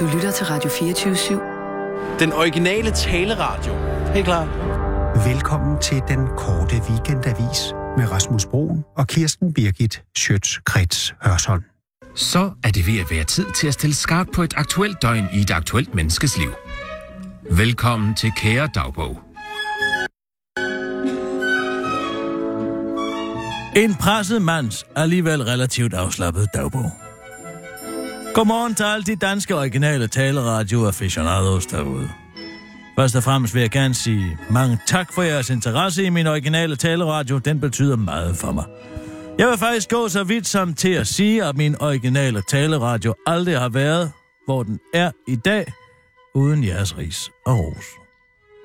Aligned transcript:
Du 0.00 0.06
lytter 0.06 0.30
til 0.30 0.46
Radio 0.46 0.70
24-7. 0.70 2.18
Den 2.18 2.32
originale 2.32 2.90
taleradio. 2.90 3.72
Helt 4.14 4.24
klar. 4.24 4.44
Velkommen 5.28 5.80
til 5.80 6.02
den 6.08 6.26
korte 6.36 6.76
weekendavis 6.90 7.72
med 7.96 8.10
Rasmus 8.12 8.46
Broen 8.46 8.84
og 8.96 9.06
Kirsten 9.06 9.54
Birgit 9.54 10.02
Schøtz-Krets 10.18 11.14
Hørsholm. 11.22 11.62
Så 12.14 12.50
er 12.64 12.70
det 12.70 12.86
ved 12.86 13.00
at 13.00 13.10
være 13.10 13.24
tid 13.24 13.46
til 13.56 13.66
at 13.66 13.74
stille 13.74 13.94
skarp 13.94 14.26
på 14.34 14.42
et 14.42 14.54
aktuelt 14.56 15.02
døgn 15.02 15.26
i 15.32 15.40
et 15.40 15.50
aktuelt 15.50 15.94
menneskes 15.94 16.38
liv. 16.38 16.52
Velkommen 17.50 18.14
til 18.14 18.32
Kære 18.36 18.68
Dagbog. 18.74 19.20
En 23.76 23.94
presset 23.94 24.42
mands 24.42 24.86
alligevel 24.96 25.42
relativt 25.42 25.94
afslappet 25.94 26.48
dagbog. 26.54 27.09
Godmorgen 28.34 28.74
til 28.74 28.84
alle 28.84 29.04
de 29.04 29.16
danske 29.16 29.56
originale 29.56 30.06
taleradio 30.08 30.86
aficionados 30.86 31.66
derude. 31.66 32.10
Først 32.98 33.16
og 33.16 33.22
fremmest 33.22 33.54
vil 33.54 33.60
jeg 33.60 33.70
gerne 33.70 33.94
sige 33.94 34.38
mange 34.50 34.78
tak 34.86 35.12
for 35.12 35.22
jeres 35.22 35.50
interesse 35.50 36.04
i 36.04 36.08
min 36.10 36.26
originale 36.26 36.76
taleradio. 36.76 37.38
Den 37.38 37.60
betyder 37.60 37.96
meget 37.96 38.36
for 38.36 38.52
mig. 38.52 38.64
Jeg 39.38 39.48
vil 39.48 39.58
faktisk 39.58 39.90
gå 39.90 40.08
så 40.08 40.24
vidt 40.24 40.46
som 40.46 40.74
til 40.74 40.92
at 40.92 41.06
sige, 41.06 41.44
at 41.44 41.56
min 41.56 41.82
originale 41.82 42.42
taleradio 42.42 43.14
aldrig 43.26 43.58
har 43.58 43.68
været, 43.68 44.12
hvor 44.44 44.62
den 44.62 44.80
er 44.94 45.10
i 45.28 45.36
dag, 45.36 45.72
uden 46.34 46.64
jeres 46.64 46.98
ris 46.98 47.30
og 47.46 47.58
ros. 47.58 47.84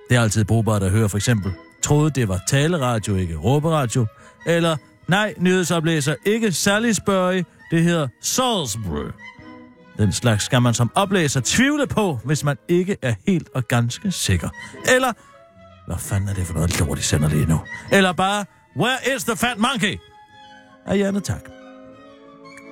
Det 0.09 0.17
er 0.17 0.21
altid 0.21 0.45
brugbart 0.45 0.83
at 0.83 0.91
høre 0.91 1.09
for 1.09 1.17
eksempel, 1.17 1.51
troede 1.81 2.09
det 2.09 2.27
var 2.27 2.39
taleradio, 2.47 3.15
ikke 3.15 3.35
råberadio, 3.35 4.05
eller 4.45 4.77
nej, 5.07 5.33
nyhedsoplæser 5.37 6.15
ikke 6.25 6.51
Sally 6.51 6.91
Spurry, 6.91 7.43
det 7.71 7.83
hedder 7.83 8.07
Salisbury. 8.21 9.11
Den 9.97 10.13
slags 10.13 10.43
skal 10.43 10.61
man 10.61 10.73
som 10.73 10.91
oplæser 10.95 11.41
tvivle 11.43 11.87
på, 11.87 12.19
hvis 12.25 12.43
man 12.43 12.57
ikke 12.67 12.97
er 13.01 13.13
helt 13.27 13.49
og 13.53 13.67
ganske 13.67 14.11
sikker. 14.11 14.49
Eller, 14.95 15.13
hvad 15.87 15.97
fanden 15.97 16.29
er 16.29 16.33
det 16.33 16.47
for 16.47 16.53
noget 16.53 16.79
lort, 16.79 16.97
de 16.97 17.03
sender 17.03 17.29
lige 17.29 17.45
nu? 17.45 17.59
Eller 17.91 18.13
bare, 18.13 18.45
where 18.77 19.15
is 19.15 19.23
the 19.23 19.35
fat 19.35 19.57
monkey? 19.57 19.97
Af 20.85 20.97
hjernet 20.97 21.23
tak. 21.23 21.41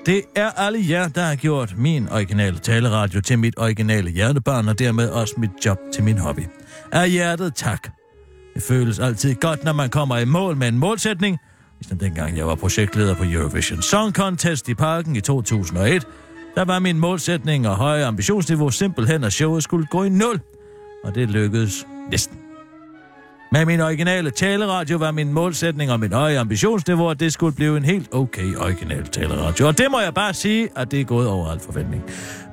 Det 0.06 0.22
er 0.36 0.50
alle 0.50 0.90
jer, 0.90 1.08
der 1.08 1.24
har 1.24 1.36
gjort 1.36 1.74
min 1.78 2.10
originale 2.10 2.60
taleradio 2.60 3.22
til 3.22 3.40
mit 3.40 3.54
originale 3.58 4.10
hjertebarn, 4.12 4.68
og 4.68 4.80
dermed 4.80 5.10
også 5.10 5.34
mit 5.38 5.52
job 5.66 5.78
til 5.94 6.04
min 6.04 6.18
hobby. 6.18 6.44
Af 6.92 7.10
hjertet 7.10 7.56
tak. 7.56 7.90
Det 8.56 8.64
føles 8.64 9.00
altid 9.00 9.36
godt, 9.36 9.64
når 9.64 9.74
man 9.74 9.90
kommer 9.90 10.18
i 10.18 10.26
mål 10.26 10.58
med 10.58 10.68
en 10.68 10.78
målsætning, 10.78 11.38
ligesom 11.80 11.98
dengang 11.98 12.38
jeg 12.38 12.48
var 12.48 12.56
projektleder 12.56 13.16
på 13.16 13.24
Eurovision 13.24 13.82
Song 13.82 14.14
Contest 14.14 14.70
i 14.70 14.74
parken 14.74 15.16
i 15.16 15.22
2001, 15.22 16.08
der 16.56 16.66
var 16.66 16.80
min 16.80 17.00
målsætning 17.00 17.68
og 17.68 17.76
høje 17.76 18.06
ambitionsniveau 18.06 18.70
simpelthen, 18.70 19.24
at 19.24 19.34
showet 19.34 19.64
skulle 19.64 19.86
gå 19.86 20.04
i 20.04 20.10
nul. 20.10 20.40
Og 21.04 21.16
det 21.16 21.30
lykkedes 21.30 21.88
næsten. 22.12 22.38
Med 23.52 23.66
min 23.66 23.82
originale 23.82 24.32
taleradio 24.32 24.98
var 24.98 25.12
min 25.12 25.34
målsætning 25.34 25.92
og 25.92 26.00
min 26.00 26.14
høje 26.14 26.40
ambitionsniveau, 26.40 27.10
at 27.10 27.20
det 27.20 27.34
skulle 27.34 27.56
blive 27.56 27.78
en 27.78 27.86
helt 27.86 28.14
okay 28.14 28.56
original 28.56 29.08
taleradio. 29.08 29.68
Og 29.68 29.78
det 29.78 29.92
må 29.92 30.00
jeg 30.00 30.14
bare 30.14 30.34
sige, 30.34 30.70
at 30.76 30.92
det 30.92 31.02
er 31.02 31.06
gået 31.06 31.28
over 31.28 31.52
al 31.52 31.60
forventning. 31.60 32.04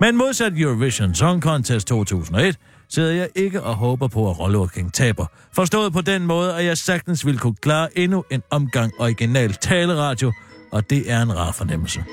Men 0.00 0.16
modsat 0.16 0.52
Eurovision 0.56 1.14
Song 1.14 1.42
Contest 1.42 1.86
2001, 1.88 2.58
sidder 2.88 3.12
jeg 3.12 3.28
ikke 3.34 3.62
og 3.62 3.74
håber 3.74 4.08
på, 4.08 4.30
at 4.30 4.40
Rollworking 4.40 4.94
taber. 4.94 5.26
Forstået 5.52 5.92
på 5.92 6.00
den 6.00 6.26
måde, 6.26 6.54
at 6.54 6.64
jeg 6.64 6.78
sagtens 6.78 7.26
ville 7.26 7.38
kunne 7.38 7.56
klare 7.62 7.98
endnu 7.98 8.24
en 8.30 8.42
omgang 8.50 8.92
original 8.98 9.52
taleradio, 9.52 10.32
og 10.72 10.90
det 10.90 11.10
er 11.10 11.22
en 11.22 11.36
rar 11.36 11.52
fornemmelse. 11.52 12.04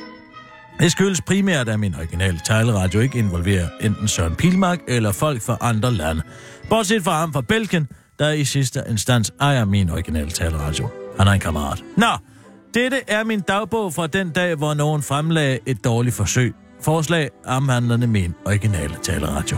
Det 0.80 0.92
skyldes 0.92 1.22
primært, 1.22 1.70
at 1.70 1.80
min 1.80 1.95
originale 1.95 2.39
taleradio 2.45 3.00
ikke 3.00 3.20
involverer 3.20 3.67
enten 3.81 4.08
Søren 4.08 4.36
Pilmark 4.36 4.80
eller 4.88 5.11
folk 5.11 5.42
fra 5.42 5.58
andre 5.61 5.92
lande. 5.94 6.22
Bortset 6.69 7.03
fra 7.03 7.19
ham 7.19 7.34
fra 7.34 7.42
Belgien, 7.42 7.88
der 8.19 8.31
i 8.31 8.45
sidste 8.45 8.84
instans 8.89 9.34
ejer 9.42 9.66
min 9.66 9.89
originale 9.89 10.29
taleradio. 10.29 10.90
Han 11.18 11.28
er 11.28 11.31
en 11.31 11.40
kammerat. 11.40 11.84
Nå, 11.97 12.07
dette 12.74 12.97
er 13.07 13.24
min 13.24 13.41
dagbog 13.41 13.94
fra 13.94 14.07
den 14.07 14.29
dag, 14.29 14.56
hvor 14.56 14.74
nogen 14.74 15.02
fremlagde 15.02 15.59
et 15.66 15.84
dårligt 15.84 16.16
forsøg. 16.16 16.53
Forslag 16.81 17.29
omhandlende 17.46 18.07
min 18.07 18.35
originale 18.46 18.96
taleradio. 19.03 19.57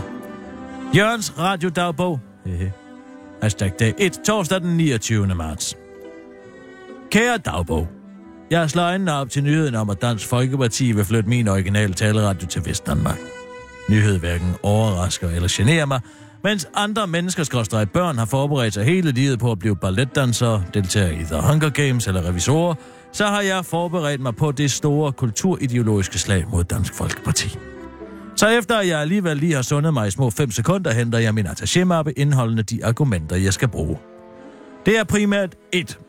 Jørgens 0.95 1.33
radiodagbog. 1.39 2.19
Hehe. 2.45 2.73
Hashtag 3.41 3.71
dag 3.79 3.93
1, 3.97 4.19
torsdag 4.25 4.61
den 4.61 4.77
29. 4.77 5.27
marts. 5.35 5.77
Kære 7.11 7.37
dagbog. 7.37 7.87
Jeg 8.51 8.69
slår 8.69 8.83
øjnene 8.83 9.13
op 9.13 9.29
til 9.29 9.43
nyheden 9.43 9.75
om, 9.75 9.89
at 9.89 10.01
Dansk 10.01 10.27
Folkeparti 10.27 10.91
vil 10.91 11.05
flytte 11.05 11.29
min 11.29 11.47
originale 11.47 11.93
taleradio 11.93 12.47
til 12.47 12.65
Vestdanmark. 12.65 13.17
Nyhed 13.89 14.19
hverken 14.19 14.55
overrasker 14.63 15.29
eller 15.29 15.47
generer 15.51 15.85
mig, 15.85 15.99
mens 16.43 16.67
andre 16.75 17.07
mennesker 17.07 17.87
børn 17.93 18.17
har 18.17 18.25
forberedt 18.25 18.73
sig 18.73 18.83
hele 18.83 19.11
livet 19.11 19.39
på 19.39 19.51
at 19.51 19.59
blive 19.59 19.75
balletdansere, 19.75 20.63
deltage 20.73 21.13
i 21.13 21.23
The 21.23 21.41
Hunger 21.41 21.69
Games 21.69 22.07
eller 22.07 22.27
revisorer, 22.27 22.75
så 23.11 23.25
har 23.25 23.41
jeg 23.41 23.65
forberedt 23.65 24.21
mig 24.21 24.35
på 24.35 24.51
det 24.51 24.71
store 24.71 25.11
kulturideologiske 25.11 26.19
slag 26.19 26.45
mod 26.51 26.63
Dansk 26.63 26.93
Folkeparti. 26.93 27.57
Så 28.35 28.47
efter 28.47 28.77
at 28.77 28.87
jeg 28.87 28.99
alligevel 28.99 29.37
lige 29.37 29.53
har 29.53 29.61
sundet 29.61 29.93
mig 29.93 30.07
i 30.07 30.11
små 30.11 30.29
5 30.29 30.51
sekunder, 30.51 30.93
henter 30.93 31.19
jeg 31.19 31.33
min 31.33 31.47
attaché-mappe 31.47 32.11
indeholdende 32.17 32.63
de 32.63 32.85
argumenter, 32.85 33.35
jeg 33.35 33.53
skal 33.53 33.67
bruge. 33.67 33.97
Det 34.85 34.99
er 34.99 35.03
primært 35.03 35.55
1. 35.73 35.99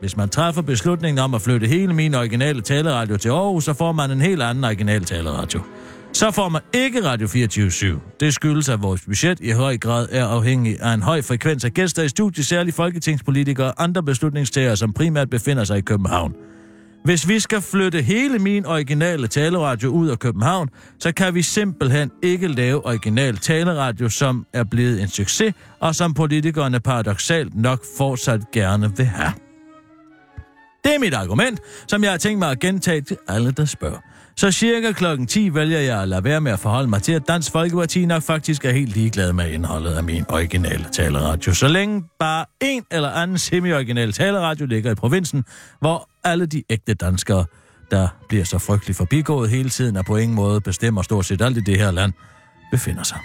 Hvis 0.00 0.16
man 0.16 0.28
træffer 0.28 0.62
beslutningen 0.62 1.18
om 1.18 1.34
at 1.34 1.42
flytte 1.42 1.66
hele 1.66 1.94
min 1.94 2.14
originale 2.14 2.60
taleradio 2.60 3.16
til 3.16 3.28
Aarhus, 3.28 3.64
så 3.64 3.74
får 3.74 3.92
man 3.92 4.10
en 4.10 4.20
helt 4.20 4.42
anden 4.42 4.64
original 4.64 5.04
taleradio. 5.04 5.60
Så 6.12 6.30
får 6.30 6.48
man 6.48 6.62
ikke 6.74 7.04
Radio 7.04 7.26
24-7. 7.26 8.16
Det 8.20 8.34
skyldes, 8.34 8.68
at 8.68 8.82
vores 8.82 9.00
budget 9.00 9.40
i 9.40 9.50
høj 9.50 9.78
grad 9.78 10.08
er 10.10 10.26
afhængig 10.26 10.80
af 10.80 10.94
en 10.94 11.02
høj 11.02 11.22
frekvens 11.22 11.64
af 11.64 11.72
gæster 11.72 12.02
i 12.02 12.08
studiet, 12.08 12.46
særligt 12.46 12.76
folketingspolitikere 12.76 13.66
og 13.66 13.82
andre 13.82 14.02
beslutningstager, 14.02 14.74
som 14.74 14.92
primært 14.92 15.30
befinder 15.30 15.64
sig 15.64 15.78
i 15.78 15.80
København. 15.80 16.34
Hvis 17.04 17.28
vi 17.28 17.38
skal 17.38 17.60
flytte 17.60 18.02
hele 18.02 18.38
min 18.38 18.66
originale 18.66 19.26
taleradio 19.26 19.88
ud 19.88 20.08
af 20.08 20.18
København, 20.18 20.68
så 20.98 21.12
kan 21.12 21.34
vi 21.34 21.42
simpelthen 21.42 22.10
ikke 22.22 22.48
lave 22.48 22.86
original 22.86 23.36
taleradio, 23.36 24.08
som 24.08 24.46
er 24.52 24.64
blevet 24.64 25.02
en 25.02 25.08
succes, 25.08 25.54
og 25.80 25.94
som 25.94 26.14
politikerne 26.14 26.80
paradoxalt 26.80 27.54
nok 27.54 27.84
fortsat 27.98 28.50
gerne 28.52 28.96
vil 28.96 29.06
have. 29.06 29.47
Det 30.88 30.94
er 30.94 30.98
mit 30.98 31.14
argument, 31.14 31.60
som 31.88 32.04
jeg 32.04 32.10
har 32.10 32.18
tænkt 32.18 32.38
mig 32.38 32.50
at 32.50 32.58
gentage 32.58 33.00
til 33.00 33.16
alle, 33.28 33.50
der 33.52 33.64
spørger. 33.64 33.98
Så 34.36 34.50
cirka 34.50 34.92
klokken 34.92 35.26
10 35.26 35.54
vælger 35.54 35.78
jeg 35.78 36.02
at 36.02 36.08
lade 36.08 36.24
være 36.24 36.40
med 36.40 36.52
at 36.52 36.58
forholde 36.58 36.88
mig 36.88 37.02
til, 37.02 37.12
at 37.12 37.28
Dansk 37.28 37.52
Folkeparti 37.52 38.06
nok 38.06 38.22
faktisk 38.22 38.64
er 38.64 38.70
helt 38.70 38.94
ligeglad 38.94 39.32
med 39.32 39.50
indholdet 39.50 39.94
af 39.94 40.04
min 40.04 40.24
originale 40.28 40.84
taleradio. 40.92 41.54
Så 41.54 41.68
længe 41.68 42.04
bare 42.18 42.44
en 42.60 42.84
eller 42.90 43.10
anden 43.10 43.38
semi-original 43.38 44.12
taleradio 44.12 44.66
ligger 44.66 44.90
i 44.90 44.94
provinsen, 44.94 45.44
hvor 45.80 46.08
alle 46.24 46.46
de 46.46 46.62
ægte 46.70 46.94
danskere, 46.94 47.44
der 47.90 48.08
bliver 48.28 48.44
så 48.44 48.58
frygteligt 48.58 48.96
forbigået 48.96 49.50
hele 49.50 49.70
tiden, 49.70 49.96
og 49.96 50.04
på 50.04 50.16
ingen 50.16 50.34
måde 50.34 50.60
bestemmer 50.60 51.02
stort 51.02 51.26
set 51.26 51.42
alt 51.42 51.56
i 51.56 51.60
det 51.60 51.78
her 51.78 51.90
land, 51.90 52.12
befinder 52.70 53.02
sig. 53.02 53.18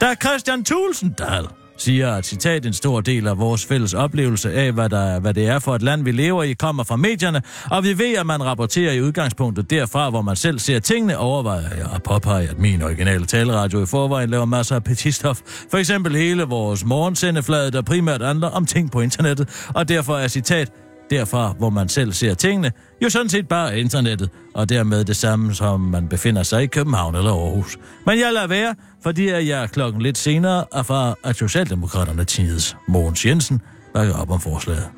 Der 0.00 0.06
er 0.06 0.14
Christian 0.14 0.64
Tulsendal, 0.64 1.46
siger, 1.78 2.12
at 2.12 2.26
citat 2.26 2.66
en 2.66 2.72
stor 2.72 3.00
del 3.00 3.26
af 3.26 3.38
vores 3.38 3.66
fælles 3.66 3.94
oplevelse 3.94 4.52
af, 4.52 4.72
hvad, 4.72 4.88
der, 4.88 5.20
hvad 5.20 5.34
det 5.34 5.46
er 5.46 5.58
for 5.58 5.74
et 5.74 5.82
land, 5.82 6.04
vi 6.04 6.12
lever 6.12 6.42
i, 6.42 6.52
kommer 6.52 6.84
fra 6.84 6.96
medierne, 6.96 7.42
og 7.70 7.84
vi 7.84 7.98
ved, 7.98 8.16
at 8.16 8.26
man 8.26 8.44
rapporterer 8.44 8.92
i 8.92 9.02
udgangspunktet 9.02 9.70
derfra, 9.70 10.10
hvor 10.10 10.22
man 10.22 10.36
selv 10.36 10.58
ser 10.58 10.80
tingene, 10.80 11.18
overvejer 11.18 11.76
jeg 11.76 11.86
at 11.94 12.02
påpege, 12.02 12.48
at 12.48 12.58
min 12.58 12.82
originale 12.82 13.26
taleradio 13.26 13.82
i 13.82 13.86
forvejen 13.86 14.30
laver 14.30 14.44
masser 14.44 14.76
af 14.76 14.84
petitstof. 14.84 15.40
For 15.70 15.78
eksempel 15.78 16.16
hele 16.16 16.42
vores 16.42 16.84
morgensendeflade, 16.84 17.70
der 17.70 17.82
primært 17.82 18.22
handler 18.22 18.48
om 18.48 18.66
ting 18.66 18.90
på 18.90 19.00
internettet, 19.00 19.68
og 19.74 19.88
derfor 19.88 20.16
er 20.16 20.28
citat, 20.28 20.72
derfra, 21.10 21.54
hvor 21.58 21.70
man 21.70 21.88
selv 21.88 22.12
ser 22.12 22.34
tingene, 22.34 22.72
jo 23.02 23.10
sådan 23.10 23.28
set 23.28 23.48
bare 23.48 23.80
internettet, 23.80 24.30
og 24.54 24.68
dermed 24.68 25.04
det 25.04 25.16
samme, 25.16 25.54
som 25.54 25.80
man 25.80 26.08
befinder 26.08 26.42
sig 26.42 26.62
i 26.62 26.66
København 26.66 27.14
eller 27.14 27.30
Aarhus. 27.30 27.78
Men 28.06 28.18
jeg 28.18 28.32
lader 28.32 28.46
være, 28.46 28.74
fordi 29.02 29.30
jeg 29.30 29.70
klokken 29.70 30.02
lidt 30.02 30.18
senere 30.18 30.64
erfarer, 30.72 31.14
at 31.24 31.36
Socialdemokraterne 31.36 32.24
tids 32.24 32.76
Mogens 32.88 33.26
Jensen 33.26 33.60
bakker 33.94 34.14
op 34.14 34.30
om 34.30 34.40
forslaget. 34.40 34.88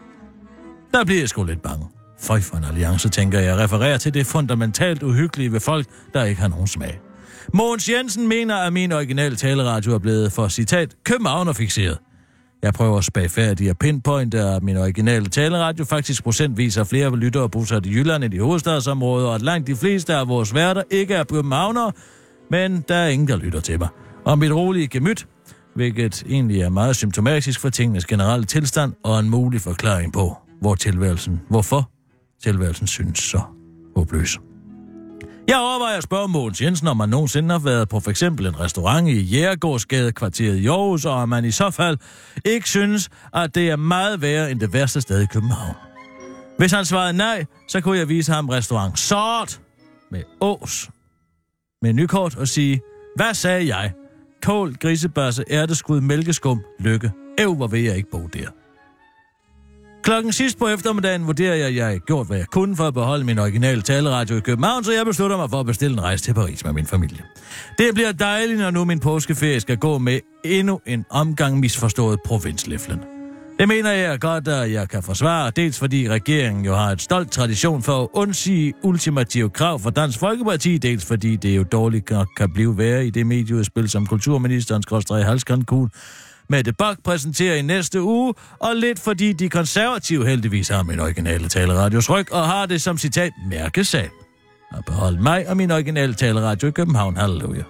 Der 0.94 1.04
bliver 1.04 1.20
jeg 1.20 1.28
sgu 1.28 1.44
lidt 1.44 1.62
bange. 1.62 1.86
Føj 2.20 2.40
for 2.40 2.56
en 2.56 2.64
alliance, 2.64 3.08
tænker 3.08 3.40
jeg, 3.40 3.58
refererer 3.58 3.98
til 3.98 4.14
det 4.14 4.26
fundamentalt 4.26 5.02
uhyggelige 5.02 5.52
ved 5.52 5.60
folk, 5.60 5.86
der 6.14 6.24
ikke 6.24 6.40
har 6.40 6.48
nogen 6.48 6.66
smag. 6.66 7.00
Mogens 7.54 7.88
Jensen 7.88 8.28
mener, 8.28 8.56
at 8.56 8.72
min 8.72 8.92
originale 8.92 9.36
taleradio 9.36 9.94
er 9.94 9.98
blevet 9.98 10.32
for 10.32 10.48
citat 10.48 10.94
københavnerfixeret. 11.04 11.98
Jeg 12.62 12.74
prøver 12.74 13.00
spagfærdigt 13.00 13.70
at 13.70 13.78
pinpointe, 13.78 14.40
at 14.40 14.62
min 14.62 14.76
originale 14.76 15.26
taleradio 15.26 15.84
faktisk 15.84 16.24
procentvis 16.24 16.74
har 16.74 16.84
flere 16.84 17.16
lyttere 17.16 17.48
bosat 17.48 17.86
i 17.86 17.90
Jylland 17.90 18.24
end 18.24 18.34
i 18.34 18.38
hovedstadsområdet, 18.38 19.28
og 19.28 19.34
at 19.34 19.42
langt 19.42 19.66
de 19.66 19.76
fleste 19.76 20.14
af 20.14 20.28
vores 20.28 20.54
værter 20.54 20.82
ikke 20.90 21.14
er 21.14 21.24
københavnere, 21.24 21.92
men 22.50 22.84
der 22.88 22.94
er 22.94 23.08
ingen, 23.08 23.28
der 23.28 23.36
lytter 23.36 23.60
til 23.60 23.78
mig. 23.78 23.88
Og 24.24 24.38
mit 24.38 24.52
rolige 24.52 24.88
gemyt, 24.88 25.26
hvilket 25.74 26.24
egentlig 26.28 26.60
er 26.60 26.68
meget 26.68 26.96
symptomatisk 26.96 27.60
for 27.60 27.68
tingenes 27.68 28.06
generelle 28.06 28.44
tilstand, 28.44 28.92
og 29.04 29.20
en 29.20 29.30
mulig 29.30 29.60
forklaring 29.60 30.12
på, 30.12 30.36
hvor 30.60 30.74
tilværelsen, 30.74 31.40
hvorfor 31.48 31.90
tilværelsen 32.42 32.86
synes 32.86 33.18
så 33.18 33.40
håbløs. 33.96 34.49
Jeg 35.50 35.58
overvejer 35.58 35.96
at 35.96 36.02
spørge 36.02 36.28
Mogens 36.28 36.62
Jensen, 36.62 36.88
om 36.88 36.96
man 36.96 37.08
nogensinde 37.08 37.50
har 37.50 37.58
været 37.58 37.88
på 37.88 38.00
for 38.00 38.10
eksempel 38.10 38.46
en 38.46 38.60
restaurant 38.60 39.08
i 39.08 39.20
Jægergårdsgade 39.20 40.12
kvarteret 40.12 40.56
i 40.56 40.66
Aarhus, 40.66 41.04
og 41.04 41.12
om 41.12 41.28
man 41.28 41.44
i 41.44 41.50
så 41.50 41.70
fald 41.70 41.98
ikke 42.44 42.68
synes, 42.68 43.10
at 43.34 43.54
det 43.54 43.70
er 43.70 43.76
meget 43.76 44.22
værre 44.22 44.50
end 44.50 44.60
det 44.60 44.72
værste 44.72 45.00
sted 45.00 45.22
i 45.22 45.26
København. 45.26 45.74
Hvis 46.58 46.72
han 46.72 46.84
svarede 46.84 47.12
nej, 47.12 47.44
så 47.68 47.80
kunne 47.80 47.98
jeg 47.98 48.08
vise 48.08 48.32
ham 48.32 48.48
restaurant 48.48 48.98
Sort 48.98 49.60
med 50.10 50.22
Ås 50.40 50.90
med 51.82 51.92
nykort 51.92 52.36
og 52.36 52.48
sige, 52.48 52.80
hvad 53.16 53.34
sagde 53.34 53.76
jeg? 53.76 53.92
Kål, 54.42 54.74
grisebørse, 54.74 55.44
ærteskud, 55.50 56.00
mælkeskum, 56.00 56.60
lykke. 56.80 57.12
Øv, 57.40 57.54
hvor 57.54 57.66
vil 57.66 57.82
jeg 57.82 57.96
ikke 57.96 58.10
bo 58.10 58.26
der. 58.26 58.59
Klokken 60.02 60.32
sidst 60.32 60.58
på 60.58 60.68
eftermiddagen 60.68 61.26
vurderer 61.26 61.54
jeg, 61.54 61.66
at 61.66 61.74
jeg 61.74 61.86
har 61.86 61.98
gjort, 61.98 62.26
hvad 62.26 62.36
jeg 62.36 62.46
kunne 62.46 62.76
for 62.76 62.88
at 62.88 62.94
beholde 62.94 63.24
min 63.24 63.38
originale 63.38 63.82
taleradio 63.82 64.36
i 64.36 64.40
København, 64.40 64.84
så 64.84 64.92
jeg 64.92 65.06
beslutter 65.06 65.36
mig 65.36 65.50
for 65.50 65.60
at 65.60 65.66
bestille 65.66 65.94
en 65.94 66.02
rejse 66.02 66.24
til 66.24 66.34
Paris 66.34 66.64
med 66.64 66.72
min 66.72 66.86
familie. 66.86 67.22
Det 67.78 67.94
bliver 67.94 68.12
dejligt, 68.12 68.58
når 68.58 68.70
nu 68.70 68.84
min 68.84 69.00
påskeferie 69.00 69.60
skal 69.60 69.76
gå 69.76 69.98
med 69.98 70.20
endnu 70.44 70.80
en 70.86 71.04
omgang 71.10 71.60
misforstået 71.60 72.20
provinsliflen. 72.24 73.00
Det 73.58 73.68
mener 73.68 73.92
jeg 73.92 74.20
godt, 74.20 74.48
at 74.48 74.72
jeg 74.72 74.88
kan 74.88 75.02
forsvare, 75.02 75.50
dels 75.56 75.78
fordi 75.78 76.08
regeringen 76.08 76.64
jo 76.64 76.74
har 76.74 76.92
et 76.92 77.02
stolt 77.02 77.32
tradition 77.32 77.82
for 77.82 78.02
at 78.02 78.08
undsige 78.12 78.72
ultimative 78.82 79.50
krav 79.50 79.78
for 79.80 79.90
Dansk 79.90 80.18
Folkeparti, 80.18 80.78
dels 80.78 81.04
fordi 81.04 81.36
det 81.36 81.56
jo 81.56 81.62
dårligt 81.62 82.10
nok 82.10 82.28
kan 82.36 82.52
blive 82.52 82.78
værre 82.78 83.06
i 83.06 83.10
det 83.10 83.26
medieudspil, 83.26 83.88
som 83.88 84.06
kulturministerens 84.06 84.82
skråstrej 84.82 85.22
Halskandkun 85.22 85.90
Mette 86.50 86.72
Bak 86.72 86.98
præsenterer 87.04 87.56
i 87.56 87.62
næste 87.62 88.02
uge, 88.02 88.34
og 88.58 88.76
lidt 88.76 88.98
fordi 88.98 89.32
de 89.32 89.48
konservative 89.48 90.26
heldigvis 90.26 90.68
har 90.68 90.82
min 90.82 91.00
originale 91.00 91.48
taleradios 91.48 92.10
ryg, 92.10 92.32
og 92.32 92.46
har 92.46 92.66
det 92.66 92.82
som 92.82 92.98
citat 92.98 93.32
mærkesag. 93.50 94.10
Og 94.70 94.84
behold 94.84 95.18
mig 95.18 95.48
og 95.48 95.56
min 95.56 95.70
originale 95.70 96.14
taleradio 96.14 96.68
i 96.68 96.70
København. 96.70 97.16
Halleluja. 97.16 97.62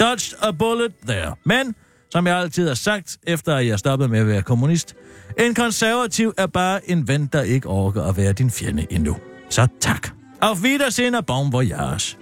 Dodged 0.00 0.38
a 0.42 0.50
bullet 0.50 0.92
there. 1.06 1.34
Men, 1.44 1.74
som 2.10 2.26
jeg 2.26 2.36
altid 2.38 2.68
har 2.68 2.74
sagt, 2.74 3.18
efter 3.26 3.56
at 3.56 3.66
jeg 3.66 3.78
stoppede 3.78 4.08
med 4.08 4.18
at 4.18 4.26
være 4.26 4.42
kommunist, 4.42 4.94
en 5.38 5.54
konservativ 5.54 6.32
er 6.36 6.46
bare 6.46 6.90
en 6.90 7.08
ven, 7.08 7.26
der 7.26 7.42
ikke 7.42 7.68
orker 7.68 8.02
at 8.02 8.16
være 8.16 8.32
din 8.32 8.50
fjende 8.50 8.86
endnu. 8.90 9.16
Så 9.50 9.66
tak. 9.80 10.08
Auf 10.40 10.62
Wiedersehen 10.62 11.14
og 11.14 11.26
bon 11.26 11.52
voyage. 11.52 12.16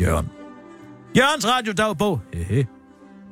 Jørgen. 0.00 0.28
Jørgens 1.16 1.46
radiodagbog. 1.46 2.20
Hehe. 2.34 2.66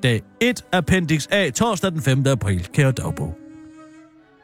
Dag 0.02 0.22
1, 0.40 0.64
Appendix 0.72 1.26
A, 1.31 1.50
torsdag 1.50 1.93
den 1.93 2.02
5. 2.02 2.26
april, 2.26 2.69
kære 2.72 2.93
dagbog. 2.93 3.38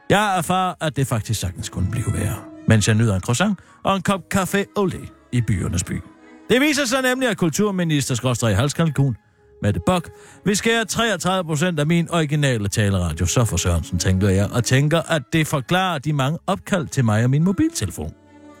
Jeg 0.09 0.37
erfarer, 0.37 0.73
at 0.81 0.95
det 0.95 1.07
faktisk 1.07 1.39
sagtens 1.39 1.69
kunne 1.69 1.91
blive 1.91 2.13
værre, 2.13 2.35
mens 2.67 2.87
jeg 2.87 2.95
nyder 2.95 3.15
en 3.15 3.21
croissant 3.21 3.59
og 3.83 3.95
en 3.95 4.01
kop 4.01 4.29
kaffe 4.31 4.65
olé 4.79 5.29
i 5.31 5.41
byernes 5.41 5.83
by. 5.83 6.01
Det 6.49 6.61
viser 6.61 6.85
sig 6.85 7.01
nemlig, 7.01 7.29
at 7.29 7.37
kulturminister 7.37 8.15
Skråstrej 8.15 8.53
Halskalkun, 8.53 9.17
Mette 9.61 9.79
Bok, 9.85 10.09
vil 10.45 10.57
skære 10.57 10.85
33 10.85 11.43
procent 11.43 11.79
af 11.79 11.87
min 11.87 12.11
originale 12.11 12.67
taleradio, 12.67 13.25
så 13.25 13.45
for 13.45 13.57
Sørensen, 13.57 13.99
tænker 13.99 14.29
jeg, 14.29 14.49
og 14.51 14.63
tænker, 14.63 15.01
at 15.01 15.21
det 15.33 15.47
forklarer 15.47 15.99
de 15.99 16.13
mange 16.13 16.39
opkald 16.47 16.87
til 16.87 17.05
mig 17.05 17.23
og 17.23 17.29
min 17.29 17.43
mobiltelefon. 17.43 18.13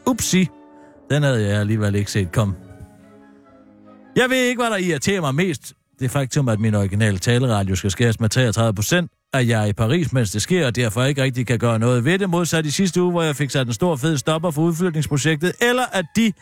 Upsi, 0.05 0.47
den 1.09 1.23
havde 1.23 1.47
jeg 1.47 1.59
alligevel 1.59 1.95
ikke 1.95 2.11
set 2.11 2.31
komme. 2.31 2.55
Jeg 4.15 4.29
ved 4.29 4.37
ikke, 4.37 4.61
hvad 4.61 4.71
der 4.71 4.77
irriterer 4.77 5.21
mig 5.21 5.35
mest, 5.35 5.73
det 6.03 6.11
faktum, 6.11 6.49
at 6.49 6.59
min 6.59 6.75
originale 6.75 7.17
taleradio 7.17 7.75
skal 7.75 7.91
skæres 7.91 8.19
med 8.19 8.29
33 8.29 8.73
procent, 8.73 9.11
at 9.33 9.47
jeg 9.47 9.61
er 9.61 9.65
i 9.65 9.73
Paris, 9.73 10.13
mens 10.13 10.31
det 10.31 10.41
sker, 10.41 10.65
og 10.65 10.75
derfor 10.75 11.03
ikke 11.03 11.23
rigtig 11.23 11.47
kan 11.47 11.59
gøre 11.59 11.79
noget 11.79 12.05
ved 12.05 12.19
det, 12.19 12.29
modsat 12.29 12.65
i 12.65 12.71
sidste 12.71 13.01
uge, 13.01 13.11
hvor 13.11 13.21
jeg 13.21 13.35
fik 13.35 13.49
sat 13.49 13.67
en 13.67 13.73
stor 13.73 13.95
fed 13.95 14.17
stopper 14.17 14.51
for 14.51 14.61
udflytningsprojektet, 14.61 15.53
eller 15.61 15.83
at 15.91 16.05
de 16.15 16.33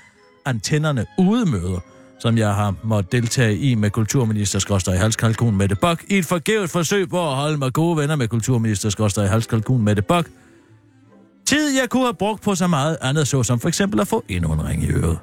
antennerne 0.46 1.06
udemøder, 1.18 1.80
som 2.19 2.38
jeg 2.38 2.54
har 2.54 2.75
måttet 2.84 3.12
deltage 3.12 3.58
i 3.58 3.75
med 3.75 3.90
kulturminister 3.90 4.60
Skorstad 4.60 4.94
i 4.94 4.98
Halskalkun 4.98 5.58
Mette 5.58 5.75
Bok, 5.75 6.04
i 6.10 6.18
et 6.18 6.25
forgævet 6.25 6.69
forsøg 6.69 7.10
på 7.10 7.30
at 7.30 7.36
holde 7.36 7.58
mig 7.58 7.74
gode 7.74 7.98
venner 7.98 8.16
med 8.16 8.28
kulturminister 8.28 8.90
Skorstad 8.90 9.25
i 9.25 9.28
Halskalkun 9.28 9.81
Mette 9.81 10.02
Bok. 10.02 10.25
Tid, 11.46 11.80
jeg 11.80 11.90
kunne 11.90 12.04
have 12.04 12.13
brugt 12.13 12.42
på 12.42 12.56
så 12.56 12.68
meget 12.68 12.98
andet, 13.02 13.28
så 13.28 13.44
som 13.44 13.60
for 13.60 13.68
eksempel 13.68 14.00
at 14.00 14.08
få 14.08 14.24
endnu 14.30 14.54
en 14.54 14.66
ring 14.66 14.84
i 14.84 14.92
øret. 14.92 15.18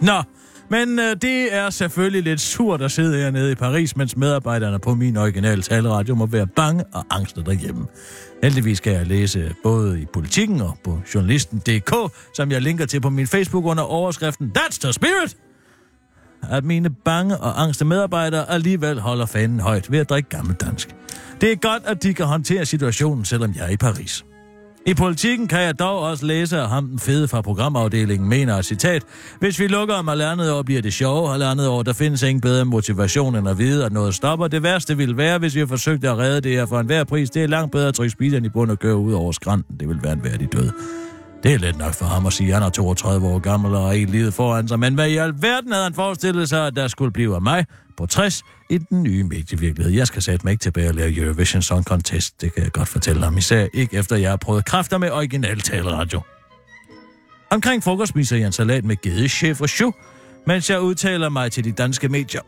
Nå, 0.00 0.22
men 0.70 0.98
øh, 0.98 1.16
det 1.22 1.54
er 1.54 1.70
selvfølgelig 1.70 2.22
lidt 2.22 2.40
surt 2.40 2.82
at 2.82 2.90
sidde 2.90 3.18
hernede 3.18 3.52
i 3.52 3.54
Paris, 3.54 3.96
mens 3.96 4.16
medarbejderne 4.16 4.78
på 4.78 4.94
min 4.94 5.16
originale 5.16 5.62
taleradio 5.62 6.14
må 6.14 6.26
være 6.26 6.46
bange 6.46 6.84
og 6.92 7.04
angste 7.10 7.44
derhjemme. 7.44 7.86
Heldigvis 8.42 8.80
kan 8.80 8.92
jeg 8.92 9.06
læse 9.06 9.54
både 9.62 10.00
i 10.00 10.04
Politikken 10.12 10.60
og 10.60 10.78
på 10.84 11.00
Journalisten.dk, 11.14 11.94
som 12.34 12.50
jeg 12.50 12.62
linker 12.62 12.86
til 12.86 13.00
på 13.00 13.10
min 13.10 13.26
Facebook 13.26 13.64
under 13.64 13.82
overskriften 13.82 14.52
That's 14.58 14.80
the 14.80 14.92
Spirit! 14.92 15.36
At 16.50 16.64
mine 16.64 16.90
bange 16.90 17.36
og 17.36 17.62
angste 17.62 17.84
medarbejdere 17.84 18.50
alligevel 18.50 19.00
holder 19.00 19.26
fanen 19.26 19.60
højt 19.60 19.90
ved 19.90 19.98
at 19.98 20.08
drikke 20.08 20.28
gammeldansk. 20.28 20.96
Det 21.40 21.52
er 21.52 21.56
godt, 21.56 21.82
at 21.86 22.02
de 22.02 22.14
kan 22.14 22.26
håndtere 22.26 22.66
situationen, 22.66 23.24
selvom 23.24 23.54
jeg 23.56 23.64
er 23.64 23.70
i 23.70 23.76
Paris. 23.76 24.24
I 24.86 24.94
politikken 24.94 25.48
kan 25.48 25.60
jeg 25.60 25.78
dog 25.78 26.00
også 26.00 26.26
læse, 26.26 26.58
at 26.58 26.68
ham 26.68 26.88
den 26.88 26.98
fede 26.98 27.28
fra 27.28 27.40
programafdelingen 27.40 28.28
mener, 28.28 28.56
at 28.56 28.64
citat, 28.64 29.02
hvis 29.38 29.60
vi 29.60 29.66
lukker 29.66 29.94
om 29.94 30.08
halvandet 30.08 30.52
år, 30.52 30.62
bliver 30.62 30.82
det 30.82 30.92
sjove 30.92 31.28
Halvandet 31.28 31.68
år, 31.68 31.82
der 31.82 31.92
findes 31.92 32.22
ingen 32.22 32.40
bedre 32.40 32.64
motivation 32.64 33.36
end 33.36 33.48
at 33.48 33.58
vide, 33.58 33.84
at 33.84 33.92
noget 33.92 34.14
stopper. 34.14 34.48
Det 34.48 34.62
værste 34.62 34.96
ville 34.96 35.16
være, 35.16 35.38
hvis 35.38 35.54
vi 35.54 35.66
forsøgte 35.66 36.10
at 36.10 36.18
redde 36.18 36.40
det 36.40 36.52
her 36.52 36.66
for 36.66 36.80
enhver 36.80 37.04
pris. 37.04 37.30
Det 37.30 37.42
er 37.42 37.46
langt 37.46 37.72
bedre 37.72 37.88
at 37.88 37.94
trykke 37.94 38.10
speederen 38.10 38.44
i 38.44 38.48
bund 38.48 38.70
og 38.70 38.78
køre 38.78 38.96
ud 38.96 39.12
over 39.12 39.32
skrænten. 39.32 39.76
Det 39.80 39.88
vil 39.88 39.98
være 40.02 40.12
en 40.12 40.24
værdig 40.24 40.52
død. 40.52 40.70
Det 41.44 41.54
er 41.54 41.58
let 41.58 41.78
nok 41.78 41.94
for 41.94 42.04
ham 42.04 42.26
at 42.26 42.32
sige, 42.32 42.48
at 42.48 42.54
han 42.54 42.62
er 42.62 42.70
32 42.70 43.26
år 43.26 43.38
gammel 43.38 43.74
og 43.74 43.96
ikke 43.96 44.10
livet 44.10 44.34
foran 44.34 44.68
sig. 44.68 44.78
Men 44.78 44.94
hvad 44.94 45.08
i 45.08 45.16
alverden 45.16 45.72
havde 45.72 45.84
han 45.84 45.94
forestillet 45.94 46.48
sig, 46.48 46.66
at 46.66 46.76
der 46.76 46.88
skulle 46.88 47.12
blive 47.12 47.34
af 47.34 47.42
mig 47.42 47.66
på 47.96 48.06
60 48.06 48.42
i 48.70 48.78
den 48.78 49.02
nye 49.02 49.24
medievirkelighed? 49.24 49.92
Jeg 49.94 50.06
skal 50.06 50.22
sætte 50.22 50.46
mig 50.46 50.50
ikke 50.50 50.62
tilbage 50.62 50.88
og 50.88 50.94
lave 50.94 51.16
Eurovision 51.16 51.62
Song 51.62 51.84
Contest. 51.84 52.40
Det 52.40 52.54
kan 52.54 52.62
jeg 52.62 52.72
godt 52.72 52.88
fortælle 52.88 53.24
ham. 53.24 53.38
Især 53.38 53.66
ikke 53.74 53.96
efter, 53.96 54.16
jeg 54.16 54.30
har 54.30 54.36
prøvet 54.36 54.64
kræfter 54.64 54.98
med 54.98 55.10
original 55.10 55.60
taleradio. 55.60 56.20
Omkring 57.50 57.82
frokost 57.82 58.08
spiser 58.08 58.36
jeg 58.36 58.46
en 58.46 58.52
salat 58.52 58.84
med 58.84 58.96
gedechef 59.02 59.60
og 59.60 59.68
choux, 59.68 59.94
mens 60.46 60.70
jeg 60.70 60.80
udtaler 60.80 61.28
mig 61.28 61.52
til 61.52 61.64
de 61.64 61.72
danske 61.72 62.08
medier. 62.08 62.40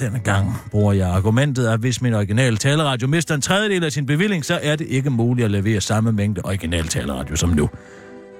Denne 0.00 0.18
gang 0.18 0.56
bruger 0.70 0.92
jeg 0.92 1.08
argumentet, 1.08 1.68
at 1.68 1.80
hvis 1.80 2.02
min 2.02 2.14
originale 2.14 2.56
taleradio 2.56 3.08
mister 3.08 3.34
en 3.34 3.40
tredjedel 3.40 3.84
af 3.84 3.92
sin 3.92 4.06
bevilling, 4.06 4.44
så 4.44 4.60
er 4.62 4.76
det 4.76 4.86
ikke 4.86 5.10
muligt 5.10 5.44
at 5.44 5.50
levere 5.50 5.80
samme 5.80 6.12
mængde 6.12 6.40
original 6.44 6.88
taleradio 6.88 7.36
som 7.36 7.48
nu. 7.48 7.68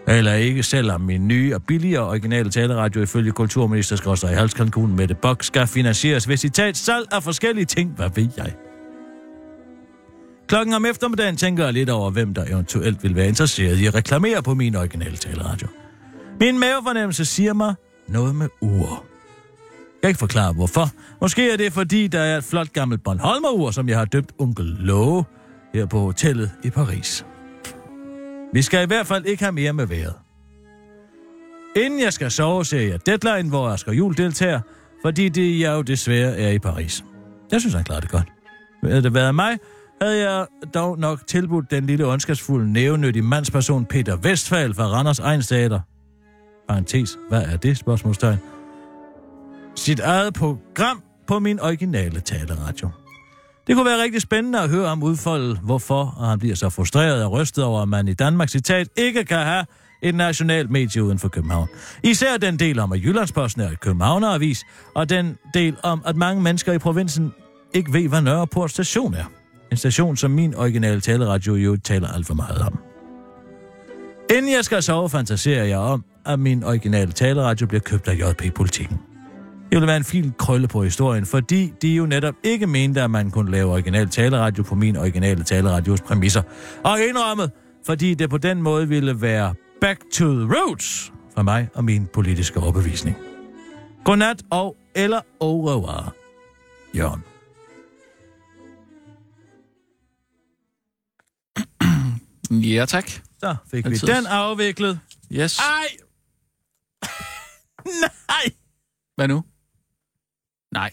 Eller 0.09 0.35
ikke, 0.35 0.63
selvom 0.63 1.01
min 1.01 1.29
nye 1.29 1.55
og 1.55 1.63
billigere 1.63 2.05
originale 2.05 2.51
taleradio 2.51 3.03
ifølge 3.03 3.33
kulturminister 3.33 3.97
Skrøster 3.97 4.31
i 4.31 4.35
Halskankun 4.35 4.97
Mette 4.97 5.15
Bok 5.15 5.43
skal 5.43 5.67
finansieres 5.67 6.29
ved 6.29 6.37
citat 6.37 6.77
salg 6.77 7.07
af 7.13 7.23
forskellige 7.23 7.65
ting, 7.65 7.93
hvad 7.97 8.11
ved 8.15 8.29
jeg. 8.37 8.55
Klokken 10.49 10.75
om 10.75 10.85
eftermiddagen 10.87 11.37
tænker 11.37 11.65
jeg 11.65 11.73
lidt 11.73 11.91
over, 11.91 12.11
hvem 12.11 12.35
der 12.35 12.45
eventuelt 12.45 13.03
vil 13.03 13.17
være 13.17 13.29
interesseret 13.29 13.79
i 13.79 13.87
at 13.87 13.95
reklamere 13.95 14.43
på 14.43 14.55
min 14.55 14.77
originale 14.77 15.17
taleradio. 15.17 15.69
Min 16.41 16.59
mavefornemmelse 16.59 17.25
siger 17.25 17.55
mig 17.55 17.75
noget 18.09 18.35
med 18.35 18.49
ur. 18.61 19.05
Jeg 20.03 20.03
kan 20.03 20.09
ikke 20.09 20.19
forklare, 20.19 20.53
hvorfor. 20.53 20.91
Måske 21.21 21.53
er 21.53 21.57
det, 21.57 21.73
fordi 21.73 22.07
der 22.07 22.21
er 22.21 22.37
et 22.39 22.45
flot 22.45 22.73
gammelt 22.73 23.03
Bornholmer-ur, 23.05 23.71
som 23.71 23.89
jeg 23.89 23.99
har 23.99 24.05
døbt 24.05 24.33
onkel 24.39 24.67
Lowe 24.67 25.25
her 25.75 25.87
på 25.87 25.99
hotellet 25.99 26.51
i 26.65 26.71
Paris. 26.71 27.27
Vi 28.53 28.63
skal 28.63 28.83
i 28.83 28.87
hvert 28.87 29.07
fald 29.07 29.25
ikke 29.25 29.43
have 29.43 29.53
mere 29.53 29.73
med 29.73 29.87
vejret. 29.87 30.15
Inden 31.77 32.01
jeg 32.01 32.13
skal 32.13 32.31
sove, 32.31 32.65
ser 32.65 32.81
jeg 32.81 33.07
Deadline, 33.07 33.49
hvor 33.49 33.69
Asger 33.69 33.93
Jul 33.93 34.17
deltager, 34.17 34.61
fordi 35.03 35.29
det 35.29 35.61
jeg 35.61 35.73
jo 35.73 35.83
desværre 35.83 36.39
er 36.39 36.51
i 36.51 36.59
Paris. 36.59 37.05
Jeg 37.53 37.61
synes, 37.61 37.75
han 37.75 37.85
klarer 37.85 38.01
det 38.01 38.11
godt. 38.11 38.29
Havde 38.85 39.03
det 39.03 39.15
været 39.15 39.35
mig, 39.35 39.59
havde 40.03 40.31
jeg 40.31 40.47
dog 40.75 40.99
nok 40.99 41.27
tilbudt 41.27 41.71
den 41.71 41.87
lille 41.87 42.07
ondskabsfulde, 42.07 42.73
nævnyttige 42.73 43.23
mandsperson 43.23 43.85
Peter 43.85 44.17
Vestfald 44.17 44.75
fra 44.75 44.85
Randers 44.85 45.19
Egenstater. 45.19 45.81
Parentes, 46.69 47.19
hvad 47.29 47.43
er 47.43 47.57
det? 47.57 47.79
Spørgsmålstegn. 47.79 48.39
Sit 49.77 50.01
eget 50.01 50.35
program 50.35 51.03
på 51.27 51.39
min 51.39 51.61
originale 51.61 52.21
taleradio. 52.21 52.89
Det 53.71 53.77
kunne 53.77 53.87
være 53.87 54.03
rigtig 54.03 54.23
spændende 54.23 54.61
at 54.61 54.71
høre 54.71 54.87
om 54.87 55.03
udfolde, 55.03 55.59
hvorfor 55.63 56.15
og 56.19 56.29
han 56.29 56.39
bliver 56.39 56.55
så 56.55 56.71
frustreret 56.71 57.25
og 57.25 57.33
rystet 57.33 57.65
over, 57.65 57.83
at 57.83 57.89
man 57.89 58.09
i 58.09 58.15
Danmark, 58.15 58.49
citat, 58.49 58.89
ikke 58.97 59.25
kan 59.25 59.39
have 59.39 59.65
et 60.03 60.15
nationalt 60.15 60.71
medie 60.71 61.05
uden 61.05 61.19
for 61.19 61.29
København. 61.29 61.69
Især 62.03 62.37
den 62.37 62.59
del 62.59 62.79
om, 62.79 62.93
at 62.93 63.03
Jyllandsposten 63.03 63.63
er 63.63 63.71
et 63.71 63.81
Københavneravis, 63.81 64.65
og 64.95 65.11
den 65.11 65.39
del 65.55 65.77
om, 65.83 66.03
at 66.07 66.17
mange 66.17 66.43
mennesker 66.43 66.73
i 66.73 66.79
provinsen 66.79 67.33
ikke 67.75 67.93
ved, 67.93 68.09
hvad 68.09 68.23
Nørreport 68.23 68.71
station 68.71 69.15
er. 69.15 69.25
En 69.71 69.77
station, 69.77 70.17
som 70.17 70.31
min 70.31 70.55
originale 70.55 71.01
taleradio 71.01 71.55
jo 71.55 71.77
taler 71.77 72.09
alt 72.09 72.27
for 72.27 72.35
meget 72.35 72.59
om. 72.59 72.79
Inden 74.37 74.53
jeg 74.53 74.65
skal 74.65 74.83
sove, 74.83 75.11
fantaserer 75.11 75.65
jeg 75.65 75.79
om, 75.79 76.05
at 76.27 76.39
min 76.39 76.65
originale 76.65 77.13
taleradio 77.13 77.67
bliver 77.67 77.81
købt 77.81 78.09
af 78.09 78.15
JP 78.15 78.55
Politikken. 78.55 79.10
Det 79.71 79.77
ville 79.77 79.87
være 79.87 79.97
en 79.97 80.05
fin 80.05 80.33
krølle 80.39 80.69
på 80.69 80.83
historien, 80.85 81.27
fordi 81.27 81.73
de 81.83 81.89
jo 81.89 82.07
netop 82.07 82.35
ikke 82.43 82.67
mente, 82.67 83.03
at 83.03 83.11
man 83.11 83.31
kunne 83.31 83.51
lave 83.51 83.73
original 83.73 84.09
taleradio 84.09 84.63
på 84.63 84.75
min 84.75 84.97
originale 84.97 85.45
taleradios 85.45 86.01
præmisser. 86.01 86.43
Og 86.85 87.01
indrømmet, 87.01 87.51
fordi 87.87 88.15
det 88.15 88.31
på 88.31 88.39
den 88.39 88.63
måde 88.63 88.89
ville 88.89 89.21
være 89.21 89.55
back 89.81 90.01
to 90.13 90.25
the 90.35 90.55
roots 90.57 91.13
fra 91.35 91.43
mig 91.43 91.69
og 91.75 91.85
min 91.85 92.07
politiske 92.07 92.61
overbevisning. 92.61 93.17
Godnat 94.05 94.43
og 94.51 94.77
eller 94.95 95.21
au 95.41 95.67
revoir, 95.69 96.15
Jørgen. 96.97 97.23
Ja, 102.77 102.85
tak. 102.89 103.11
Så 103.41 103.57
fik 103.71 103.85
vi 103.85 103.91
Altid. 103.91 104.09
den 104.09 104.27
afviklet. 104.27 105.01
Yes. 105.33 105.59
Ej! 105.59 105.87
Nej! 108.03 108.53
Hvad 109.17 109.29
nu? 109.29 109.45
Nej. 110.73 110.91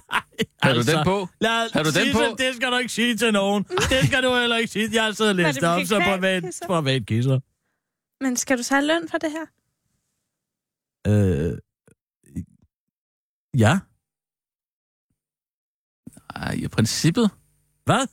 Har 0.62 0.74
du 0.74 0.82
den 0.82 1.04
på? 1.04 1.28
Lad, 1.40 1.72
Har 1.72 1.82
du 1.82 1.90
den 1.90 2.12
på? 2.12 2.36
Det 2.38 2.56
skal 2.56 2.72
du 2.72 2.76
ikke 2.76 2.92
sige 2.92 3.16
til 3.16 3.32
nogen. 3.32 3.62
Det 3.64 4.06
skal 4.06 4.22
du 4.22 4.36
heller 4.36 4.56
ikke 4.56 4.72
sige. 4.72 4.88
Jeg 4.92 5.04
har 5.04 5.12
siddet 5.12 5.30
og 5.30 5.36
læst 5.36 5.62
op, 5.62 5.80
så 5.86 6.00
privat, 6.04 6.42
kisser? 6.42 6.66
privat 6.66 7.06
kisser. 7.06 7.40
Men 8.24 8.36
skal 8.36 8.58
du 8.58 8.62
så 8.62 8.74
have 8.74 8.86
løn 8.86 9.08
for 9.08 9.18
det 9.18 9.30
her? 9.30 9.46
Øh, 11.06 11.58
ja. 13.58 13.78
Ej, 16.34 16.52
i 16.54 16.68
princippet. 16.68 17.30
Hvad? 17.84 18.06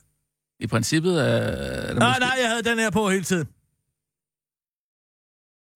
I 0.60 0.66
princippet 0.66 1.20
er, 1.20 1.24
er 1.24 1.86
det 1.88 1.96
Nej, 1.96 2.08
måske... 2.08 2.20
nej, 2.20 2.36
jeg 2.40 2.48
havde 2.48 2.62
den 2.62 2.78
her 2.78 2.90
på 2.90 3.10
hele 3.10 3.24
tiden. 3.24 3.48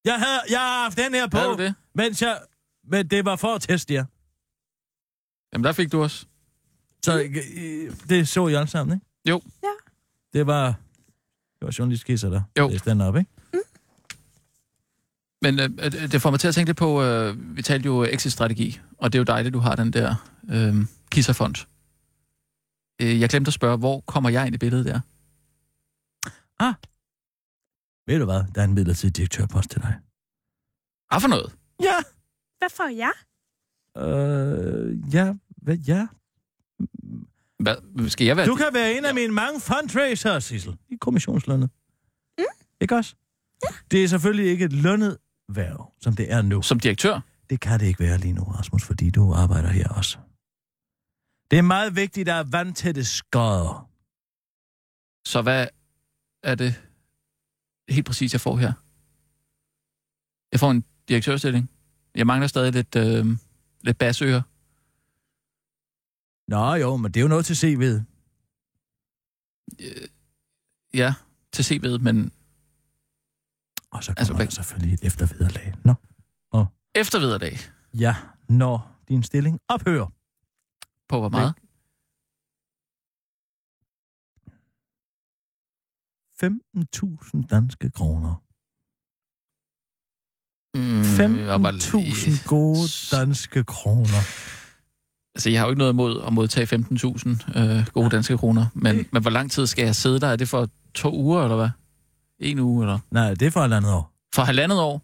Jeg, 0.05 0.19
havde, 0.19 0.41
jeg 0.51 0.61
har 0.61 0.83
haft 0.83 0.99
den 0.99 1.15
her 1.15 1.27
på, 1.29 1.63
det? 1.63 1.75
mens 1.95 2.23
jeg... 2.23 2.41
Men 2.85 3.09
det 3.09 3.25
var 3.25 3.37
for 3.37 3.55
at 3.55 3.63
teste 3.63 3.95
jer. 3.95 4.05
Jamen, 5.53 5.65
der 5.65 5.73
fik 5.73 5.93
du 5.93 6.03
også. 6.03 6.27
Så 7.05 7.21
øh, 7.23 7.93
det 8.09 8.29
så 8.29 8.49
I 8.49 8.55
alle 8.55 8.67
sammen, 8.69 8.97
ikke? 8.97 9.07
Jo. 9.29 9.43
Ja. 9.63 9.69
Det 10.39 10.47
var... 10.47 10.67
Det 11.59 11.67
var 11.67 11.75
journalistkisser, 11.79 12.31
der 12.31 12.43
Jo. 12.59 12.69
læste 12.69 12.91
den 12.91 13.01
op, 13.01 13.17
ikke? 13.17 13.31
Men 15.43 15.61
øh, 15.61 15.71
øh, 15.83 15.93
det 16.13 16.23
får 16.23 16.31
mig 16.31 16.41
til 16.41 16.49
at 16.49 16.55
tænke 16.55 16.69
lidt 16.69 16.79
på, 16.79 17.03
øh, 17.03 17.57
vi 17.57 17.63
talte 17.63 17.87
jo 17.87 18.05
exit-strategi, 18.05 18.81
og 18.99 19.13
det 19.13 19.19
er 19.19 19.21
jo 19.21 19.25
dejligt, 19.25 19.55
du 19.55 19.59
har 19.59 19.77
den 19.77 19.93
der 19.93 20.15
øh, 20.51 20.75
kisserfond. 21.11 21.55
Øh, 23.03 23.21
jeg 23.21 23.29
glemte 23.29 23.49
at 23.49 23.53
spørge, 23.55 23.77
hvor 23.79 24.01
kommer 24.01 24.31
jeg 24.31 24.47
ind 24.47 24.55
i 24.55 24.59
billedet 24.59 24.87
der? 24.87 25.01
Ved 28.07 28.19
du 28.19 28.25
hvad? 28.25 28.43
Der 28.55 28.61
er 28.61 28.65
en 28.65 28.75
midlertidig 28.75 29.17
direktørpost 29.17 29.71
til 29.71 29.81
dig. 29.83 29.99
Hvad 31.11 31.21
for 31.21 31.29
noget? 31.29 31.53
Ja. 31.83 31.97
Hvad 32.59 32.71
får 32.71 32.89
jeg? 32.97 33.13
Øh, 33.99 35.15
ja. 35.15 35.35
Hvad, 35.57 35.77
ja. 35.77 36.07
Hvad, 37.59 38.09
skal 38.09 38.27
jeg 38.27 38.37
være 38.37 38.47
Du 38.47 38.55
kan 38.55 38.67
være 38.73 38.99
en 38.99 39.05
af 39.05 39.15
mine 39.15 39.33
mange 39.33 39.61
fundraisers, 39.61 40.45
Sissel. 40.45 40.77
I 40.89 40.97
kommissionslønnet. 41.01 41.71
Mm. 42.39 42.45
Ikke 42.81 42.97
også? 42.97 43.15
Ja. 43.65 43.69
Det 43.91 44.05
er 44.05 44.09
selvfølgelig 44.09 44.51
ikke 44.51 44.65
et 44.65 44.73
lønnet 44.73 45.19
værv, 45.49 45.93
som 46.01 46.17
det 46.17 46.33
er 46.33 46.43
nu. 46.43 46.63
som 46.63 46.81
direktør? 46.81 47.21
Det 47.51 47.61
kan 47.61 47.81
det 47.81 47.87
ikke 47.87 48.01
være 48.01 48.19
lige 48.19 48.33
nu, 48.33 48.43
Rasmus, 48.43 48.85
fordi 48.85 49.11
du 49.11 49.33
arbejder 49.33 49.69
her 49.69 49.89
også. 49.89 50.19
Det 51.51 51.59
er 51.59 51.63
meget 51.63 51.97
vigtigt, 51.97 52.29
at 52.29 52.33
der 52.33 52.41
er 52.41 52.45
vandtætte 52.45 53.05
skodder. 53.05 53.89
Så 55.27 55.43
hvad 55.43 55.67
er 56.43 56.55
det 56.55 56.83
helt 57.89 58.07
præcis, 58.07 58.33
jeg 58.33 58.41
får 58.41 58.57
her? 58.57 58.73
Jeg 60.53 60.61
får 60.61 60.71
en 60.71 60.85
direktørstilling. 61.09 61.71
Jeg 62.15 62.27
mangler 62.27 62.47
stadig 62.47 62.73
lidt, 62.73 62.97
øh, 62.97 63.27
lidt 63.83 63.99
basører. 63.99 64.43
Nå 66.51 66.75
jo, 66.75 66.97
men 66.97 67.13
det 67.13 67.21
er 67.21 67.23
jo 67.23 67.29
noget 67.29 67.47
til 67.47 67.55
CV'et. 67.55 67.99
Ja, 70.95 71.15
til 71.53 71.63
CV'et, 71.63 71.99
men 71.99 72.33
Og 73.91 74.05
så 74.05 74.15
kommer 74.15 74.21
Altså, 74.21 74.21
altså, 74.21 74.35
hvad- 74.35 74.47
der 74.47 74.51
selvfølgelig 74.53 74.95
et 74.95 75.05
eftervederlag. 75.05 75.75
Nå. 75.85 75.95
eftervederdag. 76.95 77.57
Ja, 77.95 78.17
når 78.49 78.99
din 79.09 79.23
stilling 79.23 79.61
ophører. 79.69 80.07
På 81.09 81.19
hvor 81.19 81.29
meget? 81.29 81.55
15.000 86.33 87.47
danske 87.47 87.91
kroner. 87.91 88.42
Mm, 90.75 91.03
jeg 91.39 91.63
var 91.63 91.71
lige- 91.71 91.83
15.000 92.13 92.47
gode 92.49 92.89
danske 93.13 93.65
kroner. 93.65 94.19
Altså, 95.35 95.51
jeg 95.51 95.61
har 95.61 95.67
jo 95.67 95.71
ikke 95.71 95.79
noget 95.79 95.93
imod 95.93 96.23
at 96.27 96.33
modtage 96.33 96.67
15.000 96.77 97.59
øh, 97.61 97.87
gode 97.93 98.11
danske 98.11 98.39
kroner, 98.39 98.67
men, 98.75 99.07
men 99.13 99.23
hvor 99.23 99.31
lang 99.31 99.51
tid 99.51 99.67
skal 99.67 99.85
jeg 99.85 99.97
sidde 99.97 100.21
der? 100.21 100.27
Er 100.29 100.37
det 100.37 100.49
for 100.49 100.69
to 100.95 101.15
uger, 101.15 101.43
eller 101.43 101.57
hvad? 101.57 101.69
En 102.39 102.59
uge, 102.59 102.85
eller? 102.85 102.99
Nej, 103.11 103.35
det 103.35 103.43
er 103.47 103.51
for 103.51 103.61
et 103.61 103.73
andet 103.73 103.93
år. 103.93 104.13
For 104.35 104.43
halvandet 104.43 104.81
år? 104.81 105.03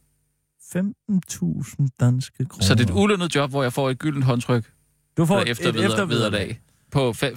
15.000 0.76 1.88
danske 2.00 2.44
kroner. 2.44 2.64
Så 2.66 2.74
det 2.74 2.80
er 2.80 2.94
et 2.94 2.96
ulønnet 2.98 3.34
job, 3.34 3.50
hvor 3.50 3.62
jeg 3.62 3.72
får 3.72 3.90
et 3.90 3.98
gyldent 3.98 4.24
håndtryk 4.24 4.72
du 5.16 5.26
får 5.26 5.34
for 5.34 5.40
et 5.42 5.48
efter 5.48 5.68
eftervederlag. 5.68 6.08
vederlag 6.08 6.60
på 6.92 7.10
fe- 7.10 7.36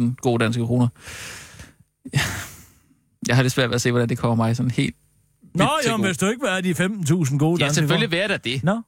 15.000 0.00 0.14
gode 0.22 0.44
danske 0.44 0.66
kroner. 0.66 0.88
Jeg 3.28 3.36
har 3.36 3.42
det 3.42 3.52
svært 3.52 3.70
ved 3.70 3.74
at 3.74 3.80
se, 3.80 3.90
hvordan 3.90 4.08
det 4.08 4.18
kommer 4.18 4.34
mig 4.44 4.56
sådan 4.56 4.70
helt... 4.70 4.96
Nå, 5.54 5.68
jo, 5.88 5.96
men 5.96 6.06
hvis 6.06 6.18
du 6.18 6.26
ikke 6.26 6.48
have 6.48 6.62
de 6.62 6.70
15.000 6.70 7.38
gode 7.38 7.60
Ja, 7.60 7.64
danske 7.64 7.74
selvfølgelig 7.80 8.16
jeg 8.18 8.28
da 8.28 8.36
det. 8.36 8.64
Nå, 8.64 8.82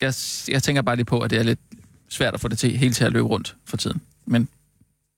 Jeg, 0.00 0.14
jeg 0.48 0.62
tænker 0.62 0.82
bare 0.82 0.96
lige 0.96 1.04
på, 1.06 1.20
at 1.20 1.30
det 1.30 1.38
er 1.38 1.42
lidt 1.42 1.60
svært 2.08 2.34
at 2.34 2.40
få 2.40 2.48
det 2.48 2.58
til 2.58 2.76
hele 2.78 2.94
til 2.94 3.04
at 3.04 3.12
løbe 3.12 3.26
rundt 3.28 3.56
for 3.64 3.76
tiden. 3.76 4.02
Men 4.26 4.48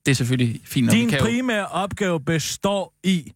det 0.05 0.11
er 0.11 0.15
selvfølgelig 0.15 0.61
fint 0.65 0.85
nok. 0.87 0.93
Din 0.93 1.09
kan 1.09 1.19
jo- 1.19 1.25
primære 1.25 1.67
opgave 1.67 2.19
består 2.23 2.93
i 3.03 3.33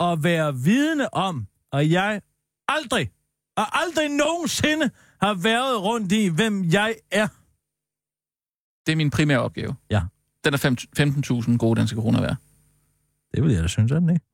at 0.00 0.22
være 0.22 0.56
vidne 0.56 1.14
om, 1.14 1.46
at 1.72 1.90
jeg 1.90 2.22
aldrig, 2.68 3.10
og 3.56 3.80
aldrig 3.80 4.08
nogensinde 4.08 4.90
har 5.22 5.34
været 5.34 5.82
rundt 5.82 6.12
i, 6.12 6.26
hvem 6.28 6.64
jeg 6.64 6.96
er. 7.10 7.28
Det 8.86 8.92
er 8.92 8.96
min 8.96 9.10
primære 9.10 9.38
opgave. 9.40 9.74
Ja. 9.90 10.00
Den 10.44 10.54
er 10.54 10.58
fem- 10.58 10.76
15.000 10.98 11.56
gode 11.56 11.78
danske 11.78 11.96
kroner 11.96 12.20
værd. 12.20 12.36
Det 13.34 13.42
vil 13.42 13.52
jeg 13.52 13.62
da 13.62 13.68
synes, 13.68 13.92
er 13.92 13.98
den 14.00 14.10
ikke? 14.10 14.24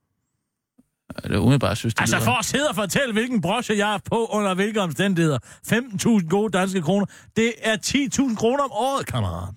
Det 1.22 1.32
er 1.32 1.38
umiddelbart, 1.38 1.78
synes 1.78 1.94
det 1.94 2.00
Altså 2.00 2.16
lyder- 2.16 2.24
for 2.24 2.32
at 2.32 2.44
sidde 2.44 2.68
og 2.68 2.74
fortælle, 2.74 3.12
hvilken 3.12 3.40
broche 3.40 3.76
jeg 3.76 3.86
har 3.86 4.00
på 4.04 4.26
under 4.26 4.54
hvilke 4.54 4.80
omstændigheder. 4.80 5.38
15.000 5.66 6.28
gode 6.28 6.52
danske 6.58 6.82
kroner. 6.82 7.06
Det 7.36 7.52
er 7.62 7.76
10.000 7.76 8.36
kroner 8.36 8.64
om 8.64 8.70
året, 8.72 9.06
kammerat. 9.06 9.54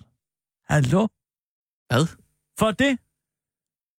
Hallo? 0.68 1.06
Hvad? 1.88 2.06
For 2.58 2.70
det? 2.70 2.98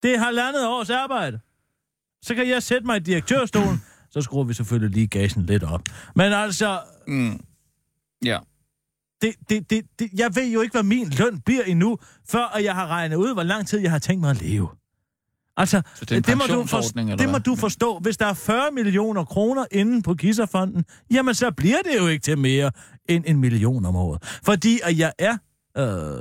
Det 0.03 0.15
er 0.15 0.19
halvandet 0.19 0.67
års 0.67 0.89
arbejde. 0.89 1.39
Så 2.21 2.35
kan 2.35 2.49
jeg 2.49 2.63
sætte 2.63 2.85
mig 2.85 2.97
i 2.97 2.99
direktørstolen. 2.99 3.81
Så 4.09 4.21
skruer 4.21 4.43
vi 4.43 4.53
selvfølgelig 4.53 4.95
lige 4.95 5.07
gagen 5.07 5.45
lidt 5.45 5.63
op. 5.63 5.81
Men 6.15 6.33
altså, 6.33 6.81
Mm. 7.07 7.45
Ja. 8.25 8.39
det, 9.21 9.35
det, 9.49 9.69
det, 9.69 9.85
det, 9.99 10.09
jeg 10.13 10.35
ved 10.35 10.47
jo 10.53 10.61
ikke, 10.61 10.73
hvad 10.73 10.83
min 10.83 11.09
løn 11.09 11.41
bliver 11.41 11.63
endnu, 11.63 11.97
før 12.29 12.45
at 12.45 12.63
jeg 12.63 12.75
har 12.75 12.87
regnet 12.87 13.15
ud, 13.17 13.33
hvor 13.33 13.43
lang 13.43 13.67
tid 13.67 13.79
jeg 13.79 13.91
har 13.91 13.99
tænkt 13.99 14.21
mig 14.21 14.29
at 14.31 14.41
leve. 14.41 14.69
Altså, 15.57 15.81
Så 15.95 16.05
det 16.05 16.37
må 16.37 16.43
du, 16.43 16.61
eller 16.99 17.15
det 17.17 17.29
må 17.29 17.37
du 17.37 17.55
forstå. 17.55 17.99
Hvis 17.99 18.17
der 18.17 18.25
er 18.25 18.33
40 18.33 18.71
millioner 18.71 19.25
kroner 19.25 19.65
inde 19.71 20.01
på 20.01 20.13
Kisserfonden, 20.15 20.85
jamen 21.11 21.33
så 21.35 21.51
bliver 21.51 21.81
det 21.81 21.97
jo 21.99 22.07
ikke 22.07 22.21
til 22.23 22.37
mere 22.37 22.71
end 23.09 23.23
en 23.27 23.37
million 23.37 23.85
om 23.85 23.95
året. 23.95 24.39
Fordi 24.43 24.79
at 24.83 24.97
jeg 24.97 25.13
er 25.19 25.37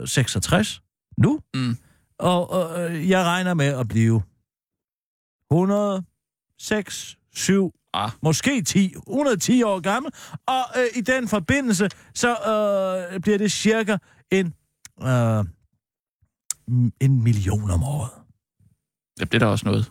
øh, 0.00 0.08
66 0.08 0.82
nu, 1.18 1.40
Mm. 1.54 1.76
og 2.18 2.80
øh, 2.80 3.10
jeg 3.10 3.24
regner 3.24 3.54
med 3.54 3.66
at 3.66 3.88
blive 3.88 4.22
106, 5.50 7.16
7, 7.34 7.72
Ah. 7.94 8.10
måske 8.22 8.62
10, 8.62 8.94
110 8.96 9.62
år 9.62 9.80
gammel, 9.80 10.12
og 10.46 10.60
øh, 10.80 10.86
i 10.98 11.00
den 11.00 11.28
forbindelse, 11.28 11.88
så 12.14 12.30
øh, 12.30 13.20
bliver 13.20 13.38
det 13.38 13.52
cirka 13.52 13.96
en, 14.30 14.54
øh, 15.02 15.44
en 17.00 17.22
million 17.22 17.70
om 17.70 17.82
året. 17.82 18.10
Det 19.21 19.28
bliver 19.28 19.38
der 19.40 19.47
også 19.47 19.64
noget. 19.66 19.90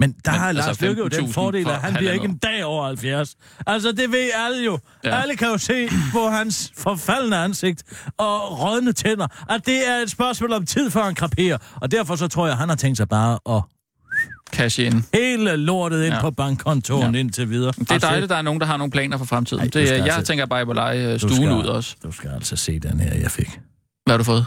Men 0.00 0.12
der 0.24 0.30
Men 0.30 0.40
har 0.40 0.48
altså 0.48 0.66
Lars 0.66 0.80
Lykke 0.80 1.02
jo 1.02 1.08
den 1.08 1.24
15.000 1.24 1.32
fordel, 1.32 1.64
for 1.64 1.70
at 1.70 1.80
han 1.80 1.94
bliver 1.94 2.12
ikke 2.12 2.24
en 2.24 2.38
dag 2.38 2.64
over 2.64 2.86
70. 2.86 3.36
Altså, 3.66 3.92
det 3.92 4.12
ved 4.12 4.30
alle 4.34 4.64
jo. 4.64 4.78
Ja. 5.04 5.20
Alle 5.20 5.36
kan 5.36 5.48
jo 5.48 5.58
se 5.58 5.88
på 6.12 6.28
hans 6.28 6.72
forfaldende 6.76 7.36
ansigt 7.36 7.82
og 8.18 8.60
rådne 8.60 8.92
tænder, 8.92 9.26
at 9.54 9.66
det 9.66 9.88
er 9.88 9.96
et 9.96 10.10
spørgsmål 10.10 10.52
om 10.52 10.66
tid, 10.66 10.90
før 10.90 11.04
han 11.04 11.14
kraperer. 11.14 11.58
Og 11.74 11.90
derfor 11.90 12.16
så 12.16 12.28
tror 12.28 12.46
jeg, 12.46 12.56
han 12.56 12.68
har 12.68 12.76
tænkt 12.76 12.96
sig 12.96 13.08
bare 13.08 13.38
at 13.56 13.62
Cash 14.52 14.80
in. 14.80 15.04
hele 15.14 15.56
lortet 15.56 16.04
ind 16.04 16.14
ja. 16.14 16.20
På 16.20 16.30
bankkontoen 16.30 17.14
ja. 17.14 17.20
indtil 17.20 17.50
videre. 17.50 17.72
Det 17.72 17.90
er 17.90 17.98
dejligt, 17.98 18.30
der 18.30 18.36
er 18.36 18.42
nogen, 18.42 18.60
der 18.60 18.66
har 18.66 18.76
nogle 18.76 18.90
planer 18.90 19.18
for 19.18 19.24
fremtiden. 19.24 19.62
Ej, 19.62 19.68
det, 19.72 19.88
jeg 19.88 19.98
altså- 19.98 20.22
tænker 20.22 20.46
bare, 20.46 20.58
at 20.58 20.60
jeg 20.60 20.66
må 20.66 20.72
lege 20.72 21.12
øh, 21.12 21.18
stuen 21.18 21.34
skal- 21.34 21.52
ud 21.52 21.64
også. 21.64 21.96
Du 22.02 22.12
skal 22.12 22.30
altså 22.30 22.56
se 22.56 22.78
den 22.78 23.00
her, 23.00 23.14
jeg 23.14 23.30
fik. 23.30 23.60
Hvad 24.06 24.12
har 24.12 24.18
du 24.18 24.24
fået? 24.24 24.46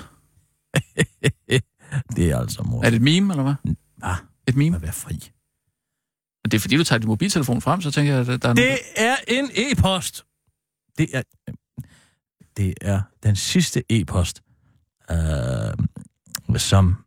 Det 2.15 2.31
er 2.31 2.37
altså 2.39 2.63
mor. 2.63 2.83
Er 2.83 2.89
det 2.89 2.95
et 2.95 3.01
meme, 3.01 3.33
eller 3.33 3.43
hvad? 3.43 3.73
Hvad? 3.97 4.15
Et 4.47 4.55
meme? 4.55 4.75
At 4.75 4.81
være 4.81 4.93
fri. 4.93 5.31
Det 6.45 6.53
er 6.53 6.59
fordi, 6.59 6.77
du 6.77 6.83
tager 6.83 6.99
din 6.99 7.07
mobiltelefon 7.07 7.61
frem, 7.61 7.81
så 7.81 7.91
tænker 7.91 8.13
jeg, 8.13 8.21
at 8.21 8.27
der 8.27 8.49
er 8.49 8.53
Det 8.53 8.63
nogen... 8.65 8.77
er 8.95 9.15
en 9.27 9.49
e-post. 9.53 10.25
Det 10.97 11.09
er, 11.17 11.21
det 12.57 12.73
er 12.81 13.01
den 13.23 13.35
sidste 13.35 13.83
e-post, 13.89 14.41
øh, 15.11 16.57
som 16.59 17.05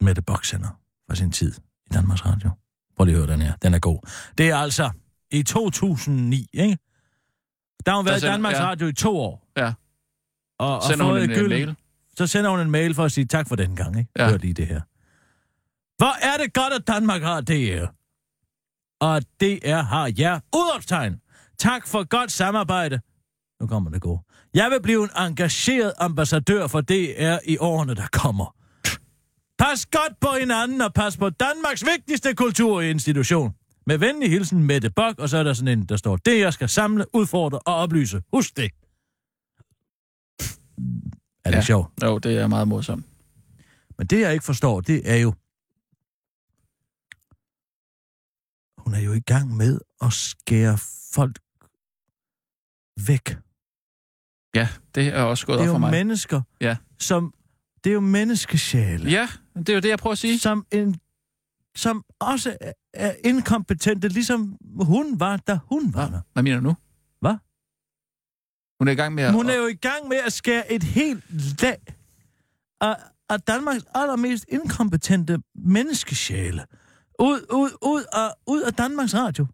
Mette 0.00 0.22
Bock 0.22 0.44
sender 0.44 0.80
fra 1.08 1.14
sin 1.14 1.30
tid 1.30 1.52
i 1.86 1.94
Danmarks 1.94 2.26
Radio. 2.26 2.50
Prøv 2.96 3.04
lige 3.04 3.16
at 3.16 3.24
høre 3.24 3.32
den 3.32 3.40
her. 3.40 3.52
Den 3.62 3.74
er 3.74 3.78
god. 3.78 3.98
Det 4.38 4.48
er 4.50 4.56
altså 4.56 4.90
i 5.30 5.42
2009, 5.42 6.46
ikke? 6.52 6.78
Der 7.86 7.92
har 7.92 7.96
hun 7.96 8.06
været 8.06 8.22
i 8.22 8.26
Danmarks 8.26 8.58
ja. 8.58 8.64
Radio 8.64 8.86
i 8.86 8.92
to 8.92 9.16
år. 9.18 9.48
Ja. 9.56 9.72
Og, 10.58 10.76
og 10.76 10.82
Sender 10.82 11.04
hun 11.04 11.12
fået 11.12 11.24
en 11.24 11.30
øh, 11.30 11.36
gylden- 11.36 11.48
mail? 11.48 11.76
Så 12.16 12.26
sender 12.26 12.50
hun 12.50 12.60
en 12.60 12.70
mail 12.70 12.94
for 12.94 13.04
at 13.04 13.12
sige 13.12 13.24
tak 13.24 13.48
for 13.48 13.56
den 13.56 13.76
gang, 13.76 13.98
ikke? 13.98 14.10
Ja. 14.18 14.30
Hør 14.30 14.36
lige 14.36 14.54
det 14.54 14.66
her. 14.66 14.80
Hvor 15.96 16.24
er 16.26 16.36
det 16.36 16.54
godt, 16.54 16.72
at 16.72 16.86
Danmark 16.86 17.22
har 17.22 17.40
DR. 17.40 17.86
Og 19.00 19.22
DR 19.40 19.82
har 19.82 20.12
jer. 20.18 20.40
Udopstegn. 20.54 21.20
Tak 21.58 21.86
for 21.86 22.04
godt 22.04 22.32
samarbejde. 22.32 23.00
Nu 23.60 23.66
kommer 23.66 23.90
det 23.90 24.00
gode. 24.00 24.20
Jeg 24.54 24.70
vil 24.70 24.82
blive 24.82 25.04
en 25.04 25.10
engageret 25.16 25.92
ambassadør 25.98 26.66
for 26.66 26.80
DR 26.80 27.36
i 27.44 27.58
årene, 27.58 27.94
der 27.94 28.06
kommer. 28.12 28.56
Pas 29.58 29.86
godt 29.86 30.20
på 30.20 30.28
hinanden 30.40 30.80
og 30.80 30.94
pas 30.94 31.16
på 31.16 31.30
Danmarks 31.30 31.84
vigtigste 31.86 32.34
kulturinstitution. 32.34 33.54
Med 33.86 33.98
venlig 33.98 34.30
hilsen 34.30 34.64
Mette 34.64 34.90
Bok, 34.90 35.18
og 35.18 35.28
så 35.28 35.36
er 35.36 35.42
der 35.42 35.52
sådan 35.52 35.78
en, 35.78 35.86
der 35.86 35.96
står, 35.96 36.16
det 36.16 36.40
jeg 36.40 36.52
skal 36.52 36.68
samle, 36.68 37.04
udfordre 37.14 37.58
og 37.58 37.74
oplyse. 37.74 38.22
Husk 38.32 38.56
det. 38.56 38.70
Er 41.44 41.50
det 41.50 41.56
Ja. 41.56 41.62
sjovt? 41.62 42.02
Jo, 42.02 42.18
det 42.18 42.38
er 42.38 42.46
meget 42.46 42.68
morsomt. 42.68 43.04
Men 43.98 44.06
det, 44.06 44.20
jeg 44.20 44.32
ikke 44.32 44.44
forstår, 44.44 44.80
det 44.80 45.10
er 45.12 45.16
jo... 45.16 45.34
Hun 48.78 48.94
er 48.94 48.98
jo 49.00 49.12
i 49.12 49.20
gang 49.20 49.56
med 49.56 49.80
at 50.02 50.12
skære 50.12 50.78
folk 51.12 51.38
væk. 53.06 53.36
Ja, 54.54 54.68
det 54.94 55.06
er 55.08 55.22
også 55.22 55.46
gået 55.46 55.58
Det 55.58 55.64
er 55.66 55.68
op 55.70 55.72
for 55.72 55.74
jo 55.74 55.78
mig. 55.78 55.90
mennesker, 55.90 56.42
Ja. 56.60 56.76
som... 56.98 57.34
Det 57.84 57.90
er 57.90 57.94
jo 57.94 58.00
menneskesjæle, 58.00 59.10
Ja, 59.10 59.28
det 59.56 59.68
er 59.68 59.74
jo 59.74 59.80
det, 59.80 59.88
jeg 59.88 59.98
prøver 59.98 60.12
at 60.12 60.18
sige. 60.18 60.38
som, 60.38 60.66
en, 60.72 60.96
som 61.76 62.04
også 62.20 62.56
er, 62.60 62.72
er 62.94 63.14
inkompetente, 63.24 64.08
ligesom 64.08 64.56
hun 64.80 65.20
var, 65.20 65.36
da 65.36 65.58
hun 65.66 65.94
var 65.94 66.08
der. 66.08 66.20
Hvad 66.32 66.42
mener 66.42 66.56
du 66.56 66.62
nu? 66.62 66.74
Hun 68.82 68.88
er 68.88 68.92
i 68.92 68.94
gang 68.94 69.14
med 69.14 69.24
at... 69.24 69.32
Hun 69.32 69.48
er 69.48 69.56
jo 69.56 69.66
i 69.66 69.74
gang 69.74 70.08
med 70.08 70.16
at 70.16 70.32
skære 70.32 70.72
et 70.72 70.82
helt 70.82 71.24
lag 71.62 71.76
af, 72.80 72.96
af 73.30 73.40
Danmarks 73.40 73.84
allermest 73.94 74.44
inkompetente 74.48 75.38
menneskesjæle 75.54 76.64
ud, 77.18 77.40
ud, 77.52 77.70
ud, 77.82 78.04
af, 78.12 78.30
ud 78.46 78.62
af 78.62 78.74
Danmarks 78.74 79.14
Radio. 79.14 79.46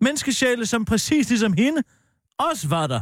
Menneskesjæle, 0.00 0.66
som 0.66 0.84
præcis 0.84 1.28
ligesom 1.28 1.52
hende 1.52 1.82
også 2.38 2.68
var 2.68 2.86
der. 2.86 3.00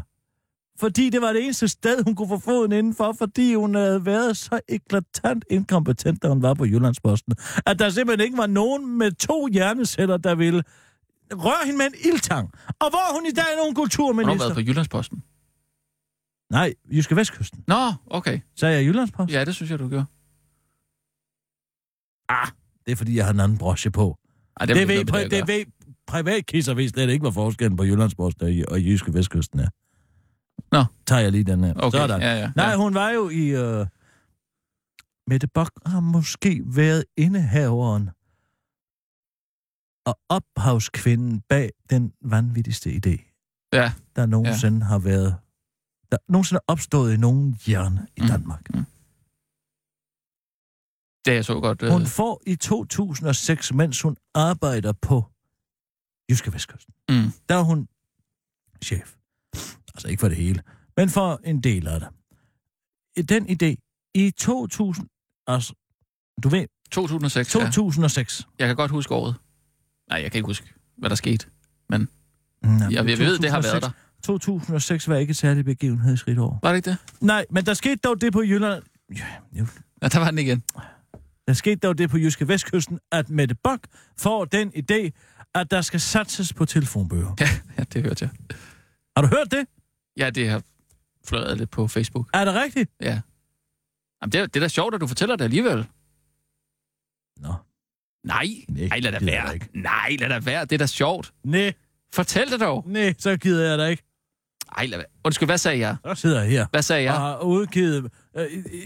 Fordi 0.80 1.10
det 1.10 1.20
var 1.22 1.32
det 1.32 1.44
eneste 1.44 1.68
sted, 1.68 2.04
hun 2.04 2.14
kunne 2.14 2.28
få 2.28 2.38
foden 2.38 2.72
indenfor, 2.72 3.12
fordi 3.18 3.54
hun 3.54 3.74
havde 3.74 4.06
været 4.06 4.36
så 4.36 4.60
eklatant 4.68 5.44
inkompetent, 5.50 6.22
da 6.22 6.28
hun 6.28 6.42
var 6.42 6.54
på 6.54 6.64
Jyllandsposten, 6.64 7.34
at 7.66 7.78
der 7.78 7.90
simpelthen 7.90 8.24
ikke 8.24 8.38
var 8.38 8.46
nogen 8.46 8.98
med 8.98 9.12
to 9.12 9.46
hjerneceller, 9.46 10.16
der 10.16 10.34
ville 10.34 10.62
røre 11.32 11.64
hende 11.64 11.78
med 11.78 11.86
en 11.86 11.94
ildtang. 12.04 12.50
Og 12.68 12.90
hvor 12.90 13.10
er 13.10 13.14
hun 13.14 13.26
i 13.26 13.30
dag 13.30 13.44
nogen 13.56 13.60
Hun 13.60 13.76
har 13.76 13.82
kulturminister? 13.82 14.38
været 14.38 14.54
på 14.54 14.60
Jyllandsposten. 14.60 15.22
Nej, 16.50 16.74
Jyske 16.92 17.16
Vestkysten. 17.16 17.64
Nå, 17.66 17.92
okay. 18.06 18.40
Sagde 18.56 18.74
jeg 18.76 18.84
Jyllandspost? 18.86 19.32
Ja, 19.32 19.44
det 19.44 19.54
synes 19.54 19.70
jeg, 19.70 19.78
du 19.78 19.88
gør. 19.88 20.04
Det 22.86 22.92
er, 22.92 22.96
fordi 22.96 23.16
jeg 23.16 23.24
har 23.24 23.32
en 23.32 23.40
anden 23.40 23.58
broche 23.58 23.90
på. 23.90 24.18
Ej, 24.60 24.66
Det, 24.66 24.76
det, 24.76 24.88
ved, 24.88 25.10
pri- 25.10 25.28
det 25.28 25.48
ved 25.48 25.64
privatkisser 26.06 26.74
ved 26.74 26.88
slet 26.88 27.10
ikke, 27.10 27.22
hvad 27.22 27.32
forskellen 27.32 27.76
på 27.76 27.84
Jyllandspost 27.84 28.42
og, 28.42 28.50
og 28.68 28.80
Jyske 28.82 29.14
Vestkysten 29.14 29.60
er. 29.60 29.68
Nå. 30.72 30.84
Tager 31.06 31.22
jeg 31.22 31.32
lige 31.32 31.44
den 31.44 31.64
her. 31.64 31.74
Okay, 31.76 31.98
Sådan. 31.98 32.20
ja, 32.20 32.34
ja. 32.40 32.52
Nej, 32.56 32.66
ja. 32.66 32.76
hun 32.76 32.94
var 32.94 33.10
jo 33.10 33.28
i... 33.28 33.46
Øh... 33.48 33.86
Mette 35.30 35.46
Bock 35.54 35.70
har 35.86 36.00
måske 36.00 36.62
været 36.66 37.04
indehaveren 37.16 38.10
og 40.06 40.18
ophavskvinden 40.28 41.40
bag 41.48 41.70
den 41.90 42.12
vanvittigste 42.24 42.90
idé, 42.90 43.14
Ja, 43.72 43.92
der 44.16 44.26
nogensinde 44.26 44.78
ja. 44.78 44.84
har 44.84 44.98
været... 44.98 45.36
Der 46.12 46.18
nogensinde 46.28 46.60
er 46.68 46.72
opstået 46.72 47.14
i 47.14 47.16
nogen 47.16 47.58
hjerne 47.66 48.06
i 48.16 48.20
Mm. 48.20 48.26
Danmark. 48.26 48.68
det 51.24 51.36
er 51.38 51.42
så 51.42 51.60
godt. 51.60 51.82
Øh, 51.82 51.90
Hun 51.92 52.06
får 52.06 52.42
i 52.46 52.56
2006, 52.56 53.72
mens 53.74 54.02
hun 54.02 54.16
arbejder 54.34 54.92
på 54.92 55.24
Jyske 56.30 56.52
Vestkysten. 56.52 56.94
mm. 57.08 57.32
Der 57.48 57.54
er 57.56 57.62
hun 57.62 57.88
chef. 58.84 59.14
Altså 59.94 60.08
ikke 60.08 60.20
for 60.20 60.28
det 60.28 60.36
hele, 60.36 60.62
men 60.96 61.08
for 61.10 61.40
en 61.44 61.60
del 61.60 61.86
af 61.88 62.00
det. 62.00 62.08
Den 63.28 63.46
idé, 63.50 63.74
i 64.14 64.30
2000, 64.30 65.08
altså, 65.46 65.74
du 66.42 66.48
ved, 66.48 66.66
2006, 66.90 67.54
ja. 67.54 67.70
2006. 67.70 68.46
Jeg 68.58 68.66
kan 68.66 68.76
godt 68.76 68.90
huske 68.90 69.14
året. 69.14 69.34
Nej, 70.10 70.20
jeg 70.22 70.32
kan 70.32 70.38
ikke 70.38 70.46
huske, 70.46 70.74
hvad 70.96 71.10
der 71.10 71.16
skete. 71.16 71.46
Mm, 71.90 72.08
Jeg, 72.90 72.92
jeg 72.92 73.18
ved, 73.18 73.38
det 73.38 73.50
har 73.50 73.62
været 73.62 73.82
der. 73.82 73.90
2006 74.24 75.08
var 75.08 75.16
ikke 75.16 75.30
et 75.30 75.36
særligt 75.36 75.64
begivenhedsrigt 75.64 76.38
år. 76.38 76.58
Var 76.62 76.68
det 76.70 76.76
ikke 76.76 76.90
det? 76.90 76.98
Nej, 77.20 77.46
men 77.50 77.66
der 77.66 77.74
skete 77.74 77.96
dog 77.96 78.20
det 78.20 78.32
på 78.32 78.42
Jylland. 78.42 78.82
Ja, 79.16 79.26
jo. 79.52 79.66
Ja, 80.02 80.08
der 80.08 80.18
var 80.18 80.30
den 80.30 80.38
igen. 80.38 80.62
Der 81.48 81.52
skete 81.52 81.76
dog 81.76 81.98
det 81.98 82.10
på 82.10 82.18
Jyske 82.18 82.48
Vestkysten, 82.48 82.98
at 83.12 83.30
Mette 83.30 83.54
Bock 83.54 83.86
får 84.18 84.44
den 84.44 84.72
idé, 84.76 85.10
at 85.54 85.70
der 85.70 85.80
skal 85.82 86.00
satses 86.00 86.52
på 86.52 86.64
telefonbøger. 86.64 87.34
Ja, 87.40 87.48
ja, 87.78 87.84
det 87.92 88.02
hørte 88.02 88.24
jeg. 88.24 88.56
Har 89.16 89.22
du 89.22 89.28
hørt 89.36 89.50
det? 89.50 89.66
Ja, 90.16 90.30
det 90.30 90.48
har 90.48 90.62
fløjet 91.26 91.58
lidt 91.58 91.70
på 91.70 91.88
Facebook. 91.88 92.30
Er 92.34 92.44
det 92.44 92.54
rigtigt? 92.54 92.90
Ja. 93.00 93.20
Jamen, 94.22 94.32
det, 94.32 94.40
er, 94.40 94.46
det 94.46 94.56
er 94.56 94.60
da 94.60 94.68
sjovt, 94.68 94.94
at 94.94 95.00
du 95.00 95.06
fortæller 95.06 95.36
det 95.36 95.44
alligevel. 95.44 95.86
Nå. 97.40 97.54
Nej, 98.24 98.46
Nej, 98.68 98.88
nej, 98.88 98.98
lad 99.00 99.12
da 99.12 99.18
være. 99.24 99.58
Nej, 99.74 100.16
lad 100.20 100.28
da 100.28 100.38
være. 100.38 100.64
Det 100.64 100.72
er 100.72 100.78
da 100.78 100.86
sjovt. 100.86 101.32
Nej, 101.44 101.72
Fortæl 102.12 102.50
det 102.50 102.60
dog. 102.60 102.84
nej, 102.86 103.14
så 103.18 103.36
gider 103.36 103.68
jeg 103.68 103.78
da 103.78 103.86
ikke. 103.86 104.02
Ej, 104.78 104.86
lad. 104.86 105.00
Undskyld, 105.24 105.48
hvad 105.48 105.58
sagde 105.58 105.78
jeg? 105.78 105.96
Så 106.06 106.14
sidder 106.14 106.40
jeg 106.42 106.50
her 106.50 106.66
Hvad 106.70 106.82
sagde 106.82 107.02
ja. 107.02 107.10
og 107.12 107.14
jeg? 107.14 107.22
har 107.22 107.38
udgivet... 107.42 108.10
Øh, 108.38 108.42
øh, 108.54 108.82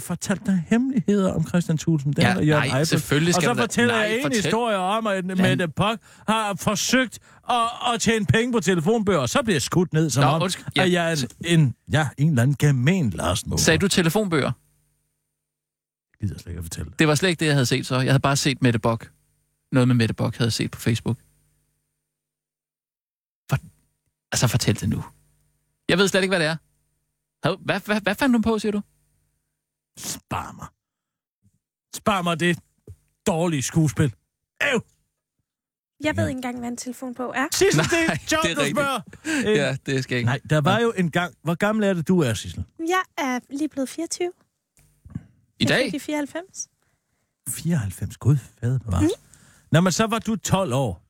fortalt 0.00 0.46
dig 0.46 0.64
hemmeligheder 0.68 1.32
om 1.32 1.46
Christian 1.48 1.78
Thulsen 1.78 2.12
Dahl 2.12 2.26
Ja, 2.28 2.36
og 2.36 2.46
Jørgen 2.46 2.68
nej, 2.70 2.84
selvfølgelig 2.84 3.28
Og 3.36 3.42
skal 3.42 3.46
så 3.48 3.52
du 3.52 3.58
da- 3.58 3.62
fortæller 3.62 3.94
nej, 3.94 4.02
jeg 4.02 4.16
en 4.16 4.22
fortæl. 4.22 4.42
historie 4.42 4.76
om, 4.76 5.06
at 5.06 5.24
Mette 5.24 5.68
Bock 5.68 6.00
har 6.28 6.54
forsøgt 6.60 7.18
at, 7.50 7.56
at 7.94 8.00
tjene 8.00 8.26
penge 8.26 8.52
på 8.52 8.60
telefonbøger, 8.60 9.18
og 9.20 9.28
så 9.28 9.42
bliver 9.42 9.54
jeg 9.54 9.62
skudt 9.62 9.92
ned, 9.92 10.10
som 10.10 10.22
Nå, 10.24 10.28
om, 10.30 10.42
undskyld. 10.42 10.66
Ja. 10.76 10.82
at 10.82 10.92
jeg 10.92 11.12
er 11.12 11.26
en, 11.44 11.60
en, 11.60 11.74
ja, 11.92 12.08
en 12.18 12.28
eller 12.28 12.42
anden 12.42 12.56
gamen 12.56 13.10
Lars 13.10 13.46
Måber. 13.46 13.56
Sagde 13.62 13.78
du 13.78 13.88
telefonbøger? 13.88 14.52
Jeg 16.20 16.28
gider 16.28 16.38
slet 16.40 16.50
ikke 16.50 16.58
at 16.58 16.64
fortælle 16.64 16.90
det. 16.90 16.98
Det 16.98 17.08
var 17.08 17.14
slet 17.14 17.28
ikke 17.28 17.40
det, 17.40 17.46
jeg 17.46 17.54
havde 17.54 17.66
set 17.66 17.86
så. 17.86 17.94
Jeg 18.00 18.12
havde 18.12 18.20
bare 18.20 18.36
set 18.36 18.62
Mette 18.62 18.78
Bock. 18.78 19.10
Noget 19.72 19.88
med 19.88 19.94
Mette 19.96 20.14
Bock 20.14 20.36
havde 20.36 20.46
jeg 20.46 20.52
set 20.52 20.70
på 20.70 20.80
Facebook. 20.80 21.18
Altså, 24.32 24.46
fortæl 24.46 24.80
det 24.80 24.88
nu. 24.88 25.04
Jeg 25.88 25.98
ved 25.98 26.08
slet 26.08 26.22
ikke, 26.22 26.30
hvad 26.30 26.40
det 26.40 26.46
er. 26.48 26.56
Hvad, 27.42 27.56
hvad, 27.64 27.80
hvad, 27.80 28.00
hvad 28.00 28.14
fandt 28.14 28.34
du 28.36 28.40
på, 28.50 28.58
siger 28.58 28.72
du? 28.72 28.80
Spar 29.98 30.52
mig. 30.52 30.66
Spar 31.96 32.22
mig 32.22 32.40
det 32.40 32.58
dårlige 33.26 33.62
skuespil. 33.62 34.14
Øv! 34.72 34.80
Jeg 36.04 36.16
ved 36.16 36.28
ikke 36.28 36.38
engang, 36.38 36.58
hvad 36.58 36.68
en 36.68 36.76
telefon 36.76 37.14
på 37.14 37.32
er. 37.36 37.46
Sissel, 37.52 37.84
det 37.84 37.92
er 37.92 38.16
John, 38.32 38.42
det 38.42 38.50
er 38.50 38.54
du 38.54 38.60
rigtigt. 38.60 38.76
spørger. 38.76 39.00
Øh, 39.50 39.56
Ja, 39.56 39.76
det 39.86 40.02
skal 40.04 40.14
jeg 40.14 40.18
ikke. 40.18 40.26
Nej, 40.26 40.40
der 40.50 40.60
var 40.60 40.80
jo 40.80 40.92
en 40.96 41.10
gang... 41.10 41.34
Hvor 41.42 41.54
gammel 41.54 41.84
er 41.84 41.94
det, 41.94 42.08
du 42.08 42.20
er, 42.20 42.34
Sissel? 42.34 42.64
Jeg 42.78 43.02
er 43.18 43.40
lige 43.50 43.68
blevet 43.68 43.88
24. 43.88 44.28
I 44.28 44.32
Jeg 45.60 45.68
dag? 45.68 45.94
i 45.94 45.98
94. 45.98 46.68
94. 47.48 48.16
Gud, 48.16 48.36
fader 48.60 48.78
bevares. 48.78 49.02
Mm. 49.02 49.08
Nå, 49.70 49.80
men 49.80 49.92
så 49.92 50.06
var 50.06 50.18
du 50.18 50.36
12 50.36 50.72
år. 50.72 51.01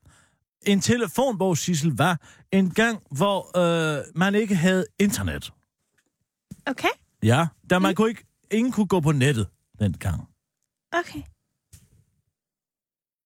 En 0.65 0.79
telefonbog, 0.81 1.57
Sissel, 1.57 1.91
var 1.97 2.21
en 2.51 2.69
gang, 2.73 2.99
hvor 3.11 3.57
øh, 3.97 4.03
man 4.15 4.35
ikke 4.35 4.55
havde 4.55 4.85
internet. 4.99 5.53
Okay, 6.65 6.87
Ja, 7.23 7.47
da 7.69 7.79
man 7.79 7.95
kunne 7.95 8.09
ikke... 8.09 8.25
Ingen 8.51 8.71
kunne 8.71 8.87
gå 8.87 8.99
på 8.99 9.11
nettet 9.11 9.47
dengang. 9.79 10.27
okay. 10.91 11.21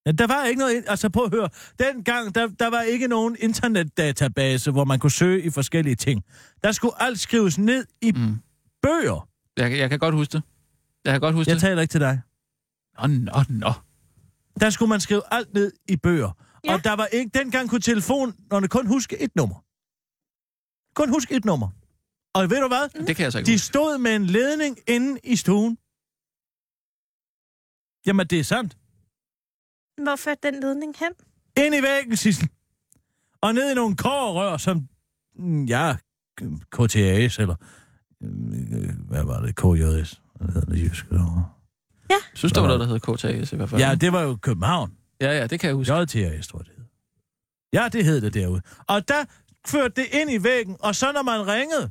Ja, 0.06 0.12
der 0.12 0.28
var 0.28 0.46
ikke 0.46 0.60
noget... 0.60 0.84
Altså, 0.88 1.10
prøv 1.10 1.24
at 1.26 1.32
høre. 1.32 1.50
Dengang, 1.80 2.36
der, 2.36 2.48
der 2.48 2.68
var 2.68 2.82
ikke 2.82 3.08
nogen 3.08 3.38
internetdatabase, 3.40 4.72
hvor 4.72 4.84
man 4.86 5.00
kunne 5.00 5.12
søge 5.12 5.42
i 5.44 5.50
forskellige 5.50 5.96
ting. 5.96 6.24
Der 6.64 6.72
skulle 6.72 7.02
alt 7.02 7.20
skrives 7.20 7.58
ned 7.58 7.86
i 8.02 8.12
mm. 8.12 8.20
Mm. 8.22 8.38
bøger. 8.82 9.28
Jeg, 9.58 9.78
jeg 9.78 9.90
kan 9.90 10.00
godt 10.00 10.16
huske 10.16 10.32
det. 10.32 10.44
Jeg 11.06 11.14
kan 11.14 11.22
godt 11.22 11.36
huske 11.36 11.50
Jeg 11.50 11.56
det. 11.56 11.62
taler 11.62 11.82
ikke 11.82 11.92
til 11.92 12.02
dig. 12.02 12.22
Nå, 13.02 13.08
nå, 13.08 13.44
nå. 13.50 13.72
Der 14.60 14.70
skulle 14.70 14.90
man 14.90 15.00
skrive 15.00 15.22
alt 15.32 15.54
ned 15.54 15.72
i 15.88 15.96
bøger. 15.96 16.32
Ja. 16.66 16.74
Og 16.74 16.84
der 16.84 16.94
var 16.94 17.06
ikke... 17.06 17.40
Dengang 17.40 17.70
kunne 17.70 17.82
telefonerne 17.82 18.68
kun 18.68 18.88
huske 18.88 19.18
et 19.22 19.36
nummer. 19.36 19.56
Kun 20.96 21.10
huske 21.10 21.34
et 21.36 21.46
nummer. 21.46 21.70
Og 22.34 22.50
ved 22.50 22.62
du 22.62 22.68
hvad? 22.68 23.06
Det 23.08 23.16
kan 23.16 23.24
jeg 23.24 23.32
så 23.32 23.38
ikke 23.38 23.48
De 23.48 23.54
huske. 23.54 23.66
stod 23.66 23.98
med 23.98 24.16
en 24.16 24.26
ledning 24.26 24.78
inde 24.88 25.20
i 25.24 25.36
stuen. 25.36 25.78
Jamen, 28.06 28.28
det 28.28 28.40
er 28.40 28.44
sandt. 28.44 28.78
Hvor 30.04 30.16
førte 30.16 30.40
den 30.52 30.60
ledning 30.62 30.96
hen? 31.00 31.12
Ind 31.66 31.76
i 31.76 31.82
væggen, 31.82 32.18
Sissel. 32.18 32.50
Og 33.42 33.54
ned 33.54 33.72
i 33.72 33.76
nogle 33.76 33.96
kårrør, 33.96 34.58
som... 34.58 34.88
mm, 35.36 35.66
Ja, 35.66 35.96
KTAS, 36.72 37.40
eller... 37.40 37.56
øh, 38.24 39.08
Hvad 39.10 39.24
var 39.24 39.42
det? 39.42 39.56
KJS. 39.56 40.22
Hvad 40.36 40.48
hedder 40.54 40.72
det 40.72 40.80
jysk? 40.84 41.06
Ja. 41.12 41.18
Jeg 42.10 42.18
synes, 42.34 42.54
der 42.54 42.62
var 42.62 42.68
noget, 42.68 42.80
der 42.80 42.88
hed 42.88 43.00
KTAS 43.00 43.54
i 43.54 43.56
hvert 43.56 43.70
fald. 43.70 43.82
Ja, 43.82 43.96
det 43.96 44.12
var 44.14 44.22
jo 44.22 44.36
København. 44.36 44.97
Ja, 45.22 45.32
ja, 45.38 45.48
det 45.48 45.60
kan 45.60 45.68
jeg 45.68 45.76
huske. 45.76 45.94
JTAS, 45.94 46.48
tror 46.48 46.60
jeg, 46.60 46.66
det 46.66 46.74
hed. 46.78 46.86
Ja, 47.74 47.90
det 47.94 48.06
hed 48.06 48.22
det 48.22 48.34
derude. 48.34 48.62
Og 48.88 49.08
der 49.08 49.26
førte 49.68 50.02
det 50.02 50.08
ind 50.22 50.32
i 50.32 50.44
væggen, 50.44 50.76
og 50.80 50.96
så 50.96 51.12
når 51.12 51.22
man 51.24 51.48
ringede, 51.48 51.90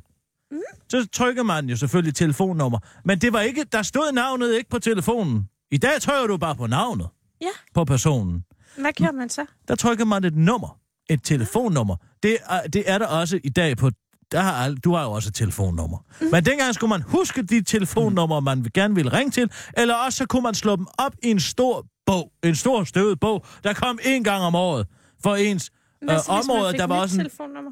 mm. 0.51 0.57
så 0.89 1.07
trykker 1.13 1.43
man 1.43 1.69
jo 1.69 1.75
selvfølgelig 1.75 2.15
telefonnummer. 2.15 2.79
Men 3.05 3.21
det 3.21 3.33
var 3.33 3.41
ikke, 3.41 3.63
der 3.71 3.81
stod 3.81 4.11
navnet 4.11 4.53
ikke 4.53 4.69
på 4.69 4.79
telefonen. 4.79 5.49
I 5.71 5.77
dag 5.77 6.01
trykker 6.01 6.27
du 6.27 6.37
bare 6.37 6.55
på 6.55 6.67
navnet 6.67 7.07
Ja. 7.41 7.47
på 7.73 7.85
personen. 7.85 8.43
Hvad 8.77 8.93
gjorde 8.93 9.13
man 9.17 9.29
så? 9.29 9.45
Der 9.67 9.75
trykker 9.75 10.05
man 10.05 10.23
et 10.23 10.35
nummer. 10.35 10.79
Et 11.09 11.23
telefonnummer. 11.23 11.95
Det 12.23 12.37
er, 12.49 12.61
det 12.67 12.83
er 12.91 12.97
der 12.97 13.05
også 13.07 13.39
i 13.43 13.49
dag 13.49 13.77
på... 13.77 13.91
Der 14.31 14.39
har 14.41 14.75
du 14.83 14.93
har 14.95 15.03
jo 15.03 15.11
også 15.11 15.29
et 15.29 15.35
telefonnummer. 15.35 15.97
Mm. 16.21 16.27
Men 16.31 16.45
dengang 16.45 16.75
skulle 16.75 16.89
man 16.89 17.01
huske 17.01 17.41
de 17.41 17.61
telefonnumre, 17.63 18.41
man 18.41 18.63
vil- 18.63 18.73
gerne 18.73 18.95
ville 18.95 19.13
ringe 19.13 19.31
til, 19.31 19.51
eller 19.77 19.95
også 19.95 20.17
så 20.17 20.25
kunne 20.25 20.41
man 20.41 20.53
slå 20.55 20.75
dem 20.75 20.87
op 20.97 21.13
i 21.23 21.31
en 21.31 21.39
stor 21.39 21.85
bog. 22.07 22.31
En 22.43 22.55
stor 22.55 22.83
støvet 22.83 23.19
bog, 23.19 23.45
der 23.63 23.73
kom 23.73 23.99
en 24.05 24.23
gang 24.23 24.43
om 24.43 24.55
året 24.55 24.87
for 25.23 25.35
ens 25.35 25.71
øh, 26.03 26.09
så, 26.09 26.31
område. 26.31 26.77
Der 26.77 26.87
var 26.87 26.99
også 26.99 27.15
en, 27.15 27.19
telefonnummer? 27.19 27.71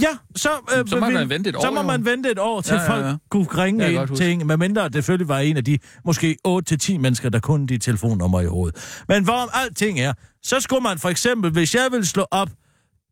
Ja, 0.00 0.18
så, 0.36 0.50
øh, 0.78 0.88
Så 0.88 1.00
må 1.00 1.10
man 1.10 1.28
vente 1.28 1.50
et 1.50 1.56
så 1.60 1.68
år, 1.68 1.70
må 1.70 1.80
jo. 1.80 1.86
man 1.86 2.04
vente 2.04 2.30
et 2.30 2.38
år, 2.38 2.60
til 2.60 2.74
Ja, 2.74 2.82
ja, 2.82 2.92
ja, 2.92 2.98
ja, 2.98 3.04
ja. 3.06 3.10
folk 3.10 3.20
kunne 3.30 3.44
ringe 3.44 3.84
jeg 3.84 3.92
ind 4.22 4.40
en, 4.40 4.46
medmindre 4.46 4.84
det 4.84 4.94
selvfølgelig 4.94 5.28
var 5.28 5.38
en 5.38 5.56
af 5.56 5.64
de 5.64 5.78
måske 6.04 6.36
8-10 6.48 6.98
mennesker, 6.98 7.28
der 7.28 7.40
kunne 7.40 7.66
de 7.66 7.78
telefonnumre 7.78 8.42
i 8.42 8.46
hovedet. 8.46 9.04
Men 9.08 9.24
hvorom 9.24 9.48
alting 9.52 10.00
er, 10.00 10.12
så 10.42 10.60
skulle 10.60 10.82
man 10.82 10.98
for 10.98 11.08
eksempel, 11.08 11.52
hvis 11.52 11.74
jeg 11.74 11.88
ville 11.90 12.06
slå 12.06 12.26
op 12.30 12.50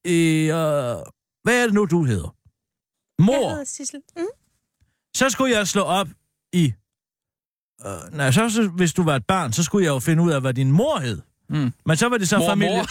i... 0.05 0.41
Øh, 0.41 0.97
hvad 1.43 1.63
er 1.63 1.65
det 1.65 1.75
nu, 1.75 1.85
du 1.85 2.05
hedder? 2.05 2.35
Jeg 3.19 3.27
Mor. 3.27 3.51
hedder 3.51 3.65
Sissel. 3.65 4.01
Mm. 4.17 4.23
Så 5.17 5.31
skulle 5.31 5.57
jeg 5.57 5.69
slå 5.69 5.83
op 5.83 6.09
i... 6.53 6.73
Øh, 7.87 8.17
nej, 8.17 8.31
så, 8.31 8.51
så 8.51 8.63
hvis 8.69 8.93
du 8.93 9.03
var 9.03 9.17
et 9.17 9.27
barn, 9.27 9.53
så 9.53 9.63
skulle 9.63 9.85
jeg 9.87 9.91
jo 9.91 9.99
finde 9.99 10.23
ud 10.23 10.31
af, 10.31 10.41
hvad 10.41 10.55
din 10.55 10.73
mor 10.73 10.99
hed. 10.99 11.21
Mm. 11.51 11.73
Men 11.87 11.97
så 11.97 12.09
var 12.09 12.17
det 12.19 12.29
så 12.29 12.39
Mor, 12.39 12.49
familie... 12.49 12.77
mor. 12.77 12.87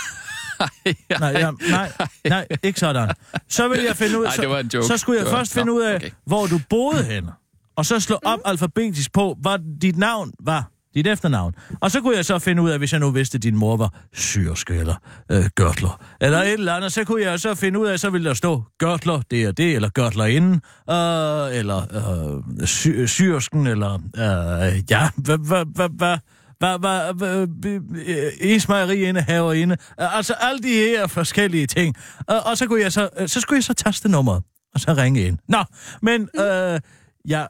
Nej, 1.20 1.30
ja, 1.40 1.52
nej, 1.70 1.92
nej, 2.30 2.48
ikke 2.64 2.80
sådan. 2.80 3.14
Så 3.50 3.68
vil 3.68 3.84
jeg 3.84 3.96
finde 3.96 4.20
ud 4.20 4.26
joke. 4.74 4.82
Så, 4.84 4.88
så 4.88 4.98
skulle 4.98 5.18
jeg 5.18 5.26
Det 5.26 5.32
var- 5.32 5.40
først 5.40 5.54
finde 5.54 5.74
ud 5.74 5.82
af, 5.82 5.96
okay. 5.96 6.06
okay. 6.06 6.16
hvor 6.26 6.46
du 6.48 6.60
boede 6.70 7.04
henne. 7.04 7.32
Og 7.76 7.86
så 7.86 8.00
slå 8.00 8.20
op 8.26 8.40
alfabetisk 8.46 9.14
på, 9.14 9.38
hvad 9.42 9.80
dit 9.82 9.98
navn 9.98 10.32
var. 10.40 10.72
Dit 10.96 11.08
efternavn. 11.08 11.54
Og 11.82 11.92
så 11.92 12.02
kunne 12.02 12.16
jeg 12.16 12.26
så 12.26 12.40
finde 12.40 12.62
ud 12.62 12.70
af, 12.70 12.78
hvis 12.78 12.92
jeg 12.92 13.00
nu 13.00 13.12
vidste, 13.12 13.36
at 13.36 13.44
din 13.44 13.56
mor 13.56 13.78
var 13.78 13.94
syrsk 14.14 14.70
eller 14.70 14.96
øh, 15.32 15.46
gørtler. 15.56 16.02
Eller 16.22 16.38
et 16.38 16.54
eller 16.54 16.74
andet, 16.74 16.94
så 16.94 17.04
kunne 17.04 17.22
jeg 17.24 17.40
så 17.40 17.56
finde 17.56 17.80
ud 17.80 17.88
af, 17.88 18.00
så 18.00 18.10
ville 18.10 18.28
der 18.28 18.34
stå 18.34 18.64
gørtler, 18.78 19.22
det 19.32 19.44
er 19.44 19.52
det, 19.52 19.76
eller 19.76 19.90
gørtler 19.90 20.26
inden, 20.26 20.54
øh, 20.90 21.58
eller 21.60 21.82
øh, 22.60 22.68
sy- 22.68 23.06
syrsken, 23.06 23.68
eller 23.68 23.94
øh, 23.94 24.92
ja, 24.92 25.10
hvad, 25.16 25.38
hvad, 25.48 25.66
hvad, 25.76 25.90
hvad, 25.90 26.18
hvad, 26.60 26.80
hvad, 26.80 27.14
hvad, 27.14 27.48
øh, 28.08 28.32
ismejeriinde, 28.42 29.22
haverinde, 29.22 29.78
øh, 30.02 30.18
altså 30.18 30.34
alle 30.34 30.64
de 30.64 30.74
her 30.74 31.08
forskellige 31.08 31.68
ting. 31.68 31.96
Og, 32.28 32.40
og 32.46 32.58
så 32.58 32.68
kunne 32.68 32.82
jeg 32.82 32.92
så, 32.92 33.10
så 33.28 33.40
skulle 33.40 33.58
jeg 33.58 33.64
så 33.64 33.74
taste 33.74 34.10
nummeret, 34.10 34.44
og 34.74 34.80
så 34.80 34.94
ringe 34.94 35.22
ind. 35.22 35.38
Nå, 35.48 35.64
men 36.02 36.30
øh, 36.40 36.80
ja, 37.30 37.46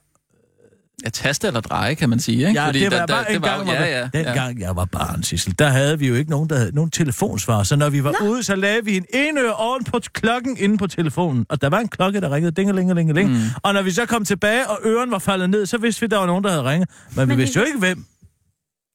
Ja, 1.06 1.10
taste 1.10 1.48
eller 1.48 1.62
dreje, 1.62 1.94
kan 1.96 2.10
man 2.10 2.20
sige, 2.20 2.48
ikke? 2.48 2.62
Ja, 2.62 2.72
det 2.72 2.84
var 2.84 2.90
der- 2.98 3.08
bare 3.08 3.22
der- 3.24 3.28
en 3.28 3.34
det 3.34 3.42
var 3.42 3.58
gang, 3.58 3.70
ja, 3.70 4.00
ja, 4.00 4.10
ja. 4.14 4.34
gang 4.34 4.60
jeg 4.60 4.76
var 4.76 4.86
barn, 4.86 5.24
Sissel, 5.24 5.56
der 5.60 5.68
havde 5.70 6.00
vi 6.00 6.08
jo 6.08 6.16
ikke 6.16 6.30
nogen, 6.32 6.50
der 6.50 6.58
havde 6.58 6.76
nogen 6.76 6.92
telefonsvar. 6.92 7.64
Så 7.64 7.76
når 7.76 7.90
vi 7.90 8.04
var 8.04 8.14
Nå. 8.22 8.28
ude, 8.30 8.44
så 8.44 8.56
lavede 8.56 8.86
vi 8.86 8.98
en 8.98 9.06
enøre 9.14 9.54
oven 9.54 9.84
på 9.84 10.00
klokken 10.14 10.58
inde 10.58 10.78
på 10.78 10.88
telefonen. 10.88 11.46
Og 11.50 11.62
der 11.62 11.70
var 11.70 11.80
en 11.80 11.88
klokke, 11.88 12.22
der 12.22 12.32
ringede 12.32 12.52
dingelingelingeling. 12.52 13.30
Mm. 13.32 13.42
Og 13.64 13.74
når 13.74 13.82
vi 13.82 13.92
så 13.92 14.06
kom 14.06 14.26
tilbage, 14.26 14.70
og 14.70 14.80
øren 14.86 15.12
var 15.12 15.20
faldet 15.20 15.50
ned, 15.50 15.66
så 15.66 15.78
vidste 15.78 16.02
vi, 16.02 16.06
at 16.06 16.12
der 16.12 16.18
var 16.18 16.26
nogen, 16.26 16.44
der 16.44 16.50
havde 16.50 16.64
ringet. 16.64 16.90
Men, 17.16 17.28
Men 17.28 17.30
vi 17.38 17.42
vidste 17.42 17.60
jo 17.60 17.66
ikke, 17.66 17.80
hvem. 17.80 18.06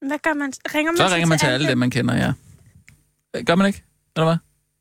Hvad 0.06 0.18
gør 0.22 0.34
man? 0.34 0.52
Ringer 0.74 0.92
man 0.92 0.96
Så 1.08 1.14
ringer 1.14 1.26
man 1.26 1.38
til 1.38 1.46
alle 1.46 1.68
dem, 1.68 1.78
man 1.78 1.90
kender, 1.90 2.14
ja. 2.16 2.32
Gør 3.46 3.54
man 3.54 3.66
ikke? 3.66 3.82
Eller 4.16 4.24
hvad? 4.26 4.36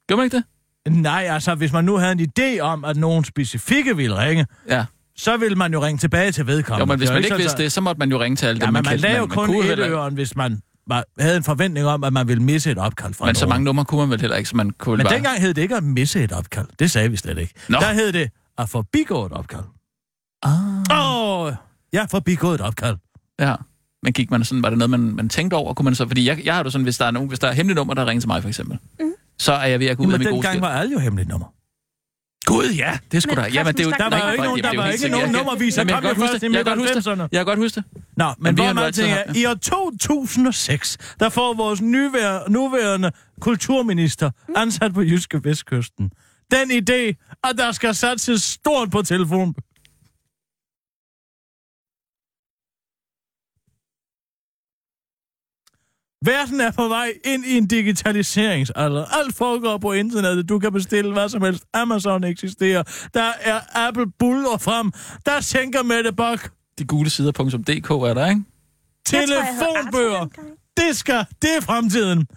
Gør 0.08 0.16
man 0.16 0.26
ikke 0.26 0.38
det? 0.38 0.44
Nej, 0.90 1.28
altså, 1.30 1.56
hvis 1.56 1.72
man 1.74 1.86
nu 1.86 1.98
havde 1.98 2.12
en 2.12 2.30
idé 2.40 2.60
om, 2.60 2.86
at 2.86 2.98
nogen 2.98 3.24
specifikke 3.24 3.96
ville 3.98 4.18
ringe, 4.18 4.46
Ja. 4.70 4.86
Så 5.18 5.38
ville 5.38 5.56
man 5.56 5.74
jo 5.74 5.86
ringe 5.86 5.98
tilbage 6.00 6.32
til 6.32 6.48
vedkommende. 6.48 6.82
Jo, 6.82 6.86
men 6.86 6.98
hvis 7.00 7.10
man 7.10 7.18
ikke 7.18 7.28
sådan, 7.28 7.40
vidste 7.40 7.58
så- 7.58 7.64
det, 7.64 7.72
så 7.72 7.82
måtte 7.82 8.00
man 8.00 8.12
jo 8.12 8.22
ringe 8.22 8.36
til 8.36 8.46
alle 8.46 8.60
Ja, 8.60 8.66
dem, 8.66 8.74
men 8.74 8.74
man 8.74 8.84
man 8.84 8.92
kendte. 8.92 9.02
lavede 9.08 9.18
jo 9.18 9.26
Man- 9.26 9.30
man 9.30 9.36
kun 9.36 9.48
kunne 9.48 9.60
et 9.60 9.66
heller- 9.66 9.90
øren, 9.90 10.14
hvis 10.14 10.36
man 10.36 10.62
var, 10.88 11.04
havde 11.20 11.38
en 11.38 11.44
forventning 11.44 11.88
om, 11.88 12.04
at 12.04 12.14
man 12.14 12.28
ville 12.28 12.44
misse 12.44 12.72
et 12.72 12.78
opkald 12.78 13.14
fra 13.14 13.26
Men 13.26 13.36
så 13.36 13.48
mange 13.48 13.64
numre 13.66 13.86
kunne 13.86 14.00
man 14.02 14.10
vel 14.10 14.22
heller 14.22 14.38
ikke, 14.38 14.50
så 14.50 14.56
man 14.58 14.70
kunne 14.72 14.98
Men 14.98 15.06
bare... 15.06 15.14
dengang 15.16 15.42
hed 15.42 15.54
det 15.54 15.62
ikke 15.62 15.76
at 15.76 15.84
misse 15.84 16.24
et 16.24 16.32
opkald. 16.32 16.68
Det 16.80 16.92
sagde 16.92 17.12
vi 17.12 17.18
slet 17.18 17.38
ikke. 17.38 17.54
Nå. 17.70 17.78
Der 17.80 17.94
hed 17.94 18.12
det 18.14 18.30
at 18.58 18.70
forbigå 18.70 19.26
et 19.26 19.32
opkald. 19.32 19.64
Ah. 20.44 20.52
Åh, 20.92 21.42
oh, 21.46 21.54
ja, 21.94 22.06
forbigå 22.12 22.50
et 22.52 22.62
opkald. 22.62 22.98
Ja. 23.40 23.56
Men 24.04 24.14
gik 24.14 24.32
man 24.32 24.44
sådan, 24.44 24.64
var 24.64 24.70
det 24.70 24.78
noget, 24.78 24.90
man, 24.90 25.00
man 25.00 25.30
tænkte 25.30 25.56
over? 25.56 25.74
Kunne 25.74 25.84
man 25.84 25.96
så, 25.96 26.08
fordi 26.08 26.28
jeg, 26.28 26.46
jeg 26.46 26.56
har 26.56 26.64
det 26.64 26.72
sådan, 26.72 26.84
hvis 26.84 26.98
der 26.98 27.06
er 27.06 27.12
nogen, 27.12 27.28
hvis 27.30 27.40
der 27.40 27.48
er 27.48 27.54
hemmelige 27.54 27.76
nummer, 27.76 27.94
der 27.94 28.06
ringer 28.06 28.22
til 28.22 28.28
mig 28.28 28.42
for 28.42 28.50
eksempel, 28.50 28.78
mm. 29.00 29.12
så 29.40 29.54
er 29.54 29.66
jeg 29.68 29.80
ved 29.80 29.88
at 29.88 29.98
gå 29.98 30.04
ud 30.04 30.08
af 30.14 30.20
Men 30.20 30.20
min 30.20 30.26
gode 30.28 30.34
dengang 30.36 30.54
skab. 30.54 30.62
var 30.62 30.70
alle 30.70 30.94
jo 30.94 31.00
hemmelige 31.00 31.30
nummer. 31.30 31.48
Gud, 32.46 32.74
ja, 32.78 32.98
det 33.12 33.24
skulle 33.24 33.42
der. 33.44 33.50
Jamen, 33.50 33.74
det 33.74 33.80
er 33.80 33.84
jo, 33.84 33.92
Der 33.98 34.10
var 34.10 34.26
jo 34.26 34.32
ikke 34.32 34.44
nogen, 34.44 34.64
der 34.64 34.70
er 34.72 34.78
var 34.78 34.88
ikke 34.88 35.10
nogen 35.10 35.32
nummerviser. 35.32 35.84
Kom 35.84 36.02
kan 36.02 36.10
jo 36.10 36.16
først 36.16 36.34
det. 36.34 36.44
i 36.44 36.56
Jeg 36.56 36.66
kan 36.66 36.78
godt 36.78 36.80
huske 36.80 36.96
det. 36.96 37.06
midt-90'erne. 37.06 37.28
Jeg 37.32 37.40
kan 37.40 37.46
godt 37.46 37.60
huske 37.60 37.76
det. 37.76 37.84
Nå, 38.18 38.26
men, 38.40 38.56
hvor 38.56 38.74
man 38.74 38.94
tænker, 38.94 39.18
i 39.36 39.46
år 39.46 39.54
2006, 39.54 40.98
der 41.20 41.30
får 41.30 41.54
vores 41.54 41.82
nuværende, 41.82 42.52
nuværende 42.52 43.12
kulturminister 43.42 44.32
ansat 44.56 44.94
på 44.94 45.02
Jyske 45.02 45.44
Vestkysten 45.44 46.12
den 46.52 46.72
idé, 46.72 47.02
at 47.44 47.58
der 47.58 47.72
skal 47.72 47.96
satses 47.96 48.42
stort 48.42 48.92
på 48.92 49.02
telefon. 49.02 49.56
Verden 56.26 56.62
er 56.62 56.72
på 56.72 56.88
vej 56.88 57.14
ind 57.26 57.46
i 57.46 57.58
en 57.58 57.68
digitaliseringsalder. 57.68 59.06
Alt 59.06 59.36
foregår 59.36 59.78
på 59.78 59.92
internettet. 59.92 60.50
Du 60.50 60.60
kan 60.60 60.74
bestille 60.74 61.14
hvad 61.14 61.30
som 61.30 61.42
helst. 61.42 61.64
Amazon 61.74 62.24
eksisterer. 62.24 62.84
Der 63.14 63.32
er 63.42 63.60
Apple 63.88 64.12
buller 64.20 64.58
frem. 64.58 64.92
Der 65.26 65.42
tænker 65.42 65.84
Mette 65.84 66.14
Bock. 66.14 66.52
De 66.80 66.86
gule 66.86 67.10
sider.dk 67.10 67.90
er 67.90 68.14
der, 68.14 68.30
ikke? 68.30 68.44
Telefonbøger. 69.06 70.28
Det 70.78 70.98
skal, 70.98 71.26
det 71.42 71.50
er 71.58 71.62
fremtiden. 71.62 72.28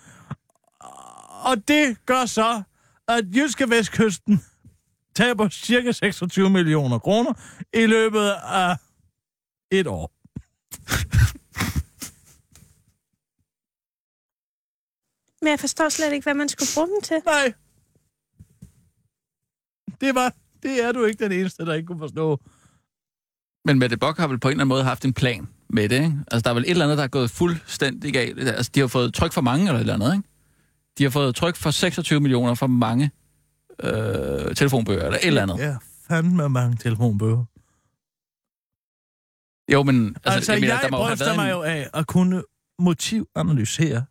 Og 1.44 1.68
det 1.68 1.96
gør 2.07 2.27
så, 2.27 2.62
at 3.09 3.25
Jyske 3.37 3.70
Vestkysten 3.70 4.42
taber 5.14 5.49
cirka 5.49 5.92
26 5.92 6.51
millioner 6.51 6.99
kroner 6.99 7.33
i 7.75 7.87
løbet 7.87 8.33
af 8.44 8.77
et 9.70 9.87
år. 9.87 10.12
Men 15.46 15.50
jeg 15.50 15.61
forstår 15.61 15.88
slet 15.88 16.12
ikke, 16.12 16.24
hvad 16.24 16.35
man 16.35 16.48
skulle 16.48 16.68
bruge 16.74 16.87
dem 16.87 17.02
til. 17.02 17.16
Nej. 17.26 17.52
Det 20.00 20.14
var, 20.14 20.35
det 20.62 20.85
er 20.85 20.92
du 20.92 21.04
ikke 21.04 21.24
den 21.24 21.32
eneste, 21.32 21.66
der 21.66 21.74
ikke 21.74 21.87
kunne 21.87 21.98
forstå. 21.98 22.40
Men 23.64 23.78
Mette 23.78 23.96
Bock 23.96 24.18
har 24.18 24.26
vel 24.26 24.38
på 24.40 24.48
en 24.48 24.52
eller 24.52 24.61
anden 24.61 24.68
måde 24.68 24.85
haft 24.85 25.04
en 25.04 25.12
plan 25.12 25.48
med 25.68 25.88
det, 25.88 25.96
ikke? 25.96 26.18
Altså, 26.30 26.40
der 26.44 26.50
er 26.50 26.54
vel 26.54 26.62
et 26.62 26.70
eller 26.70 26.85
andet, 26.85 26.98
der 26.98 27.04
er 27.04 27.09
gået 27.09 27.30
fuldstændig 27.30 28.12
galt. 28.12 28.48
Altså, 28.48 28.70
de 28.74 28.80
har 28.80 28.87
fået 28.87 29.14
tryk 29.14 29.32
for 29.32 29.40
mange 29.40 29.62
eller 29.62 29.74
et 29.74 29.80
eller 29.80 29.94
andet, 29.94 30.14
ikke? 30.16 30.28
De 30.98 31.02
har 31.02 31.11
fået 31.11 31.35
tryk 31.35 31.56
for 31.56 31.70
26 31.70 32.20
millioner 32.20 32.54
for 32.54 32.66
mange 32.66 33.11
øh, 33.82 34.54
telefonbøger 34.54 35.04
eller 35.04 35.18
et 35.18 35.26
eller 35.26 35.42
andet. 35.42 35.59
Ja, 35.59 35.76
fandme 36.09 36.48
mange 36.48 36.76
telefonbøger. 36.76 37.44
Jo, 39.72 39.82
men 39.82 40.06
altså, 40.06 40.30
Altså, 40.30 40.52
jeg, 40.52 40.61
mener, 40.61 40.74
jeg 40.74 40.82
der 40.82 40.90
må 40.90 40.96
have 40.96 41.09
bryster 41.09 41.26
været 41.26 41.37
mig 41.37 41.44
en... 41.44 41.50
jo 41.50 41.62
af 41.62 41.90
at 41.94 42.06
kunne 42.06 42.42
motivanalysere 42.78 44.04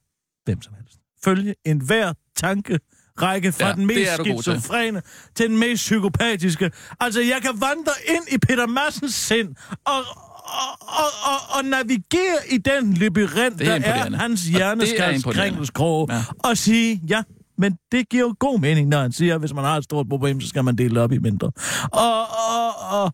hvem 0.45 0.61
som 0.61 0.73
helst. 0.73 0.84
Følge 1.25 1.55
enhver 1.65 2.13
tanke 2.37 2.79
række 3.21 3.51
fra 3.51 3.67
Ja, 3.67 3.73
den 3.73 3.85
mest 3.85 4.11
skizofrene 4.19 5.01
til. 5.01 5.09
til 5.35 5.49
den 5.49 5.57
mest 5.59 5.81
psykopatiske. 5.83 6.71
Altså, 6.99 7.21
jeg 7.21 7.37
kan 7.41 7.51
vandre 7.61 7.91
ind 8.07 8.23
i 8.31 8.37
Peter 8.37 8.67
Massens 8.67 9.13
sind 9.13 9.55
og, 9.85 9.93
og, 9.95 10.79
og, 10.81 11.09
og, 11.31 11.57
og 11.57 11.65
navigere 11.65 12.37
i 12.51 12.57
den 12.57 12.93
labyrint, 12.93 13.61
er 13.61 13.79
der 13.79 13.87
er 13.89 14.17
hans 14.17 14.41
Og 14.41 14.45
det 14.47 14.53
er 14.53 14.57
hjerneskals 14.57 15.15
imponerende. 15.17 15.41
kringelskroge, 15.51 16.13
Ja. 16.13 16.23
og 16.39 16.57
sige, 16.57 17.01
ja, 17.09 17.23
men 17.57 17.77
det 17.91 18.09
giver 18.09 18.23
jo 18.23 18.35
god 18.39 18.59
mening, 18.59 18.87
når 18.89 19.01
han 19.01 19.11
siger, 19.11 19.33
at 19.33 19.39
hvis 19.39 19.53
man 19.53 19.63
har 19.63 19.77
et 19.77 19.83
stort 19.83 20.09
problem, 20.09 20.41
så 20.41 20.47
skal 20.47 20.63
man 20.63 20.75
dele 20.75 20.89
det 20.95 20.97
op 21.03 21.11
i 21.11 21.17
mindre. 21.17 21.51
Og, 21.91 22.21
og, 22.21 22.75
og, 22.91 23.05
og, 23.05 23.13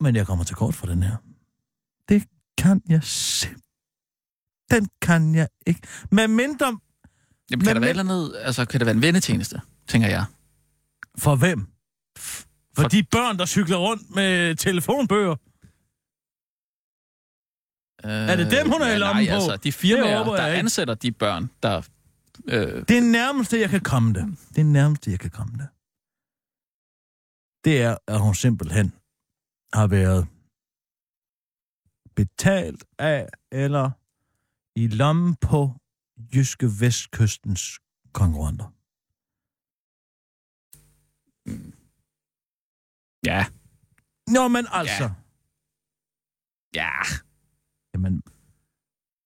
men 0.00 0.16
jeg 0.16 0.26
kommer 0.26 0.44
til 0.44 0.56
kort 0.56 0.74
for 0.74 0.86
den 0.86 1.02
her. 1.02 1.16
Det 2.08 2.22
kan 2.58 2.82
jeg 2.88 3.00
se. 3.02 3.48
Den 4.70 4.88
kan 5.02 5.34
jeg 5.34 5.48
ikke. 5.66 5.80
Med 6.12 6.28
mindre 6.28 6.66
Jamen, 7.50 7.64
kan 7.66 7.74
Men- 7.74 7.82
der 7.82 7.92
være 7.92 8.00
andet... 8.00 8.36
Altså, 8.38 8.64
kan 8.64 8.80
det 8.80 8.86
være 8.86 8.94
en 8.96 9.02
vennetjeneste, 9.02 9.60
tænker 9.88 10.08
jeg? 10.08 10.24
for 11.18 11.36
hvem? 11.36 11.60
For 12.18 12.46
For- 12.82 12.88
de 12.88 13.02
børn, 13.02 13.38
der 13.38 13.46
cykler 13.46 13.76
rundt 13.76 14.10
med 14.14 14.54
telefonbøger. 14.56 15.36
Øh, 18.04 18.28
Er 18.30 18.36
det 18.36 18.50
dem, 18.50 18.70
hun 18.72 18.82
er 18.82 18.86
i 18.86 18.90
ja, 18.90 18.96
lommen 18.98 19.24
nej, 19.24 19.32
på? 19.32 19.34
altså, 19.34 19.56
de 19.56 19.72
firmaer, 19.72 20.18
håber 20.18 20.36
der 20.36 20.42
jeg 20.42 20.52
ikke. 20.54 20.58
ansætter 20.58 20.94
de 20.94 21.12
børn, 21.12 21.50
der... 21.62 21.82
Øh, 22.44 22.84
Det 22.88 22.98
er 22.98 23.00
nærmeste, 23.00 23.60
jeg 23.60 23.70
kan 23.70 23.80
komme 23.80 24.12
det. 24.12 24.36
Det 24.54 24.58
er 24.60 24.64
nærmeste, 24.64 25.10
jeg 25.10 25.20
kan 25.20 25.30
komme 25.30 25.52
det. 25.58 25.68
Det 27.64 27.82
er, 27.82 27.96
at 28.06 28.20
hun 28.20 28.34
simpelthen 28.34 28.92
har 29.74 29.86
været 29.86 30.26
betalt 32.16 32.84
af 32.98 33.28
eller 33.52 33.90
i 34.78 34.86
lommen 34.86 35.36
på 35.36 35.72
Jyske 36.34 36.66
Vestkystens 36.80 37.78
konkurrenter? 38.12 38.74
Ja. 43.26 43.46
Nå, 44.26 44.48
men 44.48 44.66
altså... 44.72 45.04
Ja. 45.04 45.10
Ja. 46.74 46.90
Jamen, 47.94 48.22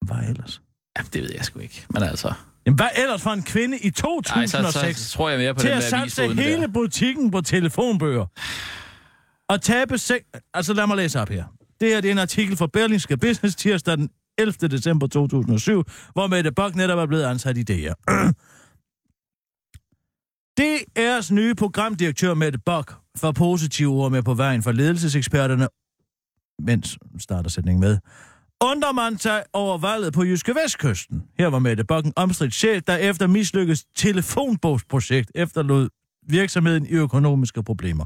hvad 0.00 0.28
ellers? 0.28 0.62
ja. 0.98 1.02
det 1.12 1.22
ved 1.22 1.30
jeg 1.34 1.44
sgu 1.44 1.58
ikke. 1.58 1.86
Men 1.90 2.02
altså... 2.02 2.34
Jamen, 2.66 2.76
hvad 2.76 2.88
ellers 2.96 3.22
for 3.22 3.30
en 3.30 3.42
kvinde 3.42 3.78
i 3.78 3.86
Ej, 3.86 3.90
2006 3.90 4.98
så, 4.98 5.04
så, 5.04 5.10
så 5.10 5.16
tror 5.16 5.30
jeg 5.30 5.38
mere 5.38 5.54
på 5.54 5.60
til 5.60 5.70
den 5.70 5.78
at 5.78 5.82
der 5.82 5.88
satse 5.88 6.22
avisfodene 6.22 6.42
hele 6.42 6.62
der. 6.62 6.68
butikken 6.68 7.30
på 7.30 7.40
telefonbøger? 7.40 8.26
Og 9.48 9.62
tabe 9.62 9.98
sek... 9.98 10.22
Altså, 10.54 10.74
lad 10.74 10.86
mig 10.86 10.96
læse 10.96 11.20
op 11.20 11.28
her. 11.28 11.44
Det 11.80 11.88
her 11.88 12.00
det 12.00 12.08
er 12.08 12.12
en 12.12 12.18
artikel 12.18 12.56
fra 12.56 12.66
Berlingske 12.66 13.16
Business 13.16 13.56
tirsdag 13.56 13.96
den 13.96 14.10
11. 14.38 14.68
december 14.68 15.06
2007, 15.06 15.84
hvor 16.12 16.26
Mette 16.26 16.52
Bock 16.52 16.74
netop 16.74 16.98
er 16.98 17.06
blevet 17.06 17.24
ansat 17.24 17.56
i 17.56 17.62
DR. 17.62 17.92
DR's 20.60 21.34
nye 21.34 21.54
programdirektør 21.54 22.34
Mette 22.34 22.58
Bock 22.58 22.94
får 23.16 23.32
positive 23.32 23.88
ord 23.88 24.10
med 24.10 24.22
på 24.22 24.34
vejen 24.34 24.62
for 24.62 24.72
ledelseseksperterne, 24.72 25.68
mens 26.62 26.98
starter 27.18 27.50
sætningen 27.50 27.80
med, 27.80 27.98
undrer 28.60 28.92
man 28.92 29.18
sig 29.18 29.42
over 29.52 29.78
valget 29.78 30.12
på 30.12 30.24
Jyske 30.24 30.54
Vestkysten. 30.54 31.22
Her 31.38 31.46
var 31.46 31.58
Mette 31.58 31.84
Bok 31.84 32.04
en 32.04 32.12
omstridt 32.16 32.54
chef, 32.54 32.82
der 32.82 32.96
efter 32.96 33.26
mislykkes 33.26 33.84
telefonbogsprojekt 33.96 35.30
efterlod 35.34 35.88
virksomheden 36.28 36.86
i 36.86 36.92
økonomiske 36.92 37.62
problemer. 37.62 38.04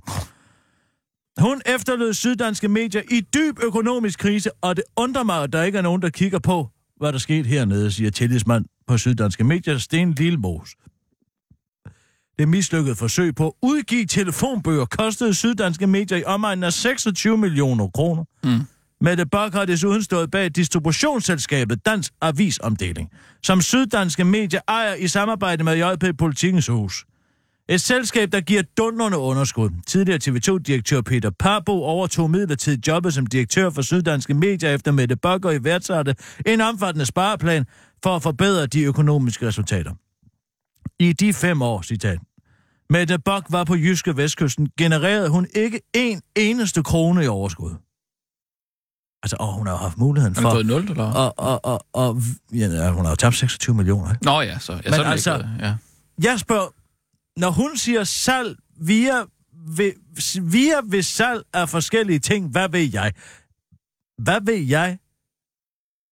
Hun 1.39 1.61
efterlod 1.67 2.15
syddanske 2.15 2.69
medier 2.69 3.03
i 3.11 3.21
dyb 3.21 3.59
økonomisk 3.63 4.19
krise, 4.19 4.51
og 4.63 4.77
det 4.77 4.85
undrer 4.97 5.23
mig, 5.23 5.43
at 5.43 5.53
der 5.53 5.63
ikke 5.63 5.79
er 5.79 5.83
nogen, 5.83 6.03
der 6.03 6.11
kigger 6.11 6.39
på, 6.39 6.69
hvad 6.97 7.13
der 7.13 7.19
skete 7.19 7.49
hernede, 7.49 7.91
siger 7.91 8.11
tillidsmand 8.11 8.65
på 8.87 8.99
syddanske 8.99 9.45
medier, 9.45 9.79
Sten 9.79 10.13
Lillemos. 10.13 10.69
Det 12.39 12.49
mislykkede 12.49 12.97
forsøg 12.97 13.35
på 13.35 13.47
at 13.47 13.53
udgive 13.63 14.07
telefonbøger 14.07 14.85
kostede 14.85 15.35
syddanske 15.35 15.87
medier 15.87 16.19
i 16.19 16.25
omegnen 16.25 16.65
af 16.65 16.73
26 16.73 17.39
millioner 17.39 17.89
kroner. 17.89 18.25
Mm. 18.45 18.61
Mette 19.01 19.27
Bock 19.27 19.55
har 19.55 19.65
desuden 19.65 20.03
stået 20.03 20.31
bag 20.31 20.57
distributionsselskabet 20.57 21.87
Dansk 21.87 22.13
Avisomdeling, 22.21 23.11
som 23.43 23.61
syddanske 23.61 24.25
medier 24.25 24.61
ejer 24.69 24.95
i 24.95 25.09
samarbejde 25.09 25.65
med 25.65 25.77
JP 25.77 26.19
Politikens 26.19 26.67
Hus. 26.67 27.05
Et 27.69 27.81
selskab, 27.81 28.33
der 28.33 28.41
giver 28.41 28.63
dundrende 28.79 29.19
underskud. 29.19 29.71
Tidligere 29.87 30.19
TV2-direktør 30.25 31.01
Peter 31.01 31.31
Parbo 31.39 31.73
overtog 31.83 32.31
midlertidigt 32.31 32.89
jobbet 32.89 33.15
som 33.15 33.27
direktør 33.27 33.71
for 33.71 33.83
Syddanske 33.83 34.35
Medier 34.35 34.71
efter 34.71 34.93
Mette 34.93 35.17
Bock 35.17 35.45
og 35.45 35.55
iværksatte 35.55 36.15
en 36.47 36.61
omfattende 36.61 37.07
spareplan 37.07 37.67
for 38.03 38.17
at 38.17 38.23
forbedre 38.23 38.67
de 38.67 38.83
økonomiske 38.83 39.47
resultater. 39.47 39.93
I 40.99 41.13
de 41.13 41.33
fem 41.33 41.63
år, 41.63 41.83
citat, 41.83 42.19
Mette 42.91 43.19
Bock 43.19 43.47
var 43.51 43.65
på 43.65 43.75
Jyske 43.75 44.17
Vestkysten, 44.17 44.69
genererede 44.79 45.29
hun 45.29 45.47
ikke 45.55 45.81
en 45.95 46.23
eneste 46.37 46.83
krone 46.83 47.25
i 47.25 47.27
overskud. 47.29 47.71
Altså, 49.23 49.37
åh, 49.41 49.49
hun 49.55 49.67
har 49.67 49.73
jo 49.75 49.79
haft 49.79 49.99
muligheden 49.99 50.35
Har 50.35 50.43
den 50.43 50.51
for... 50.51 50.55
gået 50.55 50.67
0, 50.67 50.91
eller? 50.91 51.05
Og, 51.05 51.35
og, 51.37 51.65
og, 51.65 51.87
og, 51.93 52.23
ja, 52.53 52.91
hun 52.91 53.05
har 53.05 53.13
jo 53.13 53.17
tabt 53.17 53.37
26 53.37 53.77
millioner, 53.77 54.13
ikke? 54.13 54.25
Nå 54.25 54.41
ja, 54.41 54.59
så. 54.59 54.73
Ja, 54.73 54.79
Men 54.85 54.93
så 54.93 55.01
er 55.01 55.05
det 55.05 55.11
altså- 55.11 55.35
ikke, 55.37 55.49
ja. 55.61 55.75
Jeg 56.23 56.41
spørger, 56.41 56.69
når 57.37 57.51
hun 57.51 57.77
siger 57.77 58.05
salg 58.05 58.57
via 58.77 59.25
ved, 59.53 59.93
via 60.43 60.81
ved 60.85 61.03
salg 61.03 61.43
af 61.53 61.69
forskellige 61.69 62.19
ting, 62.19 62.51
hvad 62.51 62.69
ved 62.69 62.91
jeg? 62.93 63.13
Hvad 64.19 64.41
ved 64.41 64.59
jeg? 64.59 64.99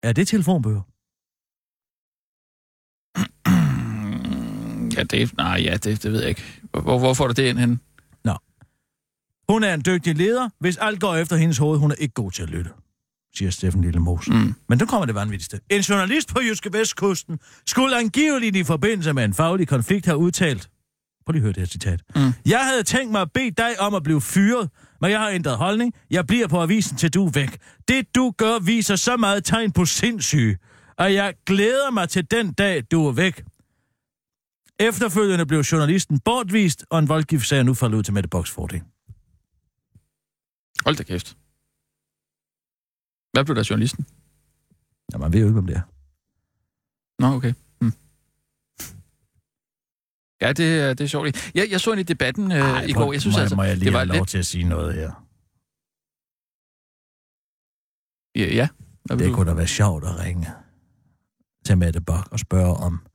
Er 0.03 0.13
det 0.13 0.27
telefonbøger? 0.27 0.81
Ja, 4.97 5.03
det, 5.03 5.38
nej, 5.38 5.62
ja, 5.63 5.77
det, 5.77 6.03
det 6.03 6.12
ved 6.12 6.19
jeg 6.19 6.29
ikke. 6.29 6.62
Hvor, 6.71 6.99
hvor 6.99 7.13
får 7.13 7.27
du 7.27 7.33
det 7.33 7.49
ind 7.49 7.57
hen? 7.57 7.79
Hun 9.49 9.63
er 9.63 9.73
en 9.73 9.83
dygtig 9.86 10.15
leder, 10.15 10.49
hvis 10.59 10.77
alt 10.77 10.99
går 10.99 11.15
efter 11.15 11.36
hendes 11.36 11.57
hoved. 11.57 11.79
Hun 11.79 11.91
er 11.91 11.95
ikke 11.95 12.13
god 12.13 12.31
til 12.31 12.43
at 12.43 12.49
lytte, 12.49 12.71
siger 13.36 13.51
Steffen 13.51 13.81
Lillemose. 13.81 14.31
Mm. 14.31 14.53
Men 14.69 14.77
nu 14.77 14.86
kommer 14.86 15.05
det 15.05 15.15
vanvittigste. 15.15 15.59
En 15.69 15.81
journalist 15.81 16.33
på 16.33 16.41
Jyske 16.41 16.73
Vestkysten 16.73 17.39
skulle 17.65 17.97
angiveligt 17.97 18.55
i 18.55 18.63
forbindelse 18.63 19.13
med 19.13 19.23
en 19.23 19.33
faglig 19.33 19.67
konflikt 19.67 20.05
have 20.05 20.17
udtalt, 20.17 20.69
prøv 21.25 21.31
lige 21.31 21.39
at 21.39 21.43
høre 21.43 21.53
det 21.53 21.62
her 21.62 21.65
citat. 21.67 22.01
Mm. 22.15 22.21
Jeg 22.45 22.65
havde 22.65 22.83
tænkt 22.83 23.12
mig 23.12 23.21
at 23.21 23.31
bede 23.31 23.51
dig 23.51 23.79
om 23.79 23.93
at 23.95 24.03
blive 24.03 24.21
fyret, 24.21 24.69
men 25.01 25.12
jeg 25.12 25.19
har 25.19 25.29
ændret 25.29 25.57
holdning. 25.57 25.93
Jeg 26.09 26.27
bliver 26.27 26.47
på 26.47 26.62
avisen 26.62 26.97
til 26.97 27.13
du 27.13 27.25
er 27.25 27.31
væk. 27.31 27.57
Det 27.88 28.15
du 28.15 28.33
gør 28.38 28.59
viser 28.59 28.95
så 28.95 29.17
meget 29.17 29.45
tegn 29.45 29.71
på 29.71 29.86
sindssyge, 29.86 30.57
og 30.97 31.13
jeg 31.13 31.33
glæder 31.45 31.91
mig 31.91 32.09
til 32.09 32.31
den 32.31 32.53
dag, 32.53 32.83
du 32.91 33.07
er 33.07 33.12
væk. 33.12 33.43
Efterfølgende 34.79 35.45
blev 35.45 35.59
journalisten 35.59 36.19
bortvist, 36.19 36.86
og 36.89 36.99
en 36.99 37.09
voldgift 37.09 37.47
sag 37.47 37.59
er 37.59 37.63
nu 37.63 37.73
faldet 37.73 37.97
ud 37.97 38.03
til 38.03 38.13
Mette 38.13 38.29
Boks 38.29 38.51
fordel. 38.51 38.81
Hold 40.86 40.95
da 40.95 41.03
kæft. 41.03 41.38
Hvad 43.33 43.45
blev 43.45 43.55
der 43.55 43.67
journalisten? 43.69 44.05
Ja, 45.13 45.17
man 45.17 45.33
ved 45.33 45.39
jo 45.39 45.45
ikke, 45.45 45.53
hvem 45.53 45.67
det 45.67 45.75
er. 45.75 45.81
Nå, 47.19 47.27
okay. 47.27 47.53
Ja, 50.47 50.53
det, 50.53 50.79
er- 50.82 50.93
det 50.93 51.03
er 51.03 51.08
sjovt. 51.08 51.51
Jeg, 51.56 51.67
jeg 51.71 51.82
så 51.82 51.91
ind 51.91 51.99
i 51.99 52.03
debatten 52.03 52.51
øh, 52.51 52.58
Ej, 52.58 52.82
i 52.84 52.91
går. 52.93 53.12
Jeg 53.13 53.21
synes 53.21 53.36
må, 53.36 53.41
altså, 53.41 53.56
må 53.56 53.63
jeg 53.63 53.75
lige 53.77 53.86
det 53.86 53.93
var 53.93 53.99
have 53.99 54.08
lov 54.08 54.15
lidt... 54.17 54.29
til 54.29 54.38
at 54.38 54.45
sige 54.45 54.63
noget 54.63 54.93
her? 54.93 55.12
Ja, 58.36 58.56
ja. 58.56 58.67
Hvad 59.06 59.17
Det 59.17 59.27
du? 59.29 59.36
kunne 59.36 59.49
da 59.49 59.56
være 59.56 59.67
sjovt 59.67 60.03
at 60.03 60.19
ringe 60.19 60.47
til 61.65 61.77
Mette 61.77 62.01
Bok 62.01 62.27
og 62.32 62.39
spørge 62.39 62.73
om 62.77 63.06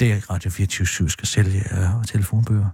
det 0.00 0.30
Radio 0.30 0.50
24 0.50 1.10
skal 1.10 1.26
sælge 1.28 1.58
øh, 1.60 2.04
telefonbøger. 2.06 2.68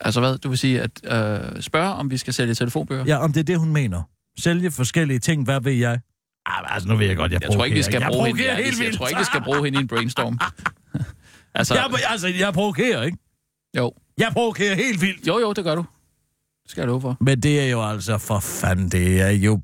Altså 0.00 0.20
hvad? 0.20 0.38
Du 0.38 0.48
vil 0.48 0.58
sige, 0.58 0.80
at 0.82 0.90
øh, 1.04 1.62
spørge, 1.62 1.94
om 1.94 2.10
vi 2.10 2.16
skal 2.16 2.34
sælge 2.34 2.54
telefonbøger? 2.54 3.04
Ja, 3.04 3.16
om 3.18 3.32
det 3.32 3.40
er 3.40 3.44
det, 3.44 3.58
hun 3.58 3.72
mener. 3.72 4.02
Sælge 4.38 4.70
forskellige 4.70 5.18
ting, 5.18 5.44
hvad 5.44 5.60
ved 5.60 5.72
jeg? 5.72 6.00
Ah, 6.50 6.74
altså, 6.74 6.88
nu 6.88 6.96
ved 6.96 7.06
jeg 7.06 7.16
godt, 7.16 7.32
jeg 7.32 7.42
Jeg 7.42 7.50
tror 7.52 7.64
ikke, 7.64 7.74
vi 7.74 7.82
skal 7.82 8.00
jeg 8.00 8.08
bruge 8.12 8.26
hende. 8.26 8.44
jeg 8.44 8.56
vildt. 8.78 8.96
tror 8.96 9.08
ikke, 9.08 9.18
vi 9.18 9.24
skal 9.24 9.42
bruge 9.42 9.64
hende 9.64 9.78
i 9.78 9.82
en 9.82 9.88
brainstorm. 9.88 10.38
altså, 11.54 11.74
Jeg, 11.74 11.84
altså, 12.08 12.28
jeg 12.28 12.52
provokerer, 12.52 13.02
ikke? 13.02 13.18
jo. 13.76 13.92
Jeg 14.18 14.32
provokerer 14.32 14.74
helt 14.74 15.00
vildt. 15.00 15.26
Jo, 15.26 15.38
jo, 15.38 15.52
det 15.52 15.64
gør 15.64 15.74
du. 15.74 15.84
Det 16.62 16.70
skal 16.70 16.80
jeg 16.80 16.88
love 16.88 17.00
for. 17.00 17.16
Men 17.20 17.40
det 17.42 17.60
er 17.60 17.66
jo 17.70 17.88
altså 17.90 18.18
for 18.18 18.40
fanden, 18.40 18.88
det 18.88 19.20
er 19.20 19.30
jo... 19.30 19.60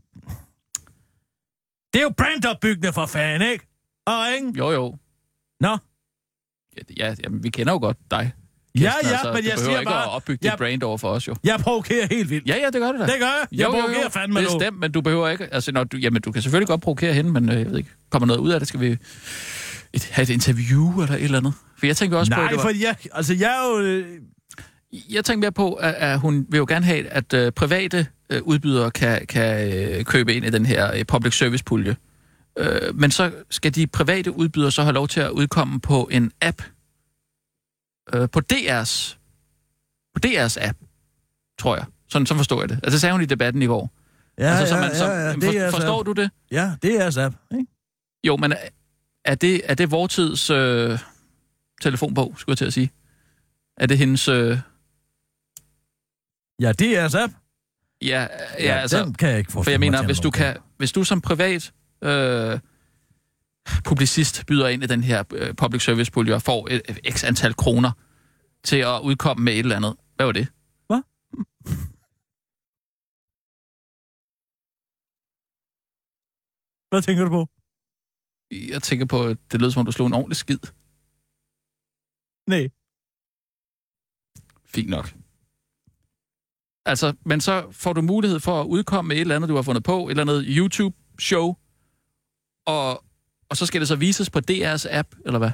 Det 1.92 1.98
er 2.00 2.02
jo 2.02 2.10
brandopbyggende 2.16 2.92
for 2.92 3.06
fanden, 3.06 3.50
ikke? 3.52 3.66
Og 4.06 4.12
ringe. 4.12 4.52
Jo, 4.58 4.70
jo. 4.70 4.96
Nå, 5.60 5.78
Ja, 6.76 6.82
ja 7.08 7.14
jamen, 7.24 7.42
vi 7.42 7.50
kender 7.50 7.72
jo 7.72 7.78
godt 7.78 7.96
dig. 8.10 8.32
Ja, 8.80 8.92
ja, 9.02 9.08
altså, 9.08 9.32
men 9.34 9.44
jeg 9.44 9.58
siger 9.58 9.78
ikke 9.78 9.90
bare... 9.90 10.04
at 10.04 10.10
opbygge 10.14 10.38
jeg- 10.46 10.52
dit 10.52 10.58
brand 10.58 10.82
over 10.82 10.98
for 10.98 11.08
os, 11.08 11.28
jo. 11.28 11.34
Jeg 11.44 11.60
provokerer 11.60 12.06
helt 12.10 12.30
vildt. 12.30 12.48
Ja, 12.48 12.56
ja, 12.56 12.66
det 12.66 12.74
gør 12.80 12.92
du 12.92 12.98
da. 12.98 13.02
Det 13.06 13.14
gør 13.18 13.26
jeg. 13.26 13.46
Jeg 13.58 13.66
provokerer 13.70 14.08
fandme 14.08 14.40
nu. 14.40 14.46
Bestemt, 14.46 14.80
men 14.80 14.92
du 14.92 15.00
behøver 15.00 15.28
ikke... 15.28 15.54
Altså, 15.54 15.72
når 15.72 15.84
du, 15.84 15.96
jamen, 15.96 16.22
du 16.22 16.32
kan 16.32 16.42
selvfølgelig 16.42 16.68
godt 16.68 16.80
provokere 16.82 17.12
hende, 17.12 17.30
men 17.32 17.50
øh, 17.50 17.58
jeg 17.58 17.70
ved 17.70 17.78
ikke, 17.78 17.90
kommer 18.10 18.26
noget 18.26 18.40
ud 18.40 18.50
af 18.50 18.60
det? 18.60 18.68
Skal 18.68 18.80
vi 18.80 18.96
et, 19.92 20.08
have 20.10 20.22
et 20.22 20.30
interview 20.30 21.02
eller 21.02 21.14
et 21.16 21.22
eller 21.24 21.38
andet? 21.38 21.52
For 21.78 21.86
jeg 21.86 21.96
tænker 21.96 22.18
også 22.18 22.32
på, 22.32 22.36
Nej, 22.36 22.44
at 22.44 22.50
det 22.50 22.56
var, 22.56 22.62
for 22.62 22.70
jeg, 22.80 22.96
altså, 23.12 23.34
jeg 23.34 23.50
er 23.64 23.68
jo... 23.76 23.80
Øh, 23.80 24.06
jeg 25.10 25.24
tænker 25.24 25.40
mere 25.40 25.52
på, 25.52 25.72
at, 25.72 25.94
at 25.94 26.20
hun 26.20 26.46
vil 26.48 26.58
jo 26.58 26.66
gerne 26.68 26.84
have, 26.86 27.08
at 27.08 27.34
øh, 27.34 27.52
private 27.52 28.06
øh, 28.30 28.42
udbydere 28.42 28.90
kan, 28.90 29.26
kan 29.26 29.74
øh, 29.98 30.04
købe 30.04 30.34
ind 30.34 30.44
i 30.44 30.50
den 30.50 30.66
her 30.66 30.94
øh, 30.94 31.04
public 31.04 31.34
service 31.38 31.64
pulje. 31.64 31.96
Øh, 32.58 32.98
men 32.98 33.10
så 33.10 33.30
skal 33.50 33.74
de 33.74 33.86
private 33.86 34.36
udbydere 34.36 34.70
så 34.70 34.82
have 34.82 34.92
lov 34.94 35.08
til 35.08 35.20
at 35.20 35.30
udkomme 35.30 35.80
på 35.80 36.08
en 36.12 36.32
app. 36.42 36.62
Øh, 38.14 38.28
på 38.30 38.40
DR's, 38.52 39.16
på 40.14 40.20
DR's 40.26 40.68
app, 40.68 40.78
tror 41.58 41.76
jeg. 41.76 41.84
Sådan, 42.08 42.26
så 42.26 42.34
forstår 42.34 42.60
jeg 42.62 42.68
det. 42.68 42.80
Altså, 42.82 42.98
sagde 43.00 43.12
hun 43.12 43.22
i 43.22 43.26
debatten 43.26 43.62
i 43.62 43.66
går. 43.66 43.90
ja, 44.38 44.44
altså, 44.44 44.66
så 44.66 44.74
ja, 44.74 44.80
man, 44.86 44.96
så, 44.96 45.04
ja, 45.04 45.52
ja, 45.52 45.66
for, 45.66 45.70
forstår 45.76 45.98
så, 45.98 46.02
du 46.02 46.12
det? 46.12 46.30
Ja, 46.50 46.72
det 46.82 46.94
er 47.02 47.10
så, 47.10 47.32
ikke? 47.52 47.66
Jo, 48.26 48.36
men 48.36 48.52
er- 49.24 49.34
det, 49.34 49.60
er 49.64 49.74
det 49.74 49.90
vortids 49.90 50.50
øh, 50.50 50.98
telefonbog, 51.82 52.34
skulle 52.38 52.52
jeg 52.52 52.58
til 52.58 52.64
at 52.64 52.72
sige? 52.72 52.90
Er 53.76 53.86
det 53.86 53.98
hendes... 53.98 54.28
Øh, 54.28 54.58
Ja, 56.60 56.72
det 56.72 56.98
er 56.98 57.08
så. 57.08 57.18
ja, 57.18 57.28
ja, 58.02 58.26
ja, 58.60 58.74
altså... 58.76 59.04
den 59.04 59.14
kan 59.14 59.28
jeg 59.28 59.38
ikke 59.38 59.52
For 59.52 59.58
forstå. 59.58 59.70
jeg 59.70 59.80
mener, 59.80 60.02
hvis 60.02 60.18
du, 60.20 60.30
kan, 60.30 60.56
hvis 60.78 60.92
du 60.92 61.04
som 61.04 61.20
privat 61.20 61.72
øh, 62.04 62.58
publicist 63.84 64.46
byder 64.46 64.68
ind 64.68 64.82
i 64.82 64.86
den 64.86 65.02
her 65.02 65.24
øh, 65.34 65.54
public 65.54 65.82
service 65.82 66.12
pulje 66.12 66.34
og 66.34 66.42
får 66.42 66.68
et, 66.70 66.82
et 66.88 67.14
x 67.14 67.24
antal 67.24 67.54
kroner 67.54 67.92
til 68.64 68.76
at 68.76 69.00
udkomme 69.02 69.44
med 69.44 69.52
et 69.52 69.58
eller 69.58 69.76
andet, 69.76 69.96
hvad 70.16 70.26
var 70.26 70.32
det? 70.32 70.48
Hvad? 70.86 71.02
Hvad 76.90 77.02
tænker 77.02 77.24
du 77.24 77.30
på? 77.30 77.48
Jeg 78.72 78.82
tænker 78.82 79.06
på, 79.06 79.24
at 79.24 79.36
det 79.52 79.60
lød 79.60 79.70
som 79.70 79.80
om, 79.80 79.86
du 79.86 79.92
slog 79.92 80.06
en 80.06 80.12
ordentlig 80.12 80.36
skid. 80.36 80.58
Nej. 82.46 82.68
Fint 84.64 84.90
nok. 84.90 85.14
Altså, 86.86 87.14
men 87.24 87.40
så 87.40 87.70
får 87.70 87.92
du 87.92 88.02
mulighed 88.02 88.40
for 88.40 88.60
at 88.60 88.66
udkomme 88.66 89.08
med 89.08 89.16
et 89.16 89.20
eller 89.20 89.36
andet, 89.36 89.48
du 89.48 89.54
har 89.54 89.62
fundet 89.62 89.84
på, 89.84 90.06
et 90.06 90.10
eller 90.10 90.22
andet 90.22 90.44
YouTube-show, 90.48 91.56
og, 92.66 93.03
og 93.54 93.58
så 93.58 93.66
skal 93.66 93.80
det 93.80 93.88
så 93.88 93.96
vises 93.96 94.30
på 94.30 94.40
DR's 94.50 94.86
app, 94.90 95.08
eller 95.26 95.38
hvad? 95.38 95.50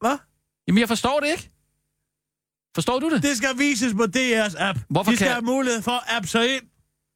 Hvad? 0.00 0.16
Jamen, 0.68 0.80
jeg 0.80 0.88
forstår 0.88 1.20
det 1.20 1.28
ikke. 1.30 1.50
Forstår 2.74 2.98
du 2.98 3.10
det? 3.10 3.22
Det 3.22 3.36
skal 3.36 3.48
vises 3.58 3.94
på 3.94 4.02
DR's 4.16 4.54
app. 4.58 4.78
Hvorfor 4.88 5.10
De 5.10 5.16
skal 5.16 5.26
kan- 5.26 5.34
have 5.34 5.42
mulighed 5.44 5.82
for 5.82 5.90
at 5.90 6.02
app 6.16 6.26
sig 6.26 6.54
ind. 6.54 6.62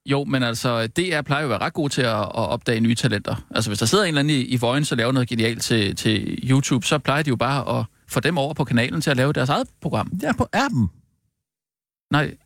Jo, 0.06 0.24
men 0.24 0.42
altså, 0.42 0.86
DR 0.86 1.20
plejer 1.22 1.42
jo 1.42 1.46
at 1.46 1.50
være 1.50 1.58
ret 1.60 1.72
god 1.72 1.90
til 1.90 2.02
at, 2.02 2.18
at 2.20 2.30
opdage 2.34 2.80
nye 2.80 2.94
talenter. 2.94 3.46
Altså, 3.50 3.70
hvis 3.70 3.78
der 3.78 3.86
sidder 3.86 4.04
en 4.04 4.08
eller 4.08 4.20
anden 4.20 4.36
i, 4.36 4.40
i 4.40 4.56
Vojens 4.56 4.92
og 4.92 4.98
laver 4.98 5.12
noget 5.12 5.28
genialt 5.28 5.62
til, 5.62 5.96
til 5.96 6.38
YouTube, 6.50 6.86
så 6.86 6.98
plejer 6.98 7.22
de 7.22 7.28
jo 7.28 7.36
bare 7.36 7.78
at 7.80 7.86
få 8.08 8.20
dem 8.20 8.38
over 8.38 8.54
på 8.54 8.64
kanalen 8.64 9.00
til 9.00 9.10
at 9.10 9.16
lave 9.16 9.32
deres 9.32 9.48
eget 9.48 9.68
program. 9.80 10.12
Ja, 10.22 10.32
på 10.32 10.48
appen. 10.52 10.88
Nej, 12.12 12.36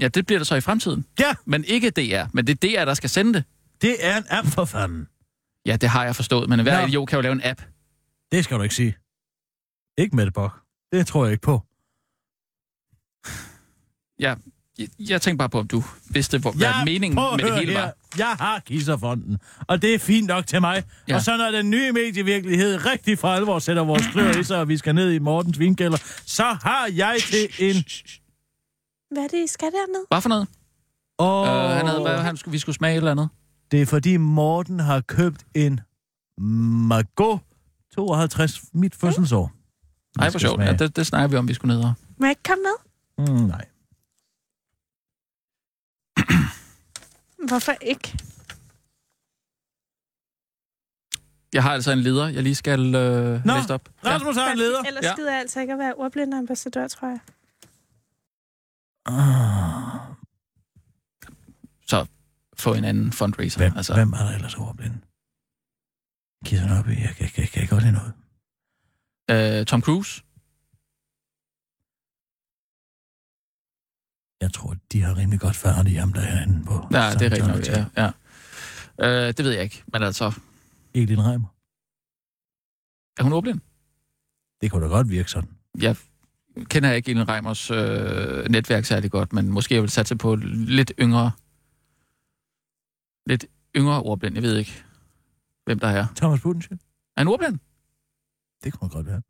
ja, 0.00 0.08
det 0.08 0.26
bliver 0.26 0.38
der 0.38 0.44
så 0.44 0.54
i 0.54 0.60
fremtiden. 0.60 1.04
Ja, 1.20 1.34
Men 1.44 1.64
ikke 1.64 1.90
DR, 1.90 2.24
men 2.32 2.46
det 2.46 2.64
er 2.64 2.78
DR, 2.80 2.84
der 2.84 2.94
skal 2.94 3.10
sende 3.10 3.34
det. 3.34 3.44
det 3.82 3.96
er 4.00 4.16
en 4.16 4.24
app 4.30 4.48
for 4.48 4.64
fanden. 4.64 5.08
Ja, 5.66 5.76
det 5.76 5.88
har 5.88 6.04
jeg 6.04 6.16
forstået, 6.16 6.48
men 6.48 6.60
hver 6.62 6.80
Nå. 6.80 6.86
idiot 6.86 7.08
kan 7.08 7.16
jo 7.16 7.20
lave 7.22 7.32
en 7.32 7.40
app. 7.44 7.62
Det 8.32 8.44
skal 8.44 8.56
du 8.58 8.62
ikke 8.62 8.74
sige. 8.74 8.96
Ikke 9.98 10.16
Mette 10.16 10.32
Bock. 10.32 10.54
Det 10.92 11.06
tror 11.06 11.24
jeg 11.24 11.32
ikke 11.32 11.42
på. 11.42 11.62
Ja, 14.20 14.34
jeg, 14.78 14.88
jeg 14.98 15.22
tænkte 15.22 15.38
bare 15.38 15.48
på, 15.48 15.58
om 15.58 15.68
du 15.68 15.82
vidste, 16.10 16.38
hvor, 16.38 16.52
hvad 16.52 16.84
meningen 16.84 17.16
prøv 17.16 17.32
at 17.34 17.40
med 17.40 17.50
det 17.50 17.58
hele 17.58 17.72
her. 17.72 17.80
var. 17.80 17.92
Jeg 18.18 18.26
har 18.40 18.60
Kisserfonden, 18.60 19.38
og 19.68 19.82
det 19.82 19.94
er 19.94 19.98
fint 19.98 20.26
nok 20.26 20.46
til 20.46 20.60
mig. 20.60 20.74
Ja. 20.76 20.82
Ja. 21.08 21.14
Og 21.16 21.22
så 21.22 21.36
når 21.36 21.50
den 21.50 21.70
nye 21.70 21.92
medievirkelighed 21.92 22.86
rigtig 22.86 23.18
for 23.18 23.28
alvor 23.28 23.58
sætter 23.58 23.84
vores 23.84 24.06
klør 24.06 24.30
i 24.30 24.44
sig, 24.44 24.58
og 24.58 24.68
vi 24.68 24.76
skal 24.76 24.94
ned 24.94 25.10
i 25.12 25.18
Mortens 25.18 25.58
vinkælder, 25.58 25.98
så 26.26 26.44
har 26.44 26.88
jeg 26.92 27.16
til 27.20 27.48
en... 27.58 27.74
Hvad 29.10 29.24
er 29.24 29.28
det, 29.28 29.44
I 29.44 29.46
skal 29.46 29.68
dernede? 29.72 30.04
Hvad 30.08 30.20
for 30.20 30.28
noget? 30.28 30.48
Åh, 31.18 31.26
Oh. 31.48 31.64
Uh, 31.64 31.70
han 31.76 31.86
havde, 31.86 32.00
hvad, 32.02 32.18
han 32.18 32.36
skulle, 32.36 32.52
vi 32.52 32.58
skulle 32.58 32.76
smage 32.76 32.92
et 32.92 32.96
eller 32.96 33.10
andet. 33.10 33.28
Det 33.74 33.82
er 33.82 33.86
fordi 33.86 34.16
Morten 34.16 34.80
har 34.80 35.00
købt 35.00 35.46
en 35.54 35.80
Margot 36.88 37.40
52, 37.94 38.60
mit 38.72 38.94
fødselsår. 38.94 39.52
Nej, 40.18 40.30
hvor 40.30 40.38
sjovt. 40.38 40.60
Ja, 40.60 40.72
det, 40.72 40.96
det 40.96 41.06
snakker 41.06 41.28
vi 41.28 41.36
om, 41.36 41.48
vi 41.48 41.54
skulle 41.54 41.74
ned 41.76 41.84
og... 41.84 41.92
Må 42.16 42.26
jeg 42.26 42.30
ikke 42.30 42.42
komme 42.42 42.62
med? 42.62 42.76
Mm, 43.34 43.46
nej. 43.46 43.64
Hvorfor 47.48 47.72
ikke? 47.80 48.18
Jeg 51.52 51.62
har 51.62 51.72
altså 51.72 51.92
en 51.92 51.98
leder, 52.00 52.28
jeg 52.28 52.42
lige 52.42 52.54
skal 52.54 52.94
øh, 52.94 53.44
Nå. 53.46 53.54
læse 53.56 53.74
op. 53.74 53.88
Rasmus 54.06 54.36
har 54.36 54.52
en 54.52 54.58
leder. 54.58 54.82
Ellers 54.82 55.04
Ja. 55.04 55.14
gider 55.14 55.30
jeg 55.30 55.40
altså 55.40 55.60
ikke 55.60 55.72
at 55.72 55.78
være 55.78 55.94
ordblindeambassadør, 55.94 56.88
tror 56.88 57.08
jeg. 57.08 57.20
Så 59.06 60.13
få 62.56 62.74
en 62.74 62.84
anden 62.84 63.12
fundraiser. 63.12 63.60
hvem, 63.60 63.72
altså, 63.76 63.94
hvem 63.94 64.12
er 64.12 64.18
der 64.18 64.30
ellers 64.34 64.54
ordblinde? 64.54 64.98
Kisser 66.44 66.78
op 66.78 66.88
i, 66.88 67.00
jeg 67.00 67.14
kan, 67.16 67.28
kan, 67.28 67.46
kan 67.48 67.66
godt 67.68 67.82
lide 67.82 67.92
noget. 67.92 68.12
øh, 69.60 69.66
Tom 69.66 69.82
Cruise. 69.82 70.22
Jeg 74.40 74.52
tror, 74.52 74.76
de 74.92 75.02
har 75.02 75.16
rimelig 75.16 75.40
godt 75.40 75.56
færdigt 75.56 76.00
ham 76.00 76.12
derinde 76.12 76.64
på. 76.64 76.72
Ja, 76.92 77.10
det 77.18 77.22
er 77.22 77.30
rigtigt 77.30 77.46
nok. 77.46 77.66
Ja, 77.66 77.86
ja. 77.96 78.10
Øh, 79.28 79.34
det 79.36 79.44
ved 79.44 79.52
jeg 79.52 79.62
ikke, 79.62 79.82
men 79.92 80.02
altså, 80.02 80.32
din 80.94 81.24
Reimer. 81.26 81.48
er 83.18 83.22
hun 83.22 83.32
ordblind? 83.32 83.60
Det 84.60 84.70
kunne 84.70 84.84
da 84.84 84.88
godt 84.90 85.10
virke 85.10 85.30
sådan. 85.30 85.50
Jeg 85.80 85.96
kender 86.64 86.92
ikke 86.92 87.10
Ellen 87.10 87.28
Reimers 87.28 87.70
øh, 87.70 88.48
netværk 88.48 88.84
særlig 88.84 89.10
godt, 89.10 89.32
men 89.32 89.48
måske 89.50 89.74
jeg 89.74 89.82
vil 89.82 89.90
satse 89.90 90.16
på 90.16 90.34
lidt 90.36 90.92
yngre, 91.00 91.30
lidt 93.26 93.46
yngre 93.76 94.02
ordblind. 94.02 94.34
Jeg 94.34 94.42
ved 94.42 94.56
ikke, 94.58 94.84
hvem 95.64 95.78
der 95.78 95.88
er. 95.88 96.06
Thomas 96.16 96.42
Budensjø? 96.42 96.74
Er 97.16 97.20
han 97.20 97.28
ordblind? 97.28 97.58
Det 98.62 98.72
kunne 98.72 98.90
godt 98.90 99.06
være. 99.06 99.22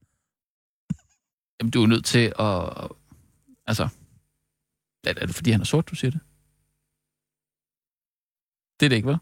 Jamen, 1.61 1.71
du 1.71 1.83
er 1.83 1.87
nødt 1.87 2.05
til 2.05 2.25
at... 2.39 2.91
Altså, 3.67 3.85
er 5.05 5.15
er 5.17 5.27
det 5.27 5.35
fordi, 5.35 5.51
han 5.51 5.61
er 5.61 5.65
sort, 5.65 5.91
du 5.91 5.95
siger 5.95 6.11
det? 6.11 6.21
Det 8.81 8.87
er 8.87 8.91
det 8.91 8.97
ikke, 8.97 9.09
vel? 9.09 9.19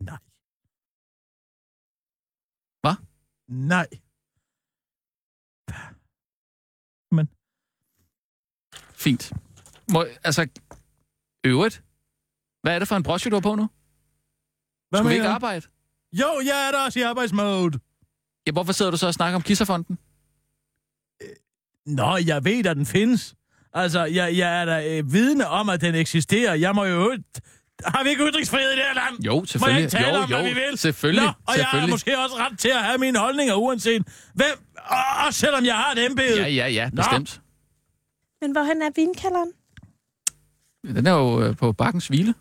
Nej. 0.00 0.18
Hvad? 2.82 2.96
Nej. 3.48 3.88
Fint. 9.04 9.32
Må, 9.92 10.00
altså, 10.24 10.48
øvrigt. 11.44 11.84
Hvad 12.64 12.74
er 12.74 12.78
det 12.78 12.88
for 12.88 12.96
en 12.96 13.02
brosje, 13.02 13.30
du 13.30 13.36
har 13.36 13.40
på 13.40 13.54
nu? 13.54 13.68
Hvad 14.90 15.00
Skulle 15.00 15.08
vi 15.08 15.14
ikke 15.14 15.28
arbejde? 15.28 15.66
Jo, 16.12 16.26
jeg 16.44 16.68
er 16.68 16.72
der 16.72 16.84
også 16.84 16.98
i 16.98 17.02
arbejdsmode. 17.02 17.78
Ja, 18.46 18.52
hvorfor 18.52 18.72
sidder 18.72 18.90
du 18.90 18.96
så 18.96 19.06
og 19.06 19.14
snakker 19.14 19.36
om 19.36 19.42
Kisserfonden? 19.42 19.98
Nå, 21.86 22.16
jeg 22.26 22.44
ved, 22.44 22.66
at 22.66 22.76
den 22.76 22.86
findes. 22.86 23.34
Altså, 23.72 24.04
jeg, 24.04 24.36
jeg 24.36 24.60
er 24.60 24.64
da 24.64 24.88
øh, 24.88 25.12
vidne 25.12 25.48
om, 25.48 25.68
at 25.68 25.80
den 25.80 25.94
eksisterer. 25.94 26.54
Jeg 26.54 26.74
må 26.74 26.84
jo... 26.84 27.18
Har 27.84 28.04
vi 28.04 28.10
ikke 28.10 28.24
ytringsfrihed 28.24 28.70
i 28.70 28.76
det 28.76 28.84
her 28.84 28.94
land? 28.94 29.24
Jo, 29.24 29.34
Må 29.34 29.40
jeg 29.40 29.48
selvfølgelig. 29.48 29.82
ikke 29.82 29.90
tale 29.96 30.16
jo, 30.16 30.22
om, 30.22 30.30
jo, 30.30 30.36
hvad 30.36 30.44
vi 30.48 30.54
vil? 30.54 30.78
Selvfølgelig. 30.78 31.22
Nå, 31.24 31.28
og 31.28 31.34
jeg 31.56 31.64
har 31.64 31.70
selvfølgelig. 31.70 31.90
måske 31.90 32.18
også 32.18 32.36
ret 32.36 32.58
til 32.58 32.68
at 32.68 32.82
have 32.84 32.98
mine 32.98 33.18
holdninger, 33.18 33.54
uanset 33.54 34.02
hvem... 34.34 34.56
Og, 34.76 35.26
og 35.26 35.34
selvom 35.34 35.64
jeg 35.64 35.74
har 35.74 35.92
et 35.92 36.06
embede. 36.06 36.36
Ja, 36.40 36.48
ja, 36.48 36.68
ja, 36.68 36.90
Nå. 36.92 36.96
bestemt. 36.96 37.40
Men 38.40 38.52
hvorhen 38.52 38.82
er 38.82 38.90
vinkalderen? 38.96 39.52
Den 40.96 41.06
er 41.06 41.12
jo 41.12 41.42
øh, 41.42 41.56
på 41.56 41.72
Bakkens 41.72 42.06
Hvile. 42.06 42.34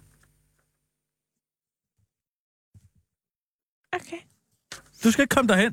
Okay. 3.93 4.17
Du 5.03 5.11
skal 5.11 5.21
ikke 5.21 5.35
komme 5.35 5.47
derhen. 5.47 5.71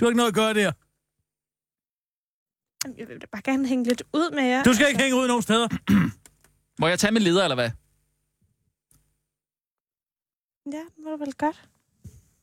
Du 0.00 0.04
har 0.04 0.10
ikke 0.10 0.16
noget 0.16 0.28
at 0.28 0.34
gøre 0.34 0.54
der. 0.54 0.72
Jeg 2.98 3.08
vil 3.08 3.20
da 3.20 3.26
bare 3.32 3.42
gerne 3.42 3.68
hænge 3.68 3.84
lidt 3.84 4.02
ud 4.12 4.30
med 4.34 4.42
jer. 4.42 4.62
Du 4.62 4.72
skal 4.74 4.88
ikke 4.88 5.02
hænge 5.02 5.16
ud 5.16 5.26
nogen 5.26 5.42
steder. 5.42 5.68
Må 6.80 6.88
jeg 6.88 6.98
tage 6.98 7.12
min 7.12 7.22
leder, 7.22 7.42
eller 7.44 7.54
hvad? 7.54 7.70
Ja, 10.72 10.78
det 10.78 11.04
må 11.04 11.10
du 11.10 11.16
vel 11.16 11.34
godt. 11.34 11.58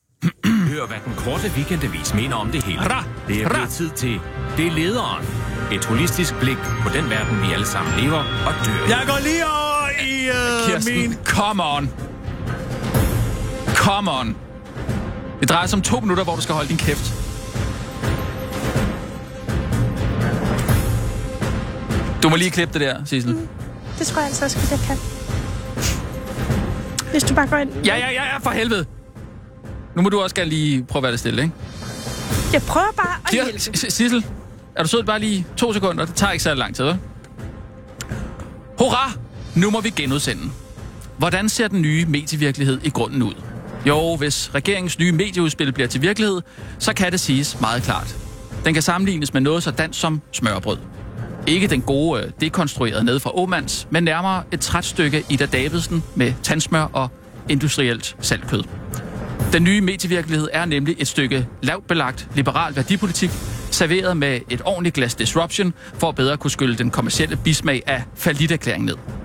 Hør, 0.71 0.87
hvad 0.87 0.97
den 1.05 1.13
korte 1.15 1.47
weekendavis 1.55 2.13
mener 2.13 2.35
om 2.35 2.51
det 2.51 2.63
hele. 2.63 2.81
Ra! 2.81 3.03
Det 3.27 3.43
er 3.43 3.49
blevet 3.49 3.69
tid 3.69 3.89
til 3.89 4.21
Det 4.57 4.67
er 4.67 4.71
lederen. 4.71 5.25
Et 5.73 5.85
holistisk 5.85 6.33
blik 6.39 6.57
på 6.57 6.89
den 6.97 7.09
verden, 7.09 7.41
vi 7.41 7.53
alle 7.53 7.65
sammen 7.65 7.99
lever 7.99 8.21
og 8.47 8.53
dør 8.65 8.85
i. 8.87 8.89
Jeg 8.89 9.03
går 9.07 9.19
lige 9.29 9.45
over 9.45 9.89
i 10.11 10.13
øh, 10.37 10.73
Kirsten, 10.73 11.09
min... 11.09 11.13
come 11.25 11.63
on. 11.63 11.83
Come 13.75 14.11
on. 14.11 14.44
Det 15.39 15.49
drejer 15.49 15.67
sig 15.67 15.77
om 15.77 15.81
to 15.81 15.99
minutter, 15.99 16.23
hvor 16.23 16.35
du 16.35 16.41
skal 16.41 16.55
holde 16.55 16.69
din 16.69 16.77
kæft. 16.77 17.13
Du 22.23 22.29
må 22.29 22.35
lige 22.35 22.51
klippe 22.51 22.73
det 22.79 22.81
der, 22.87 23.05
Sissel. 23.05 23.37
Det 23.99 24.07
tror 24.07 24.19
jeg 24.21 24.27
altså 24.27 24.45
også, 24.45 24.57
at 24.59 24.71
jeg 24.71 24.79
kan. 24.79 24.97
Hvis 27.11 27.23
du 27.23 27.33
bare 27.35 27.47
går 27.47 27.57
ind... 27.57 27.69
Ja, 27.85 27.95
ja, 27.97 28.07
ja, 28.11 28.23
ja, 28.23 28.37
for 28.37 28.49
helvede. 28.49 28.85
Nu 29.95 30.01
må 30.01 30.09
du 30.09 30.21
også 30.21 30.35
gerne 30.35 30.49
lige 30.49 30.83
prøve 30.83 30.99
at 30.99 31.03
være 31.03 31.11
lidt 31.11 31.19
stille, 31.19 31.41
ikke? 31.43 31.53
Jeg 32.53 32.61
prøver 32.61 32.87
bare 32.97 33.15
at 33.25 33.31
hjælpe. 33.31 33.51
Kirsten, 33.51 33.75
S- 33.75 33.93
Sissel, 33.93 34.25
er 34.75 34.83
du 34.83 34.89
sød 34.89 35.03
bare 35.03 35.19
lige 35.19 35.47
to 35.57 35.73
sekunder? 35.73 36.05
Det 36.05 36.15
tager 36.15 36.31
ikke 36.31 36.43
så 36.43 36.53
lang 36.53 36.75
tid, 36.75 36.89
hva'? 36.89 36.95
Hurra! 38.77 39.11
Nu 39.55 39.69
må 39.71 39.81
vi 39.81 39.89
genudsende. 39.89 40.43
Hvordan 41.17 41.49
ser 41.49 41.67
den 41.67 41.81
nye 41.81 42.05
medievirkelighed 42.05 42.79
i 42.83 42.89
grunden 42.89 43.21
ud? 43.23 43.33
Jo, 43.87 44.15
hvis 44.15 44.51
regeringens 44.55 44.99
nye 44.99 45.11
medieudspil 45.11 45.71
bliver 45.71 45.87
til 45.87 46.01
virkelighed, 46.01 46.41
så 46.79 46.93
kan 46.93 47.11
det 47.11 47.19
siges 47.19 47.61
meget 47.61 47.83
klart. 47.83 48.15
Den 48.65 48.73
kan 48.73 48.83
sammenlignes 48.83 49.33
med 49.33 49.41
noget 49.41 49.63
så 49.63 49.71
dansk 49.71 49.99
som 49.99 50.21
smørbrød. 50.31 50.77
Ikke 51.47 51.67
den 51.67 51.81
gode, 51.81 52.23
øh, 52.23 52.31
dekonstruerede 52.41 53.03
ned 53.03 53.19
fra 53.19 53.37
Åmands, 53.37 53.87
men 53.89 54.03
nærmere 54.03 54.43
et 54.51 54.59
trætstykke 54.59 55.23
Ida 55.29 55.45
Davidsen 55.45 56.03
med 56.15 56.33
tandsmør 56.43 56.89
og 56.93 57.09
industrielt 57.49 58.15
saltkød. 58.19 58.63
Den 59.53 59.63
nye 59.63 59.81
medievirkelighed 59.81 60.47
er 60.53 60.65
nemlig 60.65 60.95
et 60.99 61.07
stykke 61.07 61.47
lavt 61.61 61.87
belagt 61.87 62.27
liberal 62.35 62.75
værdipolitik, 62.75 63.29
serveret 63.71 64.17
med 64.17 64.39
et 64.49 64.61
ordentligt 64.65 64.95
glas 64.95 65.15
disruption, 65.15 65.73
for 65.93 66.09
at 66.09 66.15
bedre 66.15 66.37
kunne 66.37 66.51
skylle 66.51 66.75
den 66.75 66.91
kommercielle 66.91 67.35
bismag 67.35 67.83
af 67.87 68.03
fallit 68.15 68.67
ned. 68.79 69.24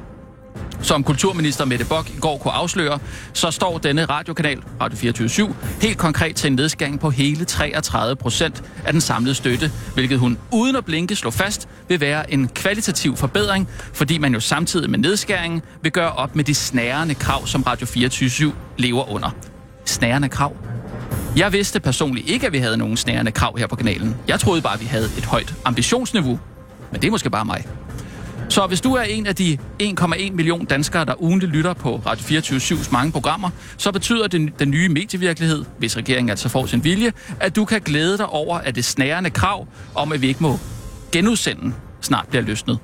Som 0.82 1.04
kulturminister 1.04 1.64
Mette 1.64 1.84
Bock 1.84 2.10
i 2.10 2.18
går 2.20 2.38
kunne 2.38 2.52
afsløre, 2.52 2.98
så 3.32 3.50
står 3.50 3.78
denne 3.78 4.04
radiokanal, 4.04 4.62
Radio 4.80 4.98
24 4.98 5.54
helt 5.82 5.98
konkret 5.98 6.36
til 6.36 6.50
en 6.50 6.56
nedskæring 6.56 7.00
på 7.00 7.10
hele 7.10 7.44
33 7.44 8.16
procent 8.16 8.62
af 8.86 8.92
den 8.92 9.00
samlede 9.00 9.34
støtte, 9.34 9.72
hvilket 9.94 10.18
hun 10.18 10.38
uden 10.52 10.76
at 10.76 10.84
blinke 10.84 11.16
slår 11.16 11.30
fast 11.30 11.68
vil 11.88 12.00
være 12.00 12.32
en 12.32 12.48
kvalitativ 12.48 13.16
forbedring, 13.16 13.68
fordi 13.92 14.18
man 14.18 14.34
jo 14.34 14.40
samtidig 14.40 14.90
med 14.90 14.98
nedskæringen 14.98 15.62
vil 15.82 15.92
gøre 15.92 16.12
op 16.12 16.36
med 16.36 16.44
de 16.44 16.54
snærende 16.54 17.14
krav, 17.14 17.46
som 17.46 17.62
Radio 17.62 17.86
24 17.86 18.52
lever 18.78 19.10
under. 19.10 19.30
Snærende 19.84 20.28
krav? 20.28 20.56
Jeg 21.36 21.52
vidste 21.52 21.80
personligt 21.80 22.28
ikke, 22.28 22.46
at 22.46 22.52
vi 22.52 22.58
havde 22.58 22.76
nogen 22.76 22.96
snærende 22.96 23.32
krav 23.32 23.58
her 23.58 23.66
på 23.66 23.76
kanalen. 23.76 24.16
Jeg 24.28 24.40
troede 24.40 24.62
bare, 24.62 24.74
at 24.74 24.80
vi 24.80 24.86
havde 24.86 25.08
et 25.18 25.24
højt 25.24 25.54
ambitionsniveau. 25.64 26.38
Men 26.92 27.00
det 27.00 27.06
er 27.06 27.10
måske 27.10 27.30
bare 27.30 27.44
mig. 27.44 27.64
Så 28.50 28.66
hvis 28.66 28.80
du 28.80 28.94
er 28.94 29.02
en 29.02 29.26
af 29.26 29.36
de 29.36 29.58
1,1 29.82 30.32
million 30.32 30.64
danskere, 30.64 31.04
der 31.04 31.22
ugentligt 31.22 31.52
lytter 31.52 31.74
på 31.74 32.02
Radio 32.06 32.38
24-7's 32.38 32.92
mange 32.92 33.12
programmer, 33.12 33.50
så 33.76 33.92
betyder 33.92 34.26
den, 34.28 34.50
den 34.58 34.70
nye 34.70 34.88
medievirkelighed, 34.88 35.64
hvis 35.78 35.96
regeringen 35.96 36.30
altså 36.30 36.48
får 36.48 36.66
sin 36.66 36.84
vilje, 36.84 37.12
at 37.40 37.56
du 37.56 37.64
kan 37.64 37.80
glæde 37.80 38.18
dig 38.18 38.26
over, 38.26 38.58
at 38.58 38.74
det 38.74 38.84
snærende 38.84 39.30
krav 39.30 39.68
om, 39.94 40.12
at 40.12 40.22
vi 40.22 40.28
ikke 40.28 40.42
må 40.42 40.58
genudsende, 41.12 41.74
snart 42.00 42.28
bliver 42.28 42.42
løsnet. 42.42 42.78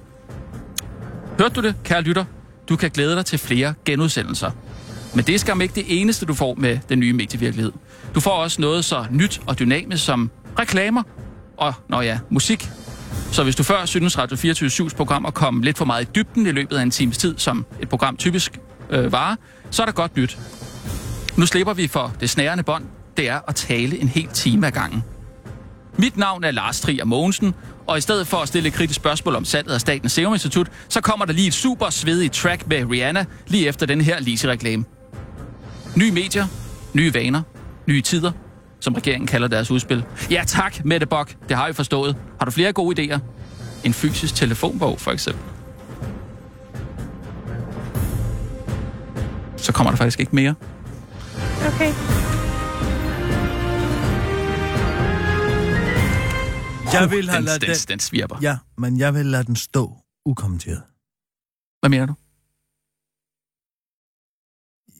Hørte 1.39 1.55
du 1.55 1.62
det, 1.62 1.75
kære 1.85 2.03
lytter? 2.03 2.25
Du 2.69 2.77
kan 2.77 2.91
glæde 2.91 3.17
dig 3.17 3.27
til 3.27 3.39
flere 3.39 3.75
genudsendelser. 3.85 4.51
Men 5.14 5.25
det 5.25 5.35
er 5.35 5.39
skam 5.39 5.61
ikke 5.61 5.75
det 5.75 6.01
eneste, 6.01 6.27
du 6.27 6.35
får 6.35 6.55
med 6.55 6.79
den 6.89 6.99
nye 6.99 7.12
medievirkelighed. 7.12 7.73
Du 8.14 8.21
får 8.21 8.31
også 8.31 8.61
noget 8.61 8.85
så 8.85 9.05
nyt 9.11 9.41
og 9.47 9.59
dynamisk 9.59 10.05
som 10.05 10.31
reklamer 10.59 11.03
og, 11.57 11.75
når 11.89 12.03
ja, 12.03 12.19
musik. 12.31 12.71
Så 13.37 13.45
hvis 13.45 13.57
du 13.57 13.62
før 13.62 13.84
synes 13.84 14.18
Radio 14.18 14.37
24 14.37 14.91
programmer 14.91 15.30
kom 15.30 15.62
lidt 15.62 15.78
for 15.78 15.84
meget 15.84 16.05
i 16.05 16.09
dybden 16.14 16.47
i 16.47 16.51
løbet 16.51 16.76
af 16.76 16.82
en 16.82 16.91
times 16.91 17.18
tid, 17.18 17.39
som 17.39 17.66
et 17.80 17.89
program 17.89 18.16
typisk 18.16 18.59
øh, 18.91 19.12
varer, 19.12 19.37
så 19.70 19.82
er 19.82 19.87
der 19.87 19.93
godt 19.93 20.16
nyt. 20.16 20.39
Nu 21.37 21.47
slipper 21.47 21.74
vi 21.74 21.89
for 21.89 22.12
det 22.20 22.30
snærende 22.30 22.64
bånd. 22.64 22.84
Det 23.16 23.28
er 23.28 23.41
at 23.49 23.55
tale 23.55 23.99
en 23.99 24.09
hel 24.09 24.28
time 24.28 24.66
ad 24.66 24.72
gangen. 24.72 25.05
Mit 25.97 26.16
navn 26.16 26.45
er 26.45 26.51
Lars 26.51 26.80
Trier 26.80 27.05
Mogensen, 27.05 27.55
og 27.87 27.99
i 27.99 28.01
stedet 28.01 28.26
for 28.26 28.37
at 28.37 28.49
stille 28.49 28.68
et 28.68 28.74
kritisk 28.74 28.97
spørgsmål 28.97 29.34
om 29.34 29.45
salget 29.45 29.72
af 29.72 29.80
Statens 29.80 30.12
Serum 30.12 30.32
Institut, 30.32 30.68
så 30.89 31.01
kommer 31.01 31.26
der 31.26 31.32
lige 31.32 31.49
et 31.49 31.55
super 31.55 31.91
svedigt 31.91 32.32
track 32.32 32.68
med 32.68 32.91
Rihanna 32.91 33.24
lige 33.47 33.68
efter 33.68 33.87
den 33.87 34.01
her 34.01 34.20
Lise-reklame. 34.20 34.84
Nye 35.97 36.11
medier, 36.11 36.47
nye 36.95 37.14
vaner, 37.14 37.43
nye 37.87 38.03
tider, 38.03 38.32
som 38.87 38.95
regeringen 38.95 39.26
kalder 39.26 39.49
deres 39.49 39.70
udspil. 39.70 40.05
Ja 40.30 40.45
tak, 40.47 40.84
Mette 40.84 41.07
Bok, 41.07 41.37
det 41.49 41.57
har 41.57 41.66
vi 41.66 41.72
forstået. 41.72 42.16
Har 42.39 42.45
du 42.45 42.51
flere 42.51 42.72
gode 42.72 43.03
idéer? 43.03 43.18
En 43.84 43.93
fysisk 43.93 44.34
telefonbog, 44.34 45.01
for 45.01 45.11
eksempel. 45.11 45.45
Så 49.57 49.72
kommer 49.72 49.91
der 49.91 49.97
faktisk 49.97 50.20
ikke 50.20 50.34
mere. 50.34 50.55
Okay. 51.66 51.93
Jeg 56.93 57.11
vil 57.11 57.30
have 57.30 57.43
den, 57.43 57.61
den, 57.61 57.61
den... 57.61 57.76
den 57.89 58.01
svirper. 58.01 58.37
Ja, 58.43 58.59
men 58.78 58.99
jeg 58.99 59.14
vil 59.14 59.26
lade 59.26 59.45
den 59.45 59.57
stå 59.57 59.97
ukommenteret. 60.26 60.82
Hvad 61.80 61.91
mener 61.91 62.07
du? 62.07 62.14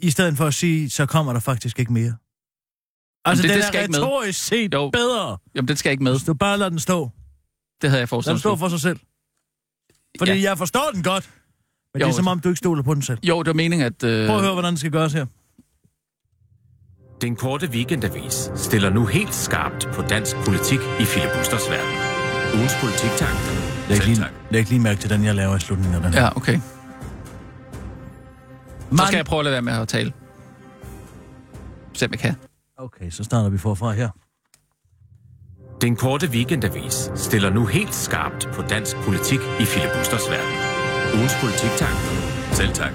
I 0.03 0.11
stedet 0.11 0.37
for 0.37 0.47
at 0.47 0.55
sige, 0.55 0.91
så 0.91 1.07
kommer 1.07 1.33
der 1.33 1.41
faktisk 1.41 1.79
ikke 1.79 1.93
mere. 1.93 2.17
Altså, 3.27 3.43
det- 3.43 3.49
den 3.51 3.59
det 3.59 3.65
er 3.65 3.69
skal 3.69 3.81
ikke 3.83 3.93
med. 3.93 4.01
retorisk 4.01 4.43
set 4.45 4.75
Jo. 4.75 4.91
bedre. 4.91 5.39
Jamen, 5.55 5.69
den 5.69 5.77
skal 5.77 5.93
ikke 5.93 6.05
med. 6.05 6.13
Hvis 6.13 6.23
du 6.25 6.35
bare 6.35 6.59
lader 6.59 6.69
den 6.71 6.79
stå. 6.79 7.11
Det 7.83 7.91
havde 7.91 7.93
jeg 7.93 7.93
Lad 7.93 8.01
den 8.01 8.09
forestillet 8.09 8.41
stå 8.41 8.57
for 8.57 8.69
sig 8.69 8.81
selv. 8.81 8.99
Fordi 10.19 10.33
Ja. 10.33 10.41
jeg 10.51 10.59
forstår 10.59 10.91
den 10.95 11.03
godt. 11.03 11.31
Men 11.95 12.01
Jo, 12.01 12.07
det 12.07 12.13
er 12.13 12.17
som 12.17 12.27
om, 12.29 12.41
du 12.41 12.49
ikke 12.49 12.59
stoler 12.59 12.83
på 12.83 12.95
den 12.95 13.03
selv. 13.03 13.19
Jo, 13.23 13.39
det 13.39 13.47
var 13.47 13.53
meningen, 13.55 13.87
at... 13.87 14.03
Øh... 14.05 14.27
Prøv 14.27 14.37
at 14.37 14.43
høre, 14.43 14.53
hvordan 14.53 14.71
det 14.73 14.79
skal 14.81 14.93
gøres 14.93 15.13
her. 15.13 15.27
Den 17.21 17.37
korte 17.37 17.67
weekendavis 17.71 18.51
stiller 18.57 18.91
nu 18.91 19.07
helt 19.07 19.35
skarpt 19.35 19.89
på 19.93 20.03
dansk 20.03 20.37
politik 20.37 20.79
i 21.01 21.05
filibusters 21.05 21.71
verden. 21.71 21.95
Ugens 22.59 22.73
politiktank. 22.81 23.39
Læg 23.89 24.07
lige, 24.07 24.25
læg 24.51 24.69
lige 24.69 24.81
mærke 24.81 25.01
til 25.01 25.11
den, 25.11 25.25
jeg 25.25 25.35
laver 25.35 25.57
i 25.57 25.61
slutningen 25.61 25.95
af 25.95 26.03
den. 26.03 26.15
her. 26.15 26.23
Ja, 26.23 26.37
okay. 26.37 26.55
Så 26.57 26.61
Man- 28.91 29.07
skal 29.07 29.17
jeg 29.17 29.25
prøve 29.27 29.41
at 29.41 29.45
lade 29.45 29.53
være 29.53 29.63
med 29.63 29.73
at 29.73 29.89
tale. 29.89 30.13
Se 31.95 32.05
om 32.07 32.11
jeg 32.13 32.19
kan. 32.21 32.35
Okay, 32.79 33.11
så 33.11 33.25
starter 33.25 33.51
vi 33.51 33.59
forfra 33.59 33.93
her. 33.93 34.09
Den 35.81 35.97
korte 35.97 36.29
weekendavis 36.31 37.11
stiller 37.15 37.51
nu 37.51 37.67
helt 37.67 37.95
skarpt 37.95 38.49
på 38.53 38.63
dansk 38.63 38.97
politik 38.97 39.39
i 39.61 39.65
filibusters 39.65 40.31
verden. 40.31 40.55
Ugens 41.15 41.33
politiktank. 41.41 41.97
Selv 42.53 42.73
tak. 42.73 42.93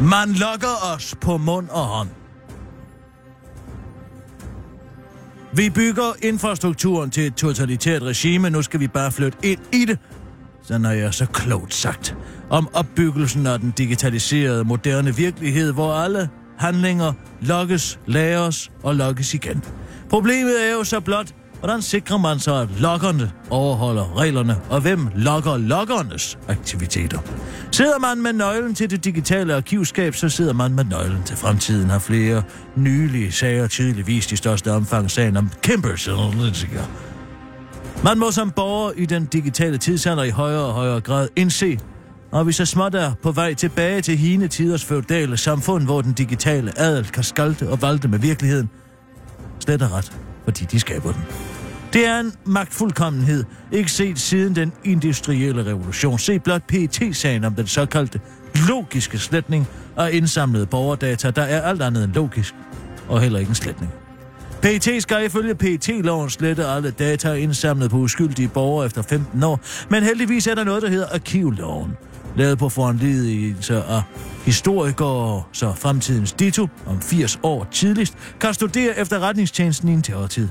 Man 0.00 0.28
lokker 0.28 0.94
os 0.94 1.14
på 1.20 1.36
mund 1.36 1.68
og 1.68 1.84
hånd. 1.84 2.08
Vi 5.56 5.70
bygger 5.70 6.12
infrastrukturen 6.22 7.10
til 7.10 7.26
et 7.26 7.34
totalitært 7.34 8.02
regime, 8.02 8.50
nu 8.50 8.62
skal 8.62 8.80
vi 8.80 8.88
bare 8.88 9.12
flytte 9.12 9.38
ind 9.42 9.60
i 9.72 9.84
det. 9.84 9.98
Sådan 10.62 10.84
har 10.84 10.92
jeg 10.92 11.14
så 11.14 11.26
klogt 11.26 11.74
sagt. 11.74 12.16
Om 12.50 12.68
opbyggelsen 12.74 13.46
af 13.46 13.58
den 13.58 13.70
digitaliserede 13.70 14.64
moderne 14.64 15.16
virkelighed, 15.16 15.72
hvor 15.72 15.92
alle 15.94 16.30
handlinger 16.56 17.12
lokkes, 17.40 17.98
læres 18.06 18.70
og 18.82 18.94
lokkes 18.96 19.34
igen. 19.34 19.64
Problemet 20.10 20.68
er 20.68 20.72
jo 20.72 20.84
så 20.84 21.00
blot, 21.00 21.34
hvordan 21.58 21.82
sikrer 21.82 22.18
man 22.18 22.38
så, 22.38 22.54
at 22.54 22.68
lokkerne 22.80 23.32
overholder 23.50 24.18
reglerne, 24.18 24.56
og 24.70 24.80
hvem 24.80 25.08
lokker 25.14 25.56
lokkernes 25.56 26.38
aktiviteter? 26.48 27.18
Sidder 27.72 27.98
man 27.98 28.22
med 28.22 28.32
nøglen 28.32 28.74
til 28.74 28.90
det 28.90 29.04
digitale 29.04 29.54
arkivskab, 29.54 30.14
så 30.14 30.28
sidder 30.28 30.52
man 30.52 30.74
med 30.74 30.84
nøglen 30.84 31.22
til 31.22 31.36
fremtiden, 31.36 31.90
har 31.90 31.98
flere 31.98 32.42
nylige 32.76 33.32
sager 33.32 33.66
tydeligt 33.66 34.06
vist 34.06 34.32
i 34.32 34.36
største 34.36 34.72
omfang 34.72 35.10
sagen 35.10 35.36
om 35.36 35.50
Cambridge 35.62 36.10
Analytica. 36.10 36.82
Man 38.04 38.18
må 38.18 38.30
som 38.30 38.50
borger 38.50 38.92
i 38.96 39.06
den 39.06 39.26
digitale 39.26 39.78
tidsalder 39.78 40.22
i 40.22 40.30
højere 40.30 40.64
og 40.64 40.72
højere 40.72 41.00
grad 41.00 41.28
indse, 41.36 41.78
og 42.32 42.46
vi 42.46 42.52
så 42.52 42.66
småt 42.66 42.94
er 42.94 43.12
på 43.22 43.32
vej 43.32 43.54
tilbage 43.54 44.00
til 44.00 44.16
hine 44.16 44.48
tiders 44.48 44.84
feudale 44.84 45.36
samfund, 45.36 45.84
hvor 45.84 46.02
den 46.02 46.12
digitale 46.12 46.78
adel 46.78 47.04
kan 47.04 47.24
skalte 47.24 47.68
og 47.68 47.82
valte 47.82 48.08
med 48.08 48.18
virkeligheden. 48.18 48.70
Slet 49.58 49.82
og 49.82 49.92
ret, 49.92 50.12
fordi 50.44 50.64
de 50.64 50.80
skaber 50.80 51.12
den. 51.12 51.22
Det 51.92 52.06
er 52.06 52.20
en 52.20 52.32
magtfuldkommenhed, 52.44 53.44
ikke 53.72 53.92
set 53.92 54.18
siden 54.18 54.56
den 54.56 54.72
industrielle 54.84 55.66
revolution. 55.66 56.18
Se 56.18 56.38
blot 56.38 56.62
pt 56.62 57.16
sagen 57.16 57.44
om 57.44 57.54
den 57.54 57.66
såkaldte 57.66 58.20
logiske 58.68 59.18
sletning 59.18 59.68
af 59.96 60.10
indsamlede 60.12 60.66
borgerdata, 60.66 61.30
der 61.30 61.42
er 61.42 61.62
alt 61.62 61.82
andet 61.82 62.04
end 62.04 62.12
logisk, 62.12 62.54
og 63.08 63.20
heller 63.20 63.38
ikke 63.38 63.48
en 63.48 63.54
sletning. 63.54 63.92
PET 64.62 65.02
skal 65.02 65.24
ifølge 65.24 65.54
PET-loven 65.54 66.30
slette 66.30 66.66
alle 66.66 66.90
data 66.90 67.32
indsamlet 67.32 67.90
på 67.90 67.96
uskyldige 67.96 68.48
borgere 68.48 68.86
efter 68.86 69.02
15 69.02 69.42
år, 69.42 69.60
men 69.88 70.02
heldigvis 70.02 70.46
er 70.46 70.54
der 70.54 70.64
noget, 70.64 70.82
der 70.82 70.88
hedder 70.88 71.06
arkivloven, 71.14 71.96
lavet 72.36 72.58
på 72.58 72.68
foranledelse 72.68 73.82
af 73.82 74.02
historikere, 74.44 75.42
så 75.52 75.72
fremtidens 75.72 76.32
dito 76.32 76.68
om 76.86 77.00
80 77.00 77.38
år 77.42 77.66
tidligst 77.70 78.14
kan 78.40 78.54
studere 78.54 78.98
efterretningstjenesten 78.98 79.88
i 79.88 79.92
en 79.92 80.02
terrortid. 80.02 80.48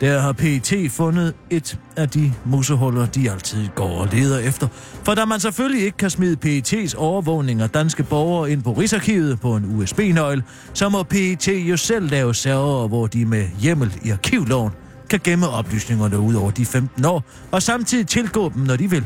Der 0.00 0.20
har 0.20 0.32
PET 0.32 0.90
fundet 0.90 1.34
et 1.50 1.78
af 1.96 2.08
de 2.08 2.32
musehuller, 2.44 3.06
de 3.06 3.30
altid 3.30 3.68
går 3.74 3.88
og 3.88 4.08
leder 4.12 4.38
efter. 4.38 4.68
For 5.02 5.14
da 5.14 5.24
man 5.24 5.40
selvfølgelig 5.40 5.84
ikke 5.84 5.96
kan 5.96 6.10
smide 6.10 6.36
PET's 6.44 6.96
overvågning 6.96 7.60
af 7.60 7.70
danske 7.70 8.02
borgere 8.02 8.50
ind 8.50 8.62
på 8.62 8.72
Rigsarkivet 8.72 9.40
på 9.40 9.56
en 9.56 9.78
USB-nøgle, 9.78 10.42
så 10.72 10.88
må 10.88 11.02
PET 11.02 11.48
jo 11.48 11.76
selv 11.76 12.10
lave 12.10 12.34
server, 12.34 12.88
hvor 12.88 13.06
de 13.06 13.24
med 13.24 13.48
hjemmel 13.58 13.94
i 14.02 14.10
arkivloven 14.10 14.72
kan 15.10 15.20
gemme 15.24 15.48
oplysningerne 15.48 16.18
ud 16.18 16.34
over 16.34 16.50
de 16.50 16.66
15 16.66 17.04
år, 17.04 17.24
og 17.50 17.62
samtidig 17.62 18.06
tilgå 18.06 18.48
dem, 18.54 18.62
når 18.62 18.76
de 18.76 18.90
vil. 18.90 19.04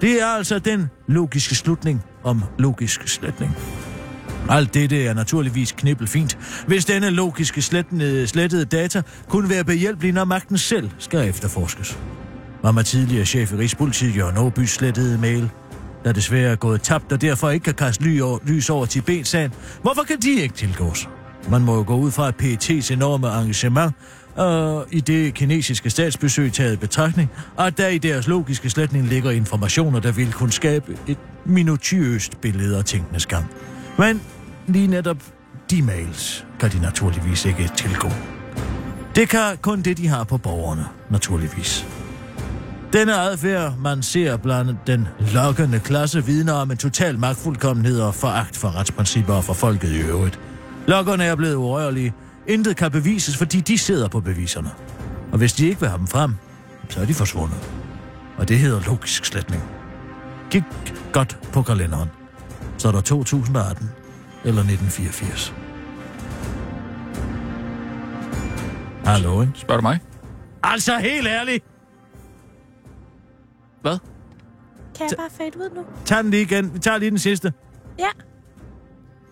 Det 0.00 0.22
er 0.22 0.26
altså 0.26 0.58
den 0.58 0.90
logiske 1.06 1.54
slutning 1.54 2.04
om 2.24 2.42
logisk 2.58 3.08
sletning. 3.08 3.56
Alt 4.48 4.74
dette 4.74 5.04
er 5.04 5.14
naturligvis 5.14 5.72
knibbelfint, 5.72 6.38
hvis 6.66 6.84
denne 6.84 7.10
logiske 7.10 7.62
slettede, 7.62 8.26
slettede 8.26 8.64
data 8.64 9.02
kunne 9.28 9.50
være 9.50 9.64
behjælpelig, 9.64 10.12
når 10.12 10.24
magten 10.24 10.58
selv 10.58 10.90
skal 10.98 11.28
efterforskes. 11.28 11.98
Mamma 12.62 12.82
tidligere 12.82 13.26
chef 13.26 13.52
i 13.52 13.56
Rigspolitiet, 13.56 14.16
Jørgen 14.16 14.38
Åby, 14.38 14.64
slettede 14.64 15.18
mail, 15.18 15.50
der 16.04 16.12
desværre 16.12 16.52
er 16.52 16.56
gået 16.56 16.82
tabt 16.82 17.12
og 17.12 17.20
derfor 17.20 17.50
ikke 17.50 17.64
kan 17.64 17.74
kaste 17.74 18.04
ly 18.04 18.20
over, 18.20 18.38
lys 18.46 18.70
over 18.70 18.86
Tibet-sagen. 18.86 19.52
Hvorfor 19.82 20.02
kan 20.02 20.16
de 20.20 20.30
ikke 20.30 20.54
tilgås? 20.54 21.08
Man 21.50 21.62
må 21.62 21.76
jo 21.76 21.84
gå 21.86 21.96
ud 21.96 22.10
fra, 22.10 22.28
at 22.28 22.34
PET's 22.42 22.92
enorme 22.92 23.42
engagement 23.42 23.94
øh, 24.40 24.82
i 24.90 25.00
det 25.00 25.34
kinesiske 25.34 25.90
statsbesøg 25.90 26.52
taget 26.52 26.80
betragtning, 26.80 27.30
og 27.56 27.66
at 27.66 27.78
der 27.78 27.88
i 27.88 27.98
deres 27.98 28.28
logiske 28.28 28.70
sletning 28.70 29.06
ligger 29.06 29.30
informationer, 29.30 30.00
der 30.00 30.12
vil 30.12 30.32
kunne 30.32 30.52
skabe 30.52 30.96
et 31.06 31.18
minutiøst 31.44 32.40
billede 32.40 32.78
af 32.78 32.84
tingenes 32.84 33.26
gang. 33.26 33.46
Men 33.98 34.20
lige 34.66 34.86
netop 34.86 35.16
de 35.70 35.82
mails 35.82 36.46
kan 36.60 36.70
de 36.70 36.82
naturligvis 36.82 37.44
ikke 37.44 37.70
tilgå. 37.76 38.08
Det 39.14 39.28
kan 39.28 39.56
kun 39.62 39.82
det, 39.82 39.98
de 39.98 40.08
har 40.08 40.24
på 40.24 40.38
borgerne, 40.38 40.84
naturligvis. 41.10 41.86
Denne 42.92 43.14
adfærd, 43.14 43.74
man 43.78 44.02
ser 44.02 44.36
blandt 44.36 44.86
den 44.86 45.08
lokkende 45.34 45.80
klasse, 45.80 46.24
vidner 46.24 46.52
om 46.52 46.70
en 46.70 46.76
total 46.76 47.18
magtfuldkommenhed 47.18 48.00
og 48.00 48.14
foragt 48.14 48.56
for 48.56 48.76
retsprincipper 48.76 49.34
og 49.34 49.44
for 49.44 49.52
folket 49.52 49.90
i 49.92 50.00
øvrigt. 50.00 50.40
Lokkerne 50.86 51.24
er 51.24 51.34
blevet 51.34 51.54
urørlige. 51.54 52.14
Intet 52.48 52.76
kan 52.76 52.90
bevises, 52.90 53.36
fordi 53.36 53.60
de 53.60 53.78
sidder 53.78 54.08
på 54.08 54.20
beviserne. 54.20 54.70
Og 55.32 55.38
hvis 55.38 55.52
de 55.52 55.66
ikke 55.68 55.80
vil 55.80 55.88
have 55.88 55.98
dem 55.98 56.06
frem, 56.06 56.34
så 56.88 57.00
er 57.00 57.04
de 57.04 57.14
forsvundet. 57.14 57.70
Og 58.38 58.48
det 58.48 58.58
hedder 58.58 58.80
logisk 58.86 59.24
sletning. 59.24 59.62
Kig 60.50 60.64
godt 61.12 61.38
på 61.52 61.62
kalenderen. 61.62 62.08
Så 62.78 62.88
er 62.88 62.92
der 62.92 63.00
2018 63.00 63.90
eller 64.44 64.60
1984. 64.62 65.54
Hallo, 69.04 69.40
ikke? 69.40 69.52
Spørger 69.54 69.80
du 69.80 69.82
mig? 69.82 70.00
Altså 70.62 70.98
helt 70.98 71.26
ærligt. 71.26 71.64
Hvad? 73.82 73.98
Kan 74.98 75.06
jeg 75.10 75.16
bare 75.18 75.30
fade 75.30 75.56
ud 75.56 75.70
nu? 75.76 75.84
Tag 76.04 76.18
den 76.18 76.30
lige 76.30 76.42
igen. 76.42 76.74
Vi 76.74 76.78
tager 76.78 76.98
lige 76.98 77.10
den 77.10 77.18
sidste. 77.18 77.52
Ja. 77.98 78.08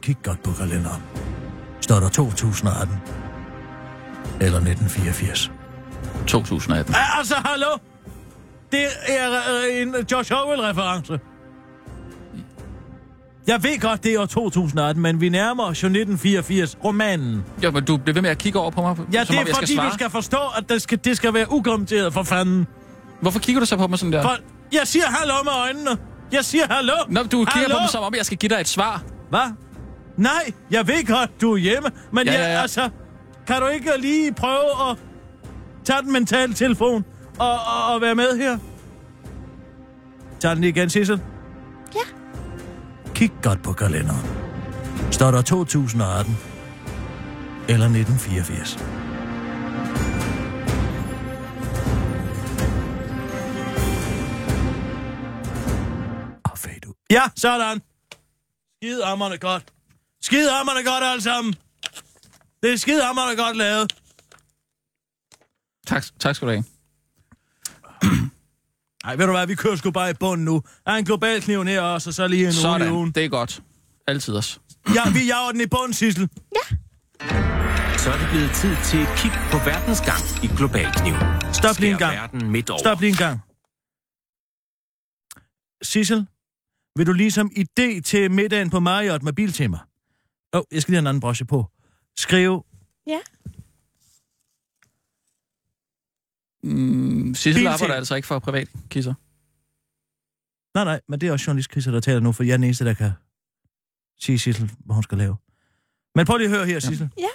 Kig 0.02 0.16
godt 0.22 0.42
på 0.42 0.50
kalenderen. 0.58 1.02
Står 1.85 2.01
der 2.01 2.09
2018? 2.09 2.97
Eller 4.41 4.59
1984? 4.59 5.51
2018. 6.26 6.95
Ja, 6.95 7.18
altså, 7.18 7.35
hallo? 7.35 7.66
Det 8.72 8.85
er 9.09 9.30
øh, 9.30 9.82
en 9.82 9.93
George 10.07 10.35
Orwell-reference. 10.37 11.18
Jeg 13.47 13.62
ved 13.62 13.80
godt, 13.80 14.05
det 14.05 14.14
er 14.14 14.20
år 14.20 14.26
2018, 14.26 15.03
men 15.03 15.20
vi 15.20 15.28
nærmer 15.28 15.64
os 15.64 15.82
jo 15.82 15.87
1984, 15.87 16.76
romanen. 16.85 17.45
Jo, 17.62 17.70
men 17.70 17.85
du 17.85 17.97
bliver 17.97 18.14
ved 18.14 18.22
med 18.22 18.30
at 18.30 18.39
kigge 18.39 18.59
over 18.59 18.70
på 18.70 18.82
mig, 18.82 18.97
Ja, 19.12 19.24
som 19.24 19.32
det 19.35 19.41
om 19.41 19.43
er 19.43 19.47
jeg 19.49 19.55
fordi, 19.55 19.66
skal 19.66 19.76
svare. 19.76 19.89
du 19.89 19.95
skal 19.95 20.11
forstå, 20.11 20.39
at 20.57 20.68
det 20.68 20.82
skal, 20.82 20.99
det 21.05 21.16
skal 21.16 21.35
være 21.35 21.53
ukommenteret 21.53 22.12
for 22.12 22.22
fanden. 22.22 22.66
Hvorfor 23.20 23.39
kigger 23.39 23.61
du 23.61 23.66
så 23.66 23.76
på 23.76 23.87
mig 23.87 23.99
sådan 23.99 24.12
der? 24.12 24.22
For, 24.22 24.37
jeg 24.72 24.82
siger 24.85 25.05
hallo 25.09 25.35
med 25.45 25.53
øjnene. 25.53 25.91
Jeg 26.32 26.45
siger 26.45 26.64
hallo. 26.70 26.95
Nå, 27.09 27.22
du 27.22 27.26
kigger 27.26 27.53
hallo? 27.53 27.74
på 27.76 27.80
mig, 27.80 27.91
som 27.91 28.03
om 28.03 28.14
jeg 28.16 28.26
skal 28.26 28.39
give 28.39 28.51
dig 28.51 28.61
et 28.61 28.68
svar. 28.68 29.03
Hvad? 29.30 29.63
Nej, 30.16 30.52
jeg 30.70 30.86
ved 30.88 31.06
godt, 31.06 31.40
du 31.40 31.52
er 31.52 31.56
hjemme, 31.56 31.90
men 32.12 32.26
Ja, 32.26 32.32
ja, 32.32 32.52
ja, 32.52 32.60
altså, 32.62 32.90
kan 33.46 33.60
du 33.60 33.66
ikke 33.66 33.90
lige 33.98 34.32
prøve 34.34 34.90
at 34.90 34.96
tage 35.84 36.02
den 36.02 36.12
mentale 36.12 36.54
telefon 36.54 37.04
og, 37.38 37.50
og, 37.52 37.94
og 37.94 38.00
være 38.00 38.14
med 38.14 38.36
her? 38.38 38.58
Tag 40.40 40.50
den 40.50 40.60
lige 40.60 40.68
igen, 40.70 40.90
Sissel. 40.90 41.20
Ja. 41.94 42.00
Kig 43.14 43.30
godt 43.42 43.62
på 43.62 43.72
kalenderen. 43.72 44.26
Står 45.10 45.30
der 45.30 45.42
2018 45.42 46.36
eller 47.68 47.86
1984? 47.86 48.78
Og 56.44 56.58
fade 56.58 56.88
ud. 56.88 56.94
Ja, 57.10 57.22
sådan. 57.36 57.80
Skide 58.82 59.04
hammerne 59.04 59.38
godt. 59.38 59.74
Skide 60.25 60.51
hammerne 60.51 60.85
godt 60.91 61.05
alle 61.05 61.22
sammen. 61.22 61.55
Det 62.62 62.72
er 62.72 62.77
skide 62.77 63.05
hammerne 63.05 63.37
godt 63.37 63.57
lavet. 63.57 63.93
Tak, 65.87 66.05
tak 66.20 66.37
skal 66.37 66.49
du 66.49 66.53
have. 66.53 66.64
Nej, 69.05 69.16
ved 69.16 69.27
du 69.27 69.33
hvad, 69.33 69.47
vi 69.47 69.55
kører 69.55 69.77
sgu 69.77 69.91
bare 69.91 70.11
i 70.11 70.14
bunden 70.14 70.45
nu. 70.45 70.62
Der 70.87 70.93
er 70.93 70.97
en 70.97 71.05
global 71.05 71.43
kniv 71.43 71.64
her 71.64 71.81
også, 71.81 72.11
og 72.11 72.14
så 72.14 72.27
lige 72.29 72.41
en 72.41 72.47
uge 72.47 72.51
i 72.51 72.61
Sådan, 72.62 72.93
ugen. 72.93 73.11
det 73.12 73.25
er 73.25 73.29
godt. 73.29 73.62
Altid 74.07 74.35
også. 74.35 74.59
Ja, 74.95 75.11
vi 75.12 75.18
jager 75.27 75.53
den 75.53 75.61
i 75.61 75.66
bunden, 75.66 75.93
Sissel. 75.93 76.29
Så 77.99 78.11
er 78.12 78.18
det 78.18 78.29
blevet 78.33 78.51
tid 78.55 78.77
til 78.85 79.01
et 79.01 79.09
kig 79.16 79.31
på 79.51 79.59
verdens 79.59 80.01
gang 80.01 80.45
i 80.45 80.47
Global 80.57 80.87
Kniv. 80.97 81.14
Stop 81.53 81.79
lige 81.79 81.93
en 81.93 81.99
gang. 81.99 82.14
verden 82.16 82.51
midt 82.51 82.70
over. 82.70 82.79
Stop 82.79 83.01
lige 83.01 83.11
en 83.11 83.16
gang. 83.16 83.41
Sissel, 85.83 86.27
vil 86.97 87.07
du 87.07 87.12
ligesom 87.12 87.51
idé 87.57 88.01
til 88.01 88.31
middagen 88.31 88.70
på 88.70 88.81
Marriott 88.81 89.22
med 89.22 89.33
biltema? 89.33 89.79
Åh, 90.55 90.59
oh, 90.61 90.64
jeg 90.72 90.82
skal 90.82 90.92
lige 90.92 90.96
have 90.96 91.02
en 91.02 91.07
anden 91.07 91.20
brosje 91.20 91.46
på. 91.46 91.66
Skriv 92.16 92.66
Ja. 93.07 93.20
Mm, 96.62 97.34
Sissel 97.34 97.66
arbejder 97.66 97.94
altså 97.94 98.14
ikke 98.14 98.28
for 98.28 98.38
privat 98.38 98.68
kisser. 98.90 99.14
Nej, 100.74 100.84
nej, 100.84 101.00
men 101.09 101.20
det 101.20 101.28
er 101.28 101.32
også 101.32 101.44
journalistkriser, 101.46 101.90
der 101.92 102.00
taler 102.00 102.20
nu, 102.20 102.32
for 102.32 102.42
jeg 102.42 102.52
er 102.52 102.57
den 102.57 102.64
eneste, 102.64 102.84
der 102.84 102.94
kan 102.94 103.11
sige 104.20 104.38
Sissel, 104.38 104.70
hvad 104.84 104.94
hun 104.94 105.02
skal 105.02 105.18
lave. 105.18 105.36
Men 106.14 106.26
prøv 106.26 106.36
lige 106.38 106.48
at 106.50 106.57
høre 106.57 106.66
her, 106.66 106.78
Sissel. 106.80 107.11
Ja. 107.18 107.28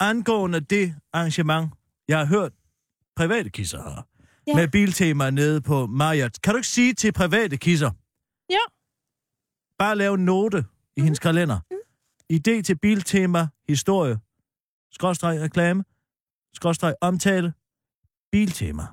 Angående 0.00 0.60
det 0.60 0.94
arrangement, 1.12 1.72
jeg 2.08 2.18
har 2.18 2.26
hørt 2.26 2.52
private 3.16 3.50
kisser 3.50 3.82
har, 3.82 4.06
Ja. 4.46 4.54
med 4.54 4.68
biltema 4.68 5.30
nede 5.30 5.60
på 5.60 5.86
Marriott. 5.86 6.42
Kan 6.42 6.52
du 6.52 6.56
ikke 6.56 6.68
sige 6.68 6.94
til 6.94 7.12
private 7.12 7.56
kisser? 7.56 7.90
Ja. 8.50 8.58
Bare 9.78 9.96
lave 9.96 10.14
en 10.14 10.24
note 10.24 10.64
i 10.96 11.00
hendes 11.00 11.18
kalender. 11.18 11.60
Idé 12.32 12.62
til 12.62 12.78
biltema, 12.78 13.48
historie, 13.68 14.18
skråstreg 14.90 15.40
reklame, 15.40 15.84
skråstreg 16.54 16.94
omtale, 17.00 17.54
biltema. 18.32 18.86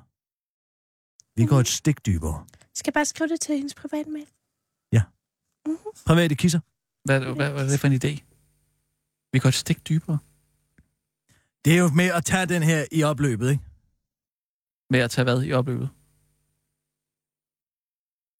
Vi 1.36 1.46
går 1.46 1.60
et 1.60 1.68
stik 1.68 2.06
dybere. 2.06 2.46
Skal 2.74 2.90
jeg 2.90 2.94
bare 2.94 3.04
skrive 3.04 3.28
det 3.28 3.40
til 3.40 3.56
hendes 3.56 3.74
privatmail? 3.74 4.26
Private 6.06 6.34
kisser. 6.34 6.60
Hvad, 7.04 7.20
hvad, 7.20 7.50
hvad 7.50 7.64
er 7.64 7.70
det 7.70 7.80
for 7.80 7.86
en 7.86 7.94
idé? 7.94 8.12
Vi 9.32 9.38
går 9.38 9.48
et 9.48 9.54
stik 9.54 9.88
dybere 9.88 10.18
Det 11.64 11.72
er 11.74 11.78
jo 11.78 11.88
med 11.88 12.04
at 12.04 12.24
tage 12.24 12.46
den 12.46 12.62
her 12.62 12.84
i 12.92 13.02
opløbet, 13.02 13.50
ikke? 13.50 13.64
med 14.90 15.00
at 15.00 15.10
tage 15.10 15.24
hvad 15.24 15.42
i 15.42 15.52
opløbet. 15.52 15.88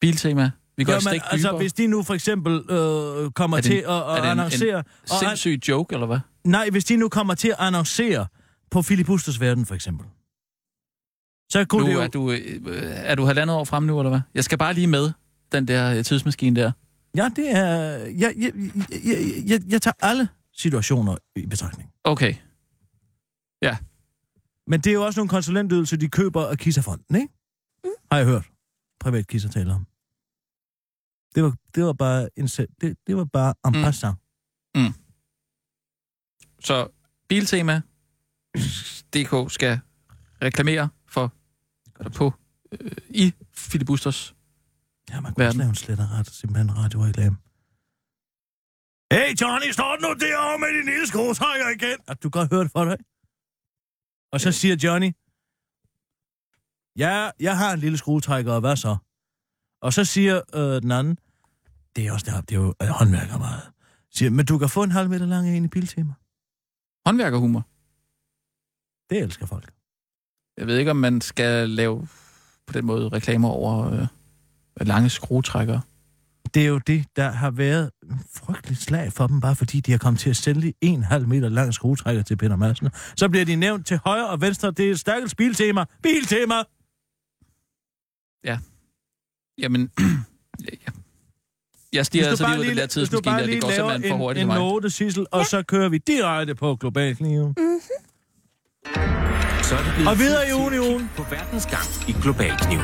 Biltema. 0.01 0.51
Vi 0.77 0.85
går 0.85 0.93
Jamen, 0.93 1.01
stik 1.01 1.20
altså, 1.31 1.57
hvis 1.57 1.72
de 1.72 1.87
nu 1.87 2.03
for 2.03 2.14
eksempel 2.14 2.53
øh, 2.70 3.31
kommer 3.31 3.57
Er 3.57 3.61
det 3.61 3.70
en- 3.70 3.77
til 3.77 3.79
at, 3.79 3.91
er 3.91 4.01
at 4.03 4.22
det 4.22 4.25
en- 4.25 4.31
annoncere... 4.31 4.75
og 4.77 4.85
an- 5.11 5.18
Sindssyg 5.20 5.61
joke, 5.68 5.95
eller 5.95 6.07
hvad? 6.07 6.18
Nej, 6.45 6.70
hvis 6.70 6.85
de 6.85 6.97
nu 6.97 7.09
kommer 7.09 7.35
til 7.35 7.49
at 7.49 7.55
annoncere 7.59 8.27
på 8.70 8.83
Philip 8.83 9.07
Busters 9.07 9.41
Verden, 9.41 9.66
for 9.66 9.75
eksempel. 9.75 10.07
Så 11.53 11.64
kunne 11.64 11.83
Nu 11.83 11.89
det 11.89 11.95
jo... 11.95 12.01
er 12.01 12.07
du, 12.07 12.31
øh, 12.31 12.41
er 12.87 13.14
du 13.14 13.25
halvandet 13.25 13.57
år 13.57 13.64
frem 13.64 13.83
nu, 13.83 14.01
eller 14.01 14.11
hvad? 14.11 14.20
Jeg 14.35 14.45
skal 14.45 14.59
bare 14.59 14.75
lige 14.75 14.87
med 14.87 15.11
den 15.53 15.68
der 15.68 15.99
øh, 15.99 16.05
tidsmaskine 16.05 16.61
der. 16.61 16.72
Ja, 17.16 17.29
det 17.37 17.51
er... 17.51 17.66
Jeg, 17.97 18.12
jeg, 18.16 18.35
jeg, 18.39 18.53
jeg, 19.05 19.49
jeg, 19.49 19.61
jeg 19.68 19.83
tager 19.83 19.95
alle 20.03 20.29
situationer 20.53 21.16
i 21.37 21.47
betragtning. 21.47 21.91
Okay. 22.05 22.35
Men 24.66 24.81
det 24.81 24.91
er 24.91 24.95
jo 24.95 25.05
også 25.07 25.20
nogle 25.20 25.29
konsulentydelser, 25.29 25.97
de 25.97 26.09
køber 26.09 26.47
af 26.47 26.59
Kisserfonden, 26.59 27.16
ikke? 27.16 27.29
Mm. 27.85 27.91
Har 28.12 28.18
jeg 28.18 28.27
hørt. 28.27 28.45
Privat 29.01 29.27
Kisser 29.27 29.49
taler 29.49 29.75
om. 29.75 29.87
Det 31.35 31.43
var, 31.43 31.55
det 31.74 31.85
var 31.85 31.93
bare 31.93 32.28
en 32.37 32.47
det, 32.47 32.97
det 33.07 33.16
var 33.16 33.24
bare 33.24 33.55
en 33.66 33.72
Mm. 33.74 33.82
passant. 33.82 34.16
Så 36.61 36.89
Biltema 37.28 37.80
DK 39.14 39.53
skal 39.53 39.80
reklamere 40.43 40.89
for 41.09 41.32
på 42.16 42.32
øh, 42.72 42.91
i 43.09 43.32
Filibusters. 43.57 44.35
Ja, 45.11 45.20
man 45.20 45.35
kunne 45.35 45.47
også 45.47 45.59
lave 45.59 45.68
en 45.68 45.74
slet 45.74 46.01
og 46.01 46.11
ret, 46.11 46.26
simpelthen 46.30 46.76
radioreklame. 46.76 47.37
Hey 49.12 49.35
Johnny, 49.41 49.70
står 49.72 49.97
nu 50.03 50.14
derovre 50.26 50.59
med 50.59 50.68
din 50.78 50.85
lille 50.93 51.07
skruetrækker 51.07 51.68
igen? 51.68 51.99
At 52.09 52.22
du 52.22 52.30
godt 52.30 52.53
hørt 52.55 52.70
for 52.70 52.85
dig. 52.85 52.97
Og 54.32 54.41
så 54.41 54.53
siger 54.53 54.76
Johnny, 54.85 55.11
ja, 56.97 57.30
jeg 57.41 57.59
har 57.59 57.72
en 57.72 57.78
lille 57.80 57.99
skruetrækker, 57.99 58.53
og 58.53 58.61
hvad 58.61 58.76
så? 58.76 58.97
Og 59.85 59.93
så 59.93 60.05
siger 60.05 60.41
øh, 60.55 60.82
den 60.82 60.93
anden, 60.93 61.18
det 61.97 62.07
er 62.07 62.12
også 62.12 62.26
der, 62.30 62.41
det 62.41 62.57
er 62.57 62.61
jo 62.61 62.74
øh, 62.82 62.89
håndværker 62.89 63.39
meget. 63.39 63.62
Siger, 64.11 64.30
men 64.30 64.47
du 64.47 64.59
kan 64.59 64.68
få 64.68 64.82
en 64.82 64.91
halv 64.91 65.11
meter 65.11 65.26
lang 65.26 65.49
en 65.49 65.64
i 65.64 65.68
biltema. 65.68 66.12
Håndværkerhumor. 67.07 67.66
Det 69.11 69.18
elsker 69.22 69.47
folk. 69.47 69.72
Jeg 70.59 70.66
ved 70.66 70.78
ikke, 70.78 70.91
om 70.91 70.97
man 70.97 71.20
skal 71.20 71.70
lave 71.70 72.09
på 72.66 72.72
den 72.72 72.87
måde 72.87 73.09
reklamer 73.09 73.49
over 73.49 73.93
øh, 73.93 74.07
lange 74.80 75.11
skruetrækkere. 75.11 75.80
Det 76.55 76.62
er 76.62 76.68
jo 76.68 76.78
det, 76.78 77.07
der 77.16 77.30
har 77.30 77.51
været 77.51 77.91
en 78.03 78.20
frygtelig 78.35 78.78
slag 78.78 79.12
for 79.12 79.26
dem, 79.26 79.41
bare 79.41 79.57
fordi 79.57 79.80
de 79.80 79.91
har 79.91 79.99
kommet 79.99 80.20
til 80.20 80.30
at 80.30 80.37
sælge 80.37 80.74
en 80.80 81.03
halv 81.03 81.28
meter 81.28 81.49
lang 81.49 81.74
skruetrækker 81.74 82.22
til 82.22 82.37
Peter 82.37 82.57
Madsen. 82.57 82.91
Så 83.16 83.28
bliver 83.28 83.45
de 83.45 83.57
nævnt 83.57 83.87
til 83.87 84.01
højre 84.05 84.28
og 84.28 84.41
venstre. 84.41 84.70
Det 84.70 84.91
er 84.91 84.95
stærkt 84.95 85.37
biltema. 85.37 85.85
Biltema! 86.03 86.55
Jamen, 89.59 89.91
ja, 89.99 90.67
ja. 90.87 90.93
jeg 91.93 92.07
stiger 92.07 92.29
altså 92.29 92.47
lige 92.47 92.59
ud 92.59 92.65
af 92.65 92.69
den 92.69 92.77
der 92.77 92.87
tidsmaskine 92.87 93.39
der. 93.39 93.47
Det 93.47 93.63
går 93.63 93.71
simpelthen 93.71 94.11
for 94.11 94.17
hurtigt 94.17 94.43
en, 94.43 94.49
for 94.49 94.55
en 94.55 94.61
mig. 94.61 94.73
note, 94.73 94.91
Sissel, 94.91 95.27
og 95.31 95.47
så 95.47 95.63
kører 95.63 95.89
vi 95.89 95.99
direkte 95.99 96.55
på 96.55 96.77
Global 96.77 97.17
Kniven. 97.17 97.55
Så 99.63 99.75
er 99.75 99.83
det 99.85 99.93
blevet 99.95 100.11
Og 100.11 100.19
videre 100.19 100.49
i 100.49 100.53
ugen 100.53 100.75
i. 100.75 101.07
På 101.17 101.27
verdens 101.31 101.67
gang 101.67 101.87
i 102.09 102.13
Global 102.23 102.53
Kniv. 102.59 102.79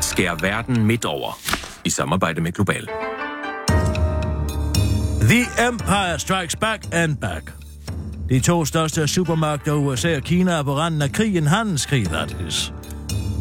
Skær 0.00 0.34
verden 0.34 0.86
midt 0.86 1.04
over. 1.04 1.38
I 1.84 1.90
samarbejde 1.90 2.40
med 2.40 2.52
Global. 2.52 2.88
The 5.20 5.68
Empire 5.68 6.18
Strikes 6.18 6.56
Back 6.56 6.86
and 6.92 7.16
Back. 7.16 7.52
De 8.28 8.40
to 8.40 8.64
største 8.64 9.08
supermagter, 9.08 9.72
USA 9.72 10.16
og 10.16 10.22
Kina, 10.22 10.52
er 10.52 10.62
på 10.62 10.74
randen 10.76 11.02
af 11.02 11.12
krig, 11.12 11.36
en 11.36 11.46
handelskrig, 11.46 12.04
that 12.04 12.36
is. 12.48 12.72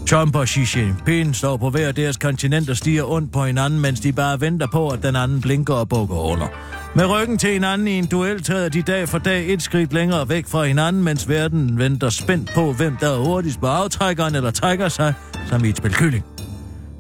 Trump 0.08 0.36
og 0.36 0.48
Xi 0.48 0.80
Jinping 0.80 1.36
står 1.36 1.58
på 1.58 1.70
hver 1.70 1.92
deres 1.92 2.18
kontinent 2.18 2.70
og 2.70 2.78
stiger 2.78 3.04
ondt 3.12 3.32
på 3.32 3.46
hinanden, 3.46 3.80
mens 3.80 4.00
de 4.00 4.14
bare 4.14 4.42
venter 4.42 4.68
på, 4.72 4.90
at 4.90 5.04
den 5.04 5.16
anden 5.16 5.42
blinker 5.42 5.74
og 5.74 5.90
bukker 5.90 6.16
under. 6.16 6.48
Med 6.96 7.06
ryggen 7.06 7.38
til 7.38 7.54
hinanden 7.54 7.88
i 7.88 7.92
en 7.92 8.06
duel 8.06 8.44
træder 8.44 8.70
de 8.70 8.82
dag 8.82 9.10
for 9.10 9.18
dag 9.18 9.54
et 9.54 9.62
skridt 9.62 9.94
længere 9.94 10.30
væk 10.30 10.48
fra 10.48 10.64
hinanden, 10.64 11.04
mens 11.04 11.30
verden 11.30 11.78
venter 11.78 12.10
spændt 12.10 12.52
på, 12.56 12.74
hvem 12.74 12.98
der 12.98 13.10
er 13.10 13.18
hurtigst 13.18 13.60
på 13.60 13.68
aftrækkeren 13.68 14.36
eller 14.36 14.52
trækker 14.52 14.90
sig 14.90 15.14
som 15.50 15.66
i 15.66 15.70
et 15.70 15.78
spil 15.78 15.94
kylling. 15.94 16.33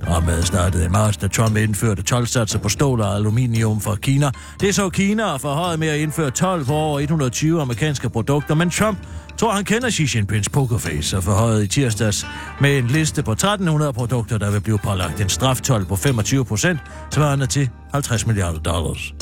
Dramaet 0.07 0.47
startede 0.47 0.85
i 0.85 0.87
marts, 0.87 1.17
da 1.17 1.27
Trump 1.27 1.57
indførte 1.57 2.01
12 2.01 2.27
på 2.61 2.69
stål 2.69 3.01
og 3.01 3.15
aluminium 3.15 3.81
fra 3.81 3.95
Kina. 3.95 4.31
Det 4.61 4.75
så 4.75 4.89
Kina 4.89 5.35
forhøjet 5.35 5.79
med 5.79 5.87
at 5.87 5.99
indføre 5.99 6.31
12 6.31 6.65
på 6.65 6.73
over 6.73 6.99
120 6.99 7.61
amerikanske 7.61 8.09
produkter, 8.09 8.55
men 8.55 8.69
Trump 8.69 8.97
tror, 9.37 9.51
han 9.51 9.65
kender 9.65 9.89
Xi 9.89 10.17
Jinpings 10.17 10.49
pokerface 10.49 11.17
og 11.17 11.23
forhøjet 11.23 11.63
i 11.63 11.67
tirsdags 11.67 12.27
med 12.61 12.77
en 12.77 12.87
liste 12.87 13.23
på 13.23 13.31
1300 13.31 13.93
produkter, 13.93 14.37
der 14.37 14.51
vil 14.51 14.61
blive 14.61 14.79
pålagt 14.83 15.21
en 15.21 15.29
straftol 15.29 15.85
på 15.85 15.95
25 15.95 16.45
procent, 16.45 16.79
svarende 17.11 17.45
til 17.45 17.69
50 17.93 18.27
milliarder 18.27 18.59
dollars. 18.59 19.13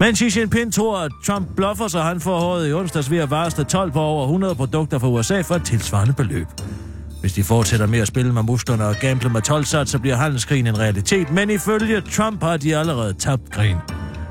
Men 0.00 0.16
Xi 0.16 0.38
Jinping 0.38 0.74
tror, 0.74 0.98
at 0.98 1.10
Trump 1.26 1.48
bluffer, 1.56 1.88
så 1.88 2.00
han 2.00 2.20
forhøjet 2.20 2.68
i 2.68 2.72
onsdags 2.72 3.10
ved 3.10 3.18
at 3.18 3.30
varsle 3.30 3.64
12 3.64 3.92
på 3.92 4.00
over 4.00 4.24
100 4.24 4.54
produkter 4.54 4.98
fra 4.98 5.08
USA 5.08 5.40
for 5.40 5.54
et 5.54 5.64
tilsvarende 5.64 6.14
beløb. 6.14 6.46
Hvis 7.20 7.32
de 7.32 7.44
fortsætter 7.44 7.86
med 7.86 7.98
at 7.98 8.08
spille 8.08 8.32
med 8.32 8.42
musklerne 8.42 8.86
og 8.86 8.96
gamble 9.00 9.28
med 9.28 9.42
12 9.42 9.64
så 9.64 9.98
bliver 10.00 10.16
handelskrigen 10.16 10.66
en 10.66 10.78
realitet, 10.78 11.30
men 11.30 11.50
ifølge 11.50 12.00
Trump 12.00 12.42
har 12.42 12.56
de 12.56 12.76
allerede 12.76 13.12
tabt 13.12 13.50
krigen. 13.50 13.76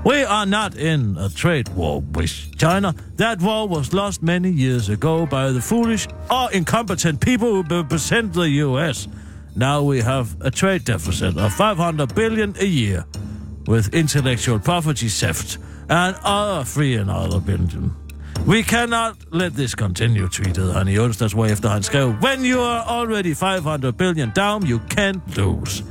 We 0.05 0.27
are 0.27 0.45
not 0.45 0.75
in 0.75 1.17
a 1.17 1.27
trade 1.27 1.63
war 1.75 2.03
with 2.17 2.33
China. 2.57 2.93
That 3.17 3.41
war 3.41 3.67
was 3.67 3.93
lost 3.93 4.23
many 4.23 4.49
years 4.49 4.89
ago 4.89 5.25
by 5.25 5.51
the 5.51 5.61
foolish 5.61 6.07
or 6.29 6.49
incompetent 6.53 7.19
people 7.19 7.47
who 7.47 7.63
represent 7.69 8.33
the 8.33 8.65
US. 8.65 9.09
Now 9.55 9.91
we 9.91 10.01
have 10.01 10.27
a 10.41 10.49
trade 10.49 10.79
deficit 10.79 11.37
of 11.37 11.51
500 11.51 12.15
billion 12.15 12.55
a 12.61 12.65
year 12.65 13.03
with 13.67 13.93
intellectual 13.93 14.59
property 14.59 15.09
theft 15.09 15.57
and 15.89 16.15
other 16.23 16.63
free 16.63 16.95
and 16.95 17.09
other 17.11 17.39
billion. 17.39 17.91
We 18.47 18.63
cannot 18.63 19.13
let 19.33 19.53
this 19.53 19.71
continue, 19.71 20.27
tweetede 20.31 20.73
han 20.73 20.87
i 20.87 20.97
onsdags, 20.97 21.33
efter 21.33 21.69
han 21.69 21.83
skrev, 21.83 22.15
When 22.23 22.45
you 22.45 22.61
are 22.61 23.01
already 23.01 23.35
500 23.35 23.93
billion 23.93 24.31
down, 24.35 24.67
you 24.67 24.79
can't 24.99 25.35
lose. 25.35 25.83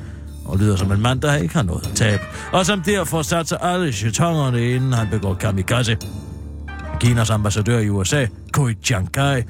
Og 0.44 0.58
lyder 0.58 0.76
som 0.76 0.92
en 0.92 1.00
mand, 1.00 1.20
der 1.20 1.34
ikke 1.34 1.54
har 1.54 1.62
noget 1.62 1.86
at 1.86 1.96
tabe. 1.96 2.22
Og 2.52 2.66
som 2.66 2.82
derfor 2.82 3.22
satser 3.22 3.56
alle 3.56 3.92
jetongerne, 4.04 4.70
inden 4.70 4.92
han 4.92 5.08
begår 5.10 5.34
kamikaze. 5.34 5.96
Kinas 7.00 7.30
ambassadør 7.30 7.78
i 7.78 7.88
USA, 7.88 8.26
Kui 8.52 8.74
Chiang-kai, 8.82 9.42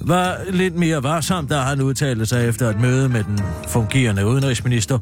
var 0.00 0.36
lidt 0.50 0.74
mere 0.74 1.02
varsom, 1.02 1.46
da 1.46 1.56
han 1.56 1.80
udtalte 1.80 2.26
sig 2.26 2.48
efter 2.48 2.70
et 2.70 2.80
møde 2.80 3.08
med 3.08 3.24
den 3.24 3.40
fungerende 3.68 4.26
udenrigsminister. 4.26 4.98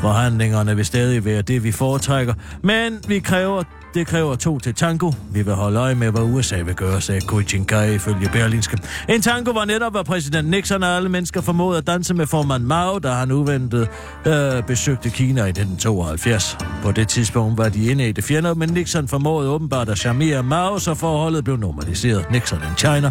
Forhandlingerne 0.00 0.76
vil 0.76 0.84
stadig 0.84 1.24
være 1.24 1.42
det, 1.42 1.64
vi 1.64 1.72
foretrækker, 1.72 2.34
men 2.62 2.98
vi 3.08 3.18
kræver 3.18 3.62
det 3.98 4.06
kræver 4.06 4.36
to 4.36 4.58
til 4.58 4.74
tango. 4.74 5.12
Vi 5.32 5.42
vil 5.42 5.54
holde 5.54 5.80
øje 5.80 5.94
med, 5.94 6.10
hvad 6.10 6.22
USA 6.22 6.62
vil 6.62 6.74
gøre, 6.74 7.00
sagde 7.00 7.20
Kai 7.68 7.94
ifølge 7.94 8.28
Berlinske. 8.32 8.78
En 9.08 9.22
tango 9.22 9.50
var 9.50 9.64
netop, 9.64 9.92
hvad 9.92 10.04
præsident 10.04 10.50
Nixon 10.50 10.82
og 10.82 10.88
alle 10.88 11.08
mennesker 11.08 11.40
formåede 11.40 11.78
at 11.78 11.86
danse 11.86 12.14
med 12.14 12.26
formand 12.26 12.64
Mao, 12.64 12.98
da 12.98 13.08
han 13.08 13.32
uventet 13.32 13.88
øh, 14.26 14.62
besøgte 14.66 15.10
Kina 15.10 15.44
i 15.44 15.48
1972. 15.48 16.58
På 16.82 16.92
det 16.92 17.08
tidspunkt 17.08 17.58
var 17.58 17.68
de 17.68 17.84
inde 17.84 18.08
i 18.08 18.12
det 18.12 18.24
fjender, 18.24 18.54
men 18.54 18.68
Nixon 18.68 19.08
formåede 19.08 19.50
åbenbart 19.50 19.88
at 19.88 19.98
charmere 19.98 20.42
Mao, 20.42 20.78
så 20.78 20.94
forholdet 20.94 21.44
blev 21.44 21.56
normaliseret. 21.56 22.30
Nixon 22.30 22.58
in 22.58 22.76
China 22.76 23.10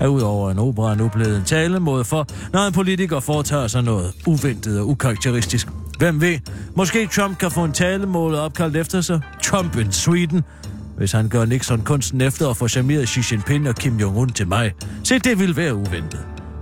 er 0.00 0.06
udover 0.06 0.50
en 0.50 0.58
opera 0.58 0.94
nu 0.94 1.08
blevet 1.08 1.36
en 1.36 1.44
talemåde 1.44 2.04
for, 2.04 2.26
når 2.52 2.66
en 2.66 2.72
politiker 2.72 3.20
foretager 3.20 3.66
sig 3.66 3.82
noget 3.82 4.12
uventet 4.26 4.80
og 4.80 4.88
ukarakteristisk. 4.88 5.68
Hvem 5.98 6.20
ved? 6.20 6.38
Måske 6.76 7.06
Trump 7.06 7.38
kan 7.38 7.50
få 7.50 7.64
en 7.64 7.72
talemåde 7.72 8.42
opkaldt 8.42 8.76
efter 8.76 9.00
sig. 9.00 9.20
Trump 9.42 9.76
in 9.76 9.92
Sweden. 9.92 10.44
Hvis 10.96 11.12
han 11.12 11.28
gør 11.28 11.44
Nixon 11.44 11.80
kunsten 11.80 12.20
efter 12.20 12.48
at 12.48 12.56
få 12.56 12.68
charmeret 12.68 13.08
Xi 13.08 13.20
Jinping 13.34 13.68
og 13.68 13.74
Kim 13.74 14.00
Jong-un 14.00 14.32
til 14.32 14.48
mig. 14.48 14.72
Se, 15.04 15.18
det 15.18 15.38
vil 15.38 15.56
være 15.56 15.74
uventet. 15.74 16.20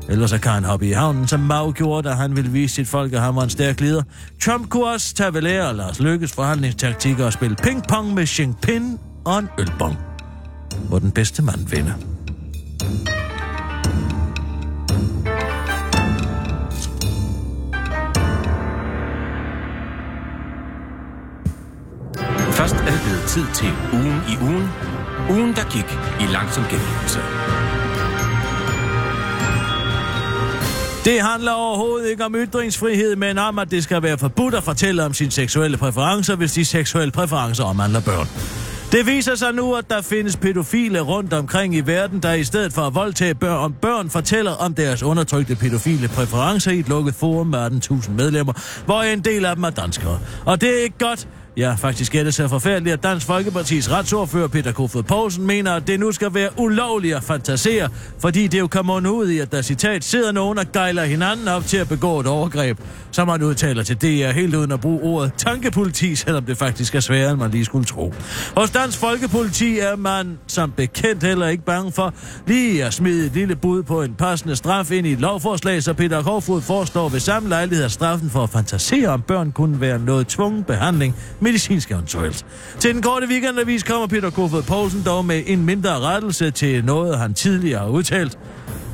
Ellers 0.08 0.30
så 0.30 0.38
kan 0.38 0.52
han 0.52 0.64
hoppe 0.64 0.88
i 0.88 0.92
havnen, 0.92 1.28
som 1.28 1.40
Mao 1.40 1.72
gjorde, 1.76 2.08
da 2.08 2.14
han 2.14 2.36
ville 2.36 2.50
vise 2.50 2.74
sit 2.74 2.88
folk, 2.88 3.12
at 3.12 3.20
han 3.20 3.36
var 3.36 3.42
en 3.42 3.50
stærk 3.50 3.80
leder. 3.80 4.02
Trump 4.42 4.68
kunne 4.68 4.86
også 4.86 5.14
tage 5.14 5.34
ved 5.34 5.42
lære 5.42 5.76
Lars 5.76 6.00
Lykkes 6.00 6.32
forhandlingstaktikker 6.32 7.24
og 7.24 7.32
spille 7.32 7.56
ping-pong 7.62 8.14
med 8.14 8.26
Xi 8.26 8.42
Jinping 8.42 9.00
og 9.24 9.38
en 9.38 9.48
ølbong. 9.58 9.98
Hvor 10.88 10.98
den 10.98 11.10
bedste 11.10 11.42
mand 11.42 11.68
vinder. 11.68 11.92
Tid 23.36 23.46
til 23.54 23.72
ugen 23.92 24.20
i 24.28 24.34
ugen. 24.42 24.68
Ugen, 25.30 25.54
der 25.54 25.64
gik 25.70 25.98
i 26.20 26.32
langsom 26.32 26.64
gengivelse. 26.70 27.20
Det 31.04 31.20
handler 31.20 31.52
overhovedet 31.52 32.10
ikke 32.10 32.24
om 32.24 32.34
ytringsfrihed, 32.34 33.16
men 33.16 33.38
om, 33.38 33.58
at 33.58 33.70
det 33.70 33.82
skal 33.82 34.02
være 34.02 34.18
forbudt 34.18 34.54
at 34.54 34.62
fortælle 34.62 35.04
om 35.04 35.14
sine 35.14 35.30
seksuelle 35.30 35.76
præferencer, 35.76 36.36
hvis 36.36 36.52
de 36.52 36.64
seksuelle 36.64 37.12
præferencer 37.12 37.64
omhandler 37.64 38.00
børn. 38.00 38.28
Det 38.92 39.06
viser 39.06 39.34
sig 39.34 39.52
nu, 39.54 39.74
at 39.74 39.90
der 39.90 40.02
findes 40.02 40.36
pædofile 40.36 41.00
rundt 41.00 41.32
omkring 41.32 41.74
i 41.74 41.80
verden, 41.80 42.22
der 42.22 42.32
i 42.32 42.44
stedet 42.44 42.72
for 42.72 42.82
at 42.82 42.94
voldtage 42.94 43.34
børn 43.34 43.64
om 43.64 43.72
børn, 43.72 44.10
fortæller 44.10 44.52
om 44.52 44.74
deres 44.74 45.02
undertrykte 45.02 45.56
pædofile 45.56 46.08
præferencer 46.08 46.70
i 46.70 46.78
et 46.78 46.88
lukket 46.88 47.14
forum 47.14 47.46
med 47.46 47.58
18.000 47.90 48.10
medlemmer, 48.10 48.52
hvor 48.84 49.02
en 49.02 49.20
del 49.20 49.44
af 49.44 49.54
dem 49.54 49.64
er 49.64 49.70
danskere. 49.70 50.18
Og 50.44 50.60
det 50.60 50.68
er 50.78 50.82
ikke 50.82 50.98
godt, 50.98 51.28
Ja, 51.56 51.74
faktisk 51.74 52.14
er 52.14 52.24
det 52.24 52.34
så 52.34 52.48
forfærdeligt, 52.48 52.92
at 52.92 53.02
Dansk 53.02 53.26
Folkepartis 53.26 53.90
retsordfører 53.90 54.48
Peter 54.48 54.72
Kofod 54.72 55.02
Poulsen 55.02 55.46
mener, 55.46 55.72
at 55.72 55.86
det 55.86 56.00
nu 56.00 56.12
skal 56.12 56.34
være 56.34 56.48
ulovligt 56.56 57.16
at 57.16 57.22
fantasere, 57.24 57.88
fordi 58.18 58.46
det 58.46 58.58
jo 58.58 58.66
kommer 58.66 59.10
ud 59.10 59.28
i, 59.28 59.38
at 59.38 59.52
der 59.52 59.62
citat 59.62 60.04
sidder 60.04 60.32
nogen 60.32 60.58
og 60.58 60.64
gejler 60.72 61.04
hinanden 61.04 61.48
op 61.48 61.64
til 61.64 61.76
at 61.76 61.88
begå 61.88 62.20
et 62.20 62.26
overgreb, 62.26 62.78
som 63.10 63.28
han 63.28 63.42
udtaler 63.42 63.82
til 63.82 63.96
DR 63.96 64.30
helt 64.30 64.54
uden 64.54 64.72
at 64.72 64.80
bruge 64.80 65.02
ordet 65.02 65.32
tankepoliti, 65.36 66.14
selvom 66.14 66.44
det 66.44 66.56
faktisk 66.56 66.94
er 66.94 67.00
sværere, 67.00 67.30
end 67.30 67.38
man 67.38 67.50
lige 67.50 67.64
skulle 67.64 67.84
tro. 67.84 68.14
Hos 68.56 68.70
Dansk 68.70 68.98
Folkepoliti 68.98 69.78
er 69.78 69.96
man 69.96 70.38
som 70.46 70.72
bekendt 70.72 71.22
heller 71.22 71.46
ikke 71.46 71.64
bange 71.64 71.92
for 71.92 72.14
lige 72.46 72.84
at 72.84 72.94
smide 72.94 73.26
et 73.26 73.32
lille 73.32 73.56
bud 73.56 73.82
på 73.82 74.02
en 74.02 74.14
passende 74.14 74.56
straf 74.56 74.90
ind 74.90 75.06
i 75.06 75.12
et 75.12 75.20
lovforslag, 75.20 75.82
så 75.82 75.92
Peter 75.92 76.22
Kofod 76.22 76.60
forestår 76.60 77.08
ved 77.08 77.20
samme 77.20 77.48
lejlighed, 77.48 77.84
at 77.84 77.92
straffen 77.92 78.30
for 78.30 78.42
at 78.42 78.50
fantasere 78.50 79.08
om 79.08 79.22
børn 79.22 79.52
kunne 79.52 79.80
være 79.80 79.98
noget 79.98 80.26
tvungen 80.26 80.64
behandling 80.64 81.16
medicinsk 81.46 81.90
eventuelt. 81.90 82.46
Til 82.78 82.94
den 82.94 83.02
korte 83.02 83.26
weekendavis 83.26 83.82
kommer 83.82 84.06
Peter 84.06 84.30
Kofod 84.30 84.62
Poulsen 84.62 85.02
dog 85.06 85.24
med 85.24 85.42
en 85.46 85.64
mindre 85.64 86.00
rettelse 86.00 86.50
til 86.50 86.84
noget, 86.84 87.18
han 87.18 87.34
tidligere 87.34 87.80
har 87.80 87.88
udtalt. 87.88 88.38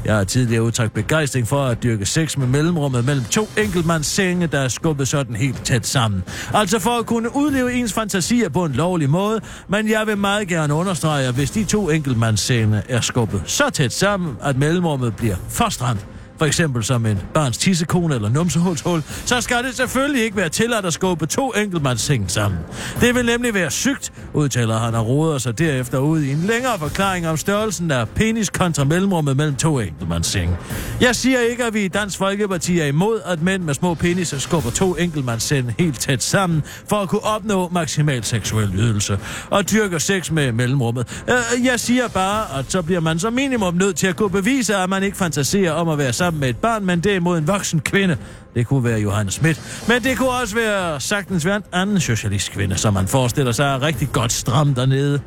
Jeg 0.05 0.17
har 0.17 0.25
tidligere 0.25 0.63
udtrykt 0.63 0.95
begejstring 0.95 1.49
for 1.49 1.65
at 1.65 1.83
dyrke 1.83 2.07
sex 2.07 2.37
med 2.37 2.47
mellemrummet 2.47 3.05
mellem 3.05 3.25
to 3.25 3.49
enkeltmands 3.59 4.07
senge, 4.07 4.47
der 4.47 4.61
er 4.61 4.69
skubbet 4.69 5.09
sådan 5.09 5.37
helt 5.37 5.65
tæt 5.65 5.87
sammen. 5.87 6.23
Altså 6.55 6.79
for 6.79 6.91
at 6.91 7.07
kunne 7.07 7.37
udleve 7.37 7.73
ens 7.73 7.93
fantasier 7.93 8.49
på 8.49 8.65
en 8.65 8.73
lovlig 8.73 9.11
måde, 9.11 9.41
men 9.69 9.91
jeg 9.91 10.07
vil 10.07 10.19
meget 10.19 10.49
gerne 10.49 10.75
understrege, 10.75 11.29
at 11.29 11.35
hvis 11.35 11.51
de 11.51 11.65
to 11.65 11.91
enkeltmands 11.91 12.41
senge 12.41 12.83
er 12.89 13.01
skubbet 13.01 13.43
så 13.47 13.71
tæt 13.71 13.93
sammen, 13.93 14.37
at 14.43 14.57
mellemrummet 14.57 15.17
bliver 15.17 15.37
for 15.49 15.69
stramt, 15.69 16.07
for 16.39 16.47
eksempel 16.47 16.85
som 16.85 17.07
en 17.07 17.19
barns 17.35 17.59
tissekone 17.59 18.15
eller 18.15 18.29
numsehulshul, 18.29 19.03
så 19.25 19.41
skal 19.41 19.65
det 19.65 19.75
selvfølgelig 19.77 20.25
ikke 20.25 20.37
være 20.37 20.49
tilladt 20.49 20.87
at 20.87 20.93
skubbe 20.93 21.27
to 21.27 21.53
enkeltmandsseng 21.53 22.31
sammen. 22.31 22.61
Det 23.01 23.15
vil 23.15 23.27
nemlig 23.27 23.55
være 23.55 23.71
sygt, 23.71 24.13
udtaler 24.35 24.79
han 24.79 24.95
og 24.95 25.07
roder 25.07 25.39
sig 25.39 25.59
derefter 25.59 25.99
ud 25.99 26.21
i 26.21 26.33
en 26.33 26.39
længere 26.39 26.79
forklaring 26.79 27.29
om 27.29 27.37
størrelsen 27.37 27.91
af 27.91 28.09
penis 28.09 28.51
kontra 28.51 28.85
mellemrummet 28.85 29.37
mellem 29.37 29.57
to 29.57 29.81
enkeltmandssenge. 29.81 30.57
Jeg 31.01 31.17
siger 31.17 31.41
ikke, 31.41 31.65
at 31.65 31.75
vi 31.75 31.85
i 31.85 31.89
Dansk 31.89 32.19
Folkeparti 32.19 32.79
er 32.79 32.87
imod, 32.87 33.21
at 33.27 33.43
mænd 33.43 33.63
med 33.63 33.75
små 33.75 33.95
peniser 33.95 34.39
skubber 34.39 34.71
to 34.71 34.97
enkeltmandssenge 34.97 35.75
helt 35.79 36.01
tæt 36.01 36.23
sammen 36.23 36.63
for 36.89 36.97
at 36.97 37.09
kunne 37.09 37.25
opnå 37.25 37.69
maksimal 37.69 38.25
seksuel 38.25 38.75
ydelse 38.75 39.19
og 39.51 39.71
dyrker 39.71 39.99
sex 39.99 40.31
med 40.31 40.53
mellemrummet. 40.53 41.23
Øh, 41.29 41.65
jeg 41.65 41.81
siger 41.81 42.09
bare, 42.09 42.59
at 42.59 42.65
så 42.69 42.83
bliver 42.83 43.01
man 43.01 43.19
som 43.19 43.33
minimum 43.33 43.75
nødt 43.75 43.97
til 43.97 44.07
at 44.07 44.17
kunne 44.17 44.31
bevise, 44.31 44.77
at 44.77 44.89
man 44.91 45.03
ikke 45.03 45.17
fantaserer 45.17 45.73
om 45.73 45.89
at 45.89 45.99
være 45.99 46.13
sammen 46.13 46.32
med 46.39 46.49
et 46.49 46.57
barn, 46.57 46.85
men 46.85 47.01
derimod 47.01 47.39
en 47.39 47.47
voksen 47.47 47.81
kvinde. 47.81 48.17
Det 48.55 48.67
kunne 48.67 48.85
være 48.85 49.01
Johannes 49.01 49.35
Schmidt. 49.35 49.85
Men 49.89 50.03
det 50.03 50.19
kunne 50.19 50.31
også 50.31 50.55
være 50.55 51.01
sagtens 51.01 51.47
være 51.47 51.57
en 51.57 51.63
anden 51.73 52.01
socialistkvinde, 52.01 52.77
som 52.77 52.95
man 52.95 53.09
forestiller 53.09 53.53
sig 53.53 53.67
er 53.67 53.83
rigtig 53.83 54.09
godt 54.13 54.33
stram 54.33 54.75
dernede. 54.75 55.21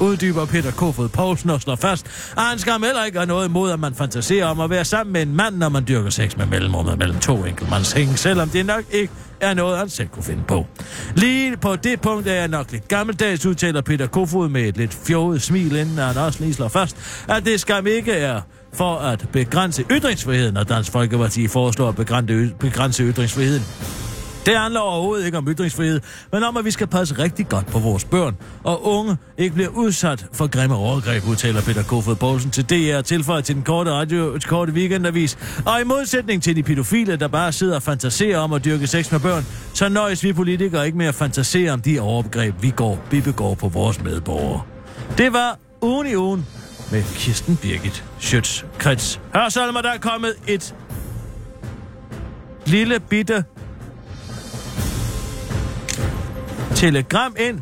Uddyber 0.00 0.46
Peter 0.46 0.70
Kofod 0.70 1.08
Poulsen 1.08 1.50
og 1.50 1.60
slår 1.60 1.76
fast, 1.76 2.06
at 2.36 2.42
han 2.42 2.58
skal 2.58 2.72
heller 2.72 3.04
ikke 3.04 3.18
have 3.18 3.26
noget 3.26 3.48
imod, 3.48 3.70
at 3.70 3.80
man 3.80 3.94
fantaserer 3.94 4.46
om 4.46 4.60
at 4.60 4.70
være 4.70 4.84
sammen 4.84 5.12
med 5.12 5.22
en 5.22 5.36
mand, 5.36 5.56
når 5.56 5.68
man 5.68 5.84
dyrker 5.88 6.10
sex 6.10 6.36
med 6.36 6.46
mellemrummet 6.46 6.98
mellem 6.98 7.18
to 7.18 7.44
enkeltmandshænge, 7.44 8.16
selvom 8.16 8.48
det 8.48 8.66
nok 8.66 8.84
ikke 8.90 9.12
er 9.40 9.54
noget, 9.54 9.78
han 9.78 9.88
selv 9.88 10.08
kunne 10.08 10.22
finde 10.22 10.42
på. 10.48 10.66
Lige 11.14 11.56
på 11.56 11.76
det 11.76 12.00
punkt 12.00 12.28
er 12.28 12.34
jeg 12.34 12.48
nok 12.48 12.72
lidt 12.72 12.88
gammeldags, 12.88 13.46
udtaler 13.46 13.80
Peter 13.80 14.06
Kofod 14.06 14.48
med 14.48 14.62
et 14.62 14.76
lidt 14.76 14.94
fjoget 14.94 15.42
smil, 15.42 15.76
inden 15.76 15.98
han 15.98 16.16
også 16.16 16.40
lige 16.40 16.54
slår 16.54 16.68
fast, 16.68 17.24
at 17.28 17.44
det 17.44 17.60
skam 17.60 17.86
ikke 17.86 18.12
er 18.12 18.40
for 18.72 18.96
at 18.96 19.28
begrænse 19.32 19.84
ytringsfriheden, 19.90 20.56
og 20.56 20.68
Dansk 20.68 20.92
Folkeparti 20.92 21.48
foreslår 21.48 21.88
at 21.88 21.96
begrænse, 21.96 22.54
begrænse 22.58 23.02
ytringsfriheden. 23.02 23.64
Det 24.46 24.58
handler 24.58 24.80
overhovedet 24.80 25.26
ikke 25.26 25.38
om 25.38 25.48
ytringsfrihed, 25.48 26.00
men 26.32 26.42
om, 26.42 26.56
at 26.56 26.64
vi 26.64 26.70
skal 26.70 26.86
passe 26.86 27.18
rigtig 27.18 27.48
godt 27.48 27.66
på 27.66 27.78
vores 27.78 28.04
børn, 28.04 28.36
og 28.64 28.86
unge 28.86 29.16
ikke 29.38 29.54
bliver 29.54 29.68
udsat 29.68 30.26
for 30.32 30.46
grimme 30.46 30.76
overgreb, 30.76 31.28
udtaler 31.28 31.60
Peter 31.60 31.82
Kofod 31.82 32.16
Poulsen 32.16 32.50
til 32.50 32.64
DR, 32.70 33.00
tilføjet 33.00 33.44
til 33.44 33.54
den 33.54 33.62
korte, 33.62 33.90
radio, 33.90 34.38
korte 34.46 34.72
weekendavis. 34.72 35.38
Og 35.66 35.80
i 35.80 35.84
modsætning 35.84 36.42
til 36.42 36.56
de 36.56 36.62
pædofile, 36.62 37.16
der 37.16 37.28
bare 37.28 37.52
sidder 37.52 37.76
og 37.76 37.82
fantaserer 37.82 38.38
om 38.38 38.52
at 38.52 38.64
dyrke 38.64 38.86
sex 38.86 39.12
med 39.12 39.20
børn, 39.20 39.46
så 39.74 39.88
nøjes 39.88 40.24
vi 40.24 40.32
politikere 40.32 40.86
ikke 40.86 40.98
med 40.98 41.06
at 41.06 41.14
fantasere 41.14 41.72
om 41.72 41.80
de 41.80 42.00
overgreb, 42.00 42.54
vi, 42.62 42.70
går, 42.70 43.04
vi 43.10 43.20
begår 43.20 43.54
på 43.54 43.68
vores 43.68 44.02
medborgere. 44.02 44.62
Det 45.18 45.32
var 45.32 45.58
ugen 45.82 46.06
i 46.06 46.16
ugen 46.16 46.46
med 46.90 47.02
Kirsten 47.02 47.56
Birgit 47.56 48.04
Schøtz 48.18 48.64
Krets. 48.78 49.20
Hør 49.34 49.48
Salma, 49.48 49.82
der 49.82 49.90
er 49.90 49.98
kommet 49.98 50.34
et 50.46 50.74
lille 52.66 53.00
bitte 53.00 53.44
telegram 56.74 57.36
ind. 57.38 57.60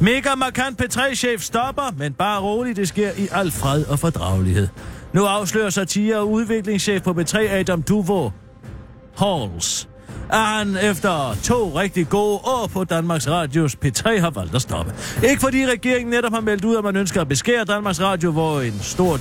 Mega 0.00 0.34
markant 0.34 0.82
P3-chef 0.82 1.42
stopper, 1.42 1.94
men 1.96 2.12
bare 2.12 2.40
roligt, 2.40 2.76
det 2.76 2.88
sker 2.88 3.10
i 3.16 3.28
al 3.32 3.50
fred 3.50 3.84
og 3.84 3.98
fordragelighed. 3.98 4.68
Nu 5.12 5.24
afslører 5.24 5.70
satire 5.70 6.16
og 6.16 6.30
udviklingschef 6.30 7.02
på 7.02 7.10
P3 7.10 7.38
Adam 7.38 7.82
Duvo 7.82 8.30
Halls, 9.18 9.88
han 10.38 10.76
efter 10.76 11.36
to 11.42 11.72
rigtig 11.78 12.08
gode 12.08 12.40
år 12.44 12.70
på 12.72 12.84
Danmarks 12.84 13.28
Radios 13.28 13.76
P3 13.84 14.20
har 14.20 14.30
valgt 14.30 14.54
at 14.54 14.62
stoppe. 14.62 14.92
Ikke 15.28 15.40
fordi 15.40 15.66
regeringen 15.66 16.10
netop 16.10 16.32
har 16.32 16.40
meldt 16.40 16.64
ud, 16.64 16.76
at 16.76 16.84
man 16.84 16.96
ønsker 16.96 17.20
at 17.20 17.28
beskære 17.28 17.64
Danmarks 17.64 18.00
Radio, 18.00 18.30
hvor 18.30 18.60
en 18.60 18.78
stor 18.80 19.20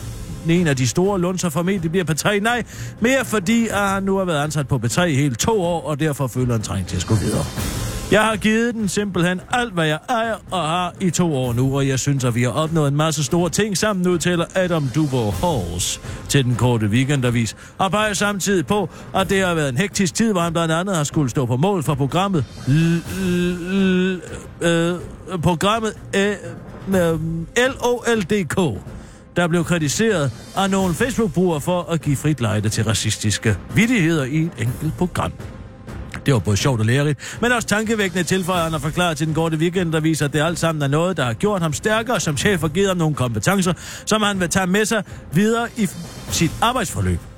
en 0.49 0.67
af 0.67 0.75
de 0.75 0.87
store 0.87 1.19
lunser 1.19 1.49
formentlig 1.49 1.91
bliver 1.91 2.03
på 2.03 2.13
3. 2.13 2.39
Nej, 2.39 2.63
mere 2.99 3.25
fordi 3.25 3.67
at 3.67 3.89
han 3.89 4.03
nu 4.03 4.17
har 4.17 4.25
været 4.25 4.43
ansat 4.43 4.67
på 4.67 4.81
P3 4.85 5.01
i 5.01 5.15
hele 5.15 5.35
to 5.35 5.61
år, 5.61 5.81
og 5.81 5.99
derfor 5.99 6.27
føler 6.27 6.53
han 6.53 6.61
træng 6.61 6.87
til 6.87 6.97
at 6.97 7.05
gå 7.07 7.15
videre. 7.15 7.82
Jeg 8.13 8.23
har 8.23 8.35
givet 8.35 8.75
den 8.75 8.87
simpelthen 8.87 9.41
alt, 9.51 9.73
hvad 9.73 9.87
jeg 9.87 9.99
ejer 10.09 10.35
og 10.51 10.61
har 10.61 10.93
i 11.01 11.09
to 11.09 11.35
år 11.35 11.53
nu, 11.53 11.75
og 11.75 11.87
jeg 11.87 11.99
synes, 11.99 12.23
at 12.23 12.35
vi 12.35 12.43
har 12.43 12.49
opnået 12.49 12.87
en 12.87 12.95
masse 12.95 13.23
store 13.23 13.49
ting 13.49 13.77
sammen, 13.77 14.07
udtaler 14.07 14.45
Adam 14.55 14.89
Dubo 14.95 15.31
Halls 15.31 16.01
til 16.29 16.45
den 16.45 16.55
korte 16.55 16.85
weekendavis, 16.87 17.55
og 17.77 17.91
peger 17.91 18.13
samtidig 18.13 18.67
på, 18.67 18.89
at 19.15 19.29
det 19.29 19.45
har 19.45 19.53
været 19.53 19.69
en 19.69 19.77
hektisk 19.77 20.13
tid, 20.13 20.31
hvor 20.31 20.41
han 20.41 20.53
blandt 20.53 20.73
andet 20.73 20.95
har 20.95 21.03
skulle 21.03 21.29
stå 21.29 21.45
på 21.45 21.57
mål 21.57 21.83
for 21.83 21.95
programmet 21.95 22.45
øh, 24.61 24.95
programmet 25.41 25.93
øh, 26.15 26.35
øh, 26.87 27.19
LOLDK, 27.57 28.81
der 29.35 29.47
blev 29.47 29.63
kritiseret 29.63 30.31
af 30.57 30.69
nogle 30.69 30.93
Facebook-brugere 30.93 31.61
for 31.61 31.81
at 31.81 32.01
give 32.01 32.15
frit 32.15 32.41
lejde 32.41 32.69
til 32.69 32.83
racistiske 32.83 33.57
vidigheder 33.75 34.23
i 34.23 34.37
et 34.37 34.51
enkelt 34.57 34.97
program. 34.97 35.31
Det 36.25 36.33
var 36.33 36.39
både 36.39 36.57
sjovt 36.57 36.79
og 36.79 36.85
lærerigt, 36.85 37.37
men 37.41 37.51
også 37.51 37.67
tankevækkende 37.67 38.23
tilføjer 38.23 38.63
han 38.63 38.73
og 38.73 38.81
forklarer 38.81 39.13
til 39.13 39.27
den 39.27 39.35
korte 39.35 39.57
weekend, 39.57 39.93
der 39.93 39.99
viser, 39.99 40.25
at 40.25 40.33
det 40.33 40.41
alt 40.41 40.59
sammen 40.59 40.81
er 40.81 40.87
noget, 40.87 41.17
der 41.17 41.25
har 41.25 41.33
gjort 41.33 41.61
ham 41.61 41.73
stærkere 41.73 42.19
som 42.19 42.37
chef 42.37 42.63
og 42.63 42.71
givet 42.71 42.87
ham 42.87 42.97
nogle 42.97 43.15
kompetencer, 43.15 43.73
som 44.05 44.21
han 44.21 44.39
vil 44.39 44.49
tage 44.49 44.67
med 44.67 44.85
sig 44.85 45.03
videre 45.33 45.67
i 45.77 45.87
sit 46.29 46.51
arbejdsforløb. 46.61 47.32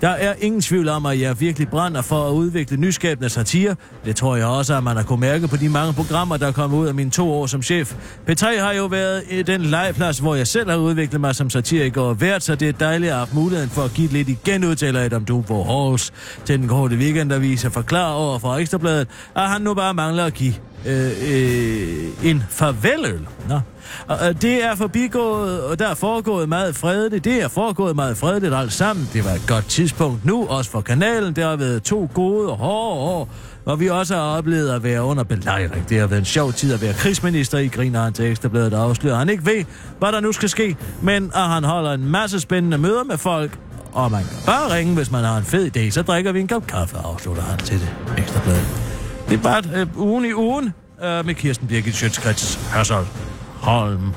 Der 0.00 0.08
er 0.08 0.34
ingen 0.40 0.60
tvivl 0.60 0.88
om, 0.88 1.06
at 1.06 1.20
jeg 1.20 1.40
virkelig 1.40 1.68
brænder 1.68 2.02
for 2.02 2.28
at 2.28 2.32
udvikle 2.32 2.76
nyskabende 2.76 3.28
satire. 3.28 3.76
Det 4.04 4.16
tror 4.16 4.36
jeg 4.36 4.46
også, 4.46 4.76
at 4.76 4.84
man 4.84 4.96
har 4.96 5.02
kunne 5.02 5.20
mærke 5.20 5.48
på 5.48 5.56
de 5.56 5.68
mange 5.68 5.92
programmer, 5.92 6.36
der 6.36 6.46
er 6.46 6.52
kommet 6.52 6.78
ud 6.78 6.86
af 6.86 6.94
mine 6.94 7.10
to 7.10 7.32
år 7.32 7.46
som 7.46 7.62
chef. 7.62 7.94
P3 8.30 8.60
har 8.60 8.72
jo 8.72 8.86
været 8.86 9.22
i 9.30 9.42
den 9.42 9.60
legeplads, 9.60 10.18
hvor 10.18 10.34
jeg 10.34 10.46
selv 10.46 10.70
har 10.70 10.76
udviklet 10.76 11.20
mig 11.20 11.34
som 11.34 11.50
satiriker 11.50 12.02
og 12.02 12.20
vært, 12.20 12.42
så 12.42 12.54
det 12.54 12.68
er 12.68 12.72
dejligt 12.72 13.12
at 13.12 13.16
have 13.16 13.28
muligheden 13.32 13.70
for 13.70 13.82
at 13.82 13.90
give 13.94 14.08
lidt 14.08 14.28
igen, 14.28 14.64
udtaler 14.64 15.04
Adam 15.04 15.24
Dubo 15.24 15.64
Halls 15.64 16.12
til 16.44 16.58
den 16.58 16.68
korte 16.68 16.96
weekendavis 16.96 17.64
og 17.64 17.72
forklare 17.72 18.14
over 18.14 18.38
for 18.38 18.56
Ekstrabladet, 18.56 19.08
at 19.36 19.48
han 19.48 19.62
nu 19.62 19.74
bare 19.74 19.94
mangler 19.94 20.24
at 20.24 20.34
give 20.34 20.54
øh, 20.86 21.12
øh, 21.32 22.30
en 22.30 22.42
farveløl. 22.50 23.26
Nå. 23.48 23.60
Og, 24.06 24.28
øh, 24.28 24.34
det 24.42 24.64
er 24.64 24.74
forbigået, 24.74 25.62
og 25.62 25.78
der 25.78 25.88
er 25.88 25.94
foregået 25.94 26.48
meget 26.48 26.76
fredeligt. 26.76 27.24
Det 27.24 27.42
er 27.42 27.48
foregået 27.48 27.96
meget 27.96 28.16
fredeligt 28.16 28.54
alt 28.54 28.72
sammen. 28.72 29.08
Det 29.12 29.24
var 29.24 29.30
et 29.30 29.44
godt 29.48 29.66
tidspunkt 29.68 30.24
nu, 30.24 30.46
også 30.46 30.70
for 30.70 30.80
kanalen. 30.80 31.36
Det 31.36 31.44
har 31.44 31.56
været 31.56 31.82
to 31.82 32.10
gode 32.14 32.50
og 32.50 32.56
hårde 32.56 33.00
år, 33.00 33.28
hvor 33.64 33.76
vi 33.76 33.88
også 33.88 34.14
har 34.14 34.22
oplevet 34.22 34.70
at 34.70 34.82
være 34.82 35.02
under 35.02 35.24
belejring. 35.24 35.88
Det 35.88 36.00
har 36.00 36.06
været 36.06 36.20
en 36.20 36.24
sjov 36.24 36.52
tid 36.52 36.74
at 36.74 36.82
være 36.82 36.92
krigsminister 36.92 37.58
i 37.58 37.68
griner 37.68 38.02
han 38.02 38.12
til 38.12 38.24
Ekstrabladet 38.30 38.74
og 38.74 38.82
afslører, 38.82 39.16
han 39.16 39.28
ikke 39.28 39.46
ved, 39.46 39.64
hvad 39.98 40.12
der 40.12 40.20
nu 40.20 40.32
skal 40.32 40.48
ske, 40.48 40.76
men 41.02 41.30
at 41.34 41.42
han 41.42 41.64
holder 41.64 41.92
en 41.92 42.08
masse 42.08 42.40
spændende 42.40 42.78
møder 42.78 43.04
med 43.04 43.18
folk, 43.18 43.58
og 43.92 44.10
man 44.10 44.20
kan 44.20 44.36
bare 44.46 44.74
ringe, 44.74 44.94
hvis 44.94 45.10
man 45.10 45.24
har 45.24 45.36
en 45.36 45.44
fed 45.44 45.76
idé, 45.76 45.90
så 45.90 46.02
drikker 46.02 46.32
vi 46.32 46.40
en 46.40 46.48
kop 46.48 46.66
kaffe, 46.66 46.96
afslutter 46.96 47.42
han 47.42 47.58
til 47.58 47.80
det 47.80 47.88
Ekstrabladet. 48.18 48.87
Det 49.28 49.38
er 49.38 49.42
bare 49.42 49.62
øh, 49.80 49.98
ugen 49.98 50.24
i 50.24 50.32
ugen 50.32 50.64
øh, 51.02 51.26
med 51.26 51.34
Kirsten 51.34 51.68
Birgit 51.68 51.94
Sjøtskrets 51.94 52.54
Hørsholm. 52.74 53.06
Holm. 53.54 54.12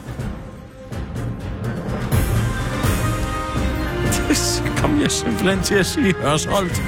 Det 4.30 4.64
kom 4.82 5.01
jeg 5.01 5.12
simpelthen 5.12 5.64
til 5.64 5.76
at 5.76 5.86
sige 5.86 6.14
Hørsholdt. 6.14 6.82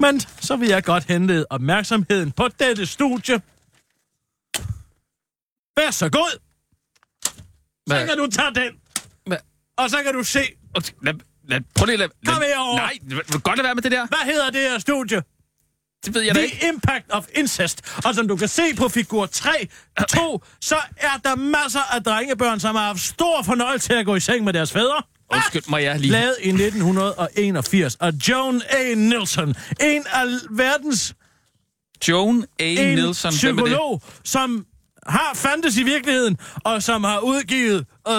Men 0.00 0.20
så 0.20 0.56
vil 0.56 0.68
jeg 0.68 0.84
godt 0.84 1.04
henlede 1.04 1.46
opmærksomheden 1.50 2.32
på 2.32 2.48
dette 2.58 2.86
studie. 2.86 3.34
Vær 5.76 5.90
så 5.90 6.08
god. 6.08 6.38
Så 7.24 7.32
Hvad? 7.86 8.06
kan 8.08 8.18
du 8.18 8.26
tage 8.26 8.54
den. 8.54 8.72
Hvad? 9.26 9.36
Og 9.76 9.90
så 9.90 9.96
kan 10.04 10.14
du 10.14 10.22
se, 10.22 10.40
Lad, 11.02 11.14
lad, 11.48 11.60
prøv 11.74 11.86
lige, 11.86 11.96
lad, 11.96 12.08
Kom 12.26 12.40
lad, 12.40 12.48
herover. 12.48 12.76
Nej, 12.76 12.98
godt 13.42 13.56
lade 13.56 13.64
være 13.64 13.74
med 13.74 13.82
det 13.82 13.92
der? 13.92 14.06
hvad 14.06 14.32
hedder 14.32 14.50
det 14.50 14.60
her 14.60 14.78
studie? 14.78 15.22
Det 16.04 16.14
ved 16.14 16.22
jeg 16.22 16.34
da 16.34 16.40
ikke. 16.40 16.56
The 16.60 16.68
Impact 16.68 17.10
of 17.10 17.24
Incest. 17.34 17.80
Og 18.04 18.14
som 18.14 18.28
du 18.28 18.36
kan 18.36 18.48
se 18.48 18.62
på 18.76 18.88
figur 18.88 19.26
3, 19.26 19.50
2, 20.08 20.44
så 20.60 20.76
er 20.96 21.18
der 21.24 21.36
masser 21.36 21.94
af 21.94 22.02
drengebørn, 22.02 22.60
som 22.60 22.74
har 22.76 22.86
haft 22.86 23.00
stor 23.00 23.42
fornøjelse 23.42 23.88
til 23.88 23.94
at 23.94 24.06
gå 24.06 24.14
i 24.14 24.20
seng 24.20 24.44
med 24.44 24.52
deres 24.52 24.72
fædre. 24.72 25.02
Undskyld, 25.32 25.62
må 25.68 25.76
jeg 25.76 26.00
lige... 26.00 26.10
Lavet 26.10 26.36
i 26.42 26.48
1981 26.48 27.96
af 28.00 28.10
Joan 28.28 28.62
A. 28.68 28.94
Nielsen. 28.94 29.54
En 29.80 30.04
af 30.12 30.26
verdens 30.50 31.14
Joan 32.08 32.44
A. 32.58 32.64
en 32.64 32.94
Nielsen, 32.94 33.30
psykolog, 33.30 34.02
som 34.24 34.66
har 35.06 35.30
fandtes 35.34 35.76
i 35.76 35.82
virkeligheden, 35.82 36.36
og 36.64 36.82
som 36.82 37.04
har 37.04 37.18
udgivet 37.18 37.86
øh, 38.08 38.14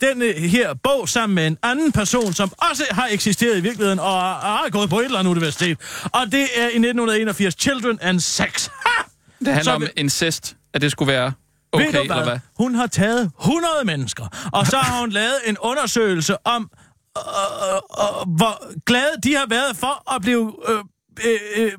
denne 0.00 0.32
her 0.32 0.74
bog 0.74 1.08
sammen 1.08 1.34
med 1.34 1.46
en 1.46 1.58
anden 1.62 1.92
person, 1.92 2.32
som 2.32 2.52
også 2.70 2.84
har 2.90 3.08
eksisteret 3.10 3.58
i 3.58 3.60
virkeligheden, 3.60 3.98
og 3.98 4.20
har, 4.22 4.68
gået 4.70 4.90
på 4.90 4.98
et 5.00 5.04
eller 5.04 5.18
andet 5.18 5.30
universitet. 5.30 5.78
Og 6.12 6.32
det 6.32 6.42
er 6.56 6.62
i 6.62 6.76
1981 6.76 7.54
Children 7.54 7.98
and 8.02 8.20
Sex. 8.20 8.66
Ha! 8.66 9.02
Det 9.38 9.48
handler 9.54 9.62
Så 9.62 9.70
om 9.70 9.86
incest, 9.96 10.56
at 10.74 10.80
det 10.80 10.90
skulle 10.90 11.12
være 11.12 11.32
Ved 11.76 11.88
okay, 11.88 11.98
du 11.98 12.02
eller 12.02 12.24
hvad? 12.24 12.38
Hun 12.58 12.74
har 12.74 12.86
taget 12.86 13.30
100 13.40 13.74
mennesker, 13.84 14.50
og 14.52 14.66
så 14.66 14.76
har 14.76 15.00
hun 15.00 15.10
lavet 15.20 15.36
en 15.46 15.56
undersøgelse 15.58 16.46
om, 16.46 16.70
øh, 17.18 17.22
øh, 17.22 17.74
øh, 17.74 18.36
hvor 18.36 18.82
glade 18.84 19.14
de 19.24 19.34
har 19.34 19.46
været 19.48 19.76
for 19.76 20.14
at 20.14 20.22
blive... 20.22 20.54
Øh, 20.68 20.78
øh, 21.24 21.38
øh, 21.56 21.72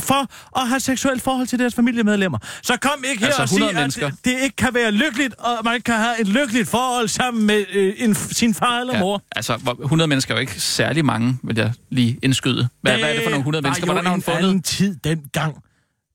for 0.00 0.26
at 0.60 0.68
have 0.68 0.80
seksuelt 0.80 1.22
forhold 1.22 1.46
til 1.46 1.58
deres 1.58 1.74
familiemedlemmer. 1.74 2.38
Så 2.62 2.76
kom 2.76 3.04
ikke 3.10 3.20
her 3.20 3.26
Altså 3.26 3.42
og 3.42 3.48
sig, 3.48 3.56
100 3.58 3.84
at 3.84 3.94
det, 3.94 4.14
det 4.24 4.42
ikke 4.42 4.56
kan 4.56 4.74
være 4.74 4.90
lykkeligt, 4.90 5.34
og 5.38 5.58
man 5.64 5.80
kan 5.80 5.94
have 5.94 6.20
et 6.20 6.28
lykkeligt 6.28 6.68
forhold 6.68 7.08
sammen 7.08 7.46
med 7.46 7.64
øh, 7.72 7.94
en, 7.98 8.14
sin 8.14 8.54
far 8.54 8.80
eller 8.80 8.98
mor. 8.98 9.22
altså, 9.36 9.56
hvor- 9.56 9.78
100 9.84 10.08
mennesker 10.08 10.34
er 10.34 10.38
jo 10.38 10.40
ikke 10.40 10.60
særlig 10.60 11.04
mange, 11.04 11.38
vil 11.42 11.56
jeg 11.58 11.72
lige 11.90 12.18
indskyde. 12.22 12.68
Hvad, 12.82 12.92
hvad 12.98 13.08
er 13.10 13.12
det 13.14 13.22
for 13.22 13.30
nogle 13.30 13.40
100 13.40 13.62
mennesker? 13.62 13.84
Hvordan 13.86 14.04
har 14.04 14.12
hun 14.12 14.22
var 14.26 14.32
jo 14.32 14.36
en 14.38 14.42
fundet? 14.42 14.48
anden 14.48 14.62
tid 14.62 14.96
dengang. 15.04 15.56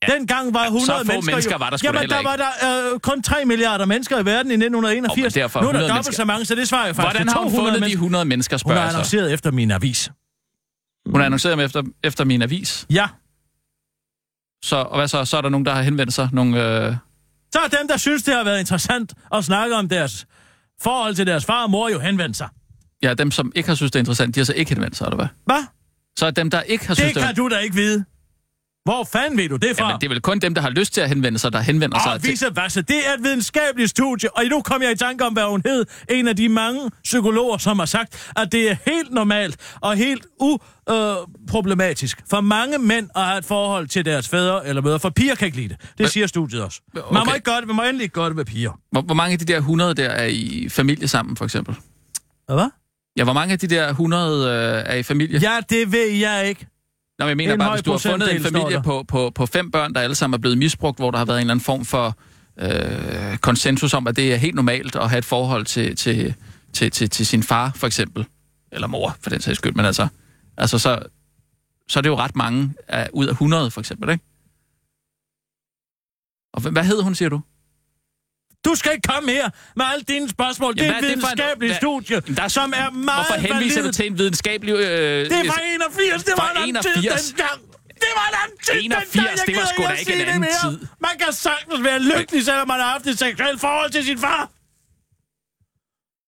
Ja. 0.08 0.14
Dengang 0.14 0.54
var 0.54 0.64
100 0.66 0.86
så 0.86 0.94
mennesker 1.08 1.32
mennesker 1.32 1.52
jo, 1.52 1.58
var 1.58 1.70
der 1.70 1.78
Jamen, 1.84 2.10
der 2.10 2.24
var 2.24 2.36
der 2.36 2.92
øh, 2.94 3.00
kun 3.00 3.22
3 3.24 3.46
milliarder 3.46 3.86
mennesker 3.86 4.20
i 4.20 4.26
verden 4.26 4.52
i 4.52 4.56
1981. 4.56 5.18
Åh, 5.18 5.24
men 5.24 5.44
derfor 5.44 5.62
nu 5.62 5.68
er 5.68 5.72
der 5.72 5.80
100 5.80 5.90
dobbelt 5.90 6.06
mennesker. 6.06 6.14
så 6.24 6.26
mange, 6.26 6.46
så 6.46 6.56
det 6.56 6.68
svarer 6.68 6.88
jo 6.88 6.94
faktisk 6.94 7.14
Hvordan 7.22 7.28
har 7.34 7.40
hun 7.40 7.52
200 7.52 7.62
fundet 7.62 7.76
de 7.76 7.80
mennesker. 7.80 7.96
100 7.98 8.26
mennesker, 8.26 8.56
Hun 8.56 8.60
spørger 8.60 8.80
har 8.80 8.86
jeg 8.86 8.92
så. 8.92 8.98
annonceret 8.98 9.34
efter 9.34 9.52
min 9.52 9.72
avis. 9.72 10.12
Hun 11.12 11.20
har 11.20 11.26
annonceret 11.26 11.52
dem 11.58 11.66
efter, 11.66 11.84
efter 12.04 12.26
min 12.26 12.42
avis. 12.42 12.86
Ja. 12.90 13.08
Så, 14.66 14.76
og 14.76 14.98
hvad 14.98 15.08
så? 15.08 15.26
Så 15.26 15.38
er 15.38 15.42
der 15.42 15.50
nogen, 15.50 15.66
der 15.66 15.74
har 15.74 15.82
henvendt 15.82 16.14
sig. 16.14 16.30
Nogle, 16.34 16.58
øh, 16.88 16.96
Så 17.54 17.60
er 17.60 17.68
dem, 17.68 17.88
der 17.88 17.98
synes, 17.98 18.24
det 18.24 18.34
har 18.36 18.44
været 18.44 18.60
interessant 18.60 19.14
at 19.34 19.46
snakke 19.46 19.76
om 19.76 19.90
deres 19.90 20.26
forhold 20.82 21.16
til 21.16 21.28
deres 21.28 21.46
far 21.46 21.64
og 21.64 21.70
mor, 21.72 21.90
jo 21.90 22.00
henvendt 22.00 22.38
sig. 22.38 22.48
ja, 23.04 23.14
dem, 23.14 23.32
som 23.32 23.52
ikke 23.56 23.70
har 23.70 23.76
synes, 23.76 23.92
det 23.92 24.00
er 24.00 24.02
interessant, 24.02 24.36
de 24.36 24.40
har 24.40 24.46
så 24.46 24.54
ikke 24.54 24.70
henvendt 24.74 24.96
sig, 24.98 25.06
eller 25.06 25.16
hvad? 25.16 25.28
Hvad? 25.46 25.64
Så 26.20 26.26
er 26.26 26.32
dem, 26.32 26.50
der 26.50 26.62
ikke 26.62 26.88
har 26.88 26.94
synes, 26.94 27.14
Det 27.14 27.24
kan 27.24 27.36
du 27.36 27.50
da 27.50 27.58
ikke 27.58 27.76
vide. 27.76 28.06
Hvor 28.84 29.04
fanden 29.12 29.38
ved 29.38 29.50
du 29.50 29.56
det 29.56 29.78
fra? 29.78 29.86
Jamen, 29.88 30.02
det 30.02 30.08
er 30.08 30.10
vel 30.10 30.22
kun 30.22 30.40
dem, 30.40 30.54
der 30.56 30.62
har 30.62 30.70
lyst 30.70 30.94
til 30.94 31.02
at 31.02 31.10
henvende 31.10 31.40
sig, 31.40 31.54
der 31.54 31.60
henvender 31.60 32.00
sig. 32.00 32.14
Og 32.14 32.22
til- 32.22 32.32
vice 32.32 32.46
versa. 32.56 32.82
Det 32.82 33.08
er 33.10 33.14
et 33.14 33.24
videnskabeligt 33.24 33.90
studie, 33.90 34.38
og 34.38 34.44
nu 34.50 34.62
kom 34.62 34.82
jeg 34.82 34.92
i 34.92 34.96
tanke 34.96 35.26
om, 35.26 35.34
hvad 35.34 35.44
hun 35.44 35.62
hed. 35.66 35.86
En 36.10 36.28
af 36.28 36.36
de 36.36 36.50
mange 36.50 36.90
psykologer, 37.04 37.58
som 37.58 37.80
har 37.80 37.86
sagt, 37.86 38.32
at 38.38 38.52
det 38.52 38.72
er 38.72 38.76
helt 38.86 39.12
normalt 39.12 39.58
og 39.82 39.96
helt 39.96 40.26
uproblematisk 40.40 42.20
for 42.30 42.42
mange 42.42 42.78
mænd 42.78 43.10
at 43.16 43.24
have 43.26 43.38
et 43.38 43.46
forhold 43.46 43.88
til 43.88 44.06
deres 44.06 44.30
fædre 44.30 44.68
eller 44.68 44.82
mødre. 44.82 45.00
For 45.00 45.10
piger 45.10 45.36
kan 45.36 45.46
ikke 45.46 45.58
lide 45.58 45.70
det. 45.70 45.78
Det 45.98 46.10
siger 46.10 46.28
studiet 46.28 46.64
også. 46.64 46.82
Man 46.94 47.04
må 47.14 47.20
Okay. 47.20 47.34
ikke 47.36 47.46
gøre 47.46 47.60
det, 47.60 47.68
man 47.68 47.76
må 47.76 47.82
endelig 47.84 48.04
ikke 48.04 48.14
gøre 48.14 48.28
det 48.28 48.36
med 48.36 48.46
piger. 48.46 48.72
Hvor, 48.92 49.02
hvor 49.02 49.16
mange 49.16 49.34
af 49.34 49.40
de 49.40 49.46
der 49.46 49.58
100 49.58 49.94
der 49.94 50.10
er 50.10 50.26
i 50.26 50.68
familie 50.70 51.08
sammen, 51.08 51.38
for 51.38 51.46
eksempel? 51.46 51.76
Hvad? 52.48 52.70
Ja, 53.18 53.24
hvor 53.24 53.34
mange 53.34 53.52
af 53.52 53.60
de 53.60 53.68
der 53.68 53.90
100 53.90 54.48
øh, 54.50 54.84
er 54.86 54.96
i 54.96 55.04
familie? 55.04 55.40
Ja, 55.40 55.60
det 55.70 55.92
ved 55.92 56.10
jeg 56.12 56.48
ikke. 56.50 56.68
Nå, 57.22 57.26
men 57.26 57.30
jeg 57.30 57.38
mener 57.38 57.54
En 57.54 57.60
bare, 57.60 57.72
hvis 57.72 57.84
du 57.84 57.92
har 57.92 57.98
fundet 57.98 58.36
en 58.36 58.44
familie 58.44 58.82
på, 58.84 59.04
på, 59.08 59.32
på 59.36 59.46
fem 59.46 59.72
børn, 59.72 59.94
der 59.94 60.02
alle 60.02 60.16
sammen 60.16 60.38
er 60.38 60.42
blevet 60.42 60.58
misbrugt, 60.58 61.00
hvor 61.00 61.12
der 61.12 61.18
har 61.18 61.26
været 61.26 61.38
en 61.38 61.42
eller 61.42 61.54
anden 61.54 61.64
form 61.64 61.86
for 61.86 62.18
øh, 62.58 63.38
konsensus 63.38 63.94
om, 63.94 64.08
at 64.08 64.16
det 64.16 64.34
er 64.34 64.38
helt 64.38 64.56
normalt 64.56 64.96
at 64.96 65.10
have 65.10 65.18
et 65.18 65.26
forhold 65.26 65.66
til, 65.66 65.96
til, 65.96 66.36
til, 66.74 66.92
til, 66.92 67.10
til 67.10 67.26
sin 67.26 67.44
far, 67.44 67.72
for 67.76 67.88
eksempel. 67.88 68.26
Eller 68.72 68.88
mor, 68.88 69.18
for 69.22 69.30
den 69.30 69.42
sags 69.42 69.58
skyld. 69.58 69.74
Men 69.74 69.86
altså, 69.86 70.08
altså 70.58 70.78
så, 70.78 71.00
så 71.88 72.00
er 72.00 72.02
det 72.02 72.10
jo 72.10 72.16
ret 72.16 72.36
mange 72.36 72.74
af, 72.88 73.10
ud 73.14 73.26
af 73.28 73.32
100, 73.32 73.72
for 73.72 73.80
eksempel, 73.80 74.10
ikke? 74.10 74.24
Og 76.54 76.62
hvad, 76.62 76.72
hvad 76.72 76.84
hed 76.84 77.02
hun, 77.02 77.16
siger 77.16 77.30
du? 77.30 77.42
Du 78.66 78.76
skal 78.76 78.92
ikke 78.96 79.08
komme 79.14 79.32
her 79.32 79.50
med 79.76 79.86
alle 79.92 80.04
dine 80.04 80.30
spørgsmål. 80.30 80.74
det 80.76 80.82
er 80.82 80.86
Jamen, 80.86 81.04
et 81.04 81.12
er 81.12 81.16
det 81.16 81.24
for 81.24 81.28
en- 81.30 81.38
videnskabeligt 81.38 81.76
studie, 81.76 82.22
der 82.38 82.44
er- 82.44 82.48
som 82.48 82.74
er 82.76 82.90
meget 82.90 83.26
Hvorfor 83.26 83.42
henviser 83.48 83.80
valid. 83.82 83.92
du 83.92 83.96
til 83.98 84.06
en 84.08 84.18
videnskabelig... 84.18 84.74
Øh, 84.74 84.80
Det 84.82 85.32
er 85.32 85.52
fra 85.52 85.62
81, 85.76 86.24
det 86.24 86.34
var 86.38 86.52
Fra 86.56 86.64
en 86.68 86.76
tid 86.76 86.92
81? 86.96 87.28
dengang. 87.28 87.62
Det 88.06 88.12
var 88.20 88.28
en 88.32 88.38
anden 88.44 88.58
tid 88.66 88.74
81, 88.82 89.14
dengang, 89.14 89.38
jeg 89.38 89.48
det 89.48 89.56
var 89.56 89.66
sgu 89.74 89.84
da 89.84 89.94
ikke 89.94 90.14
en 90.24 90.28
anden 90.36 90.50
tid. 90.64 90.88
Man 91.00 91.12
kan 91.20 91.34
sagtens 91.34 91.84
være 91.84 92.00
lykkelig, 92.00 92.46
selvom 92.46 92.68
man 92.68 92.80
har 92.80 92.90
haft 92.96 93.08
et 93.08 93.20
seksuelt 93.20 93.62
forhold 93.62 93.92
til 93.92 94.04
sin 94.06 94.18
far. 94.20 94.50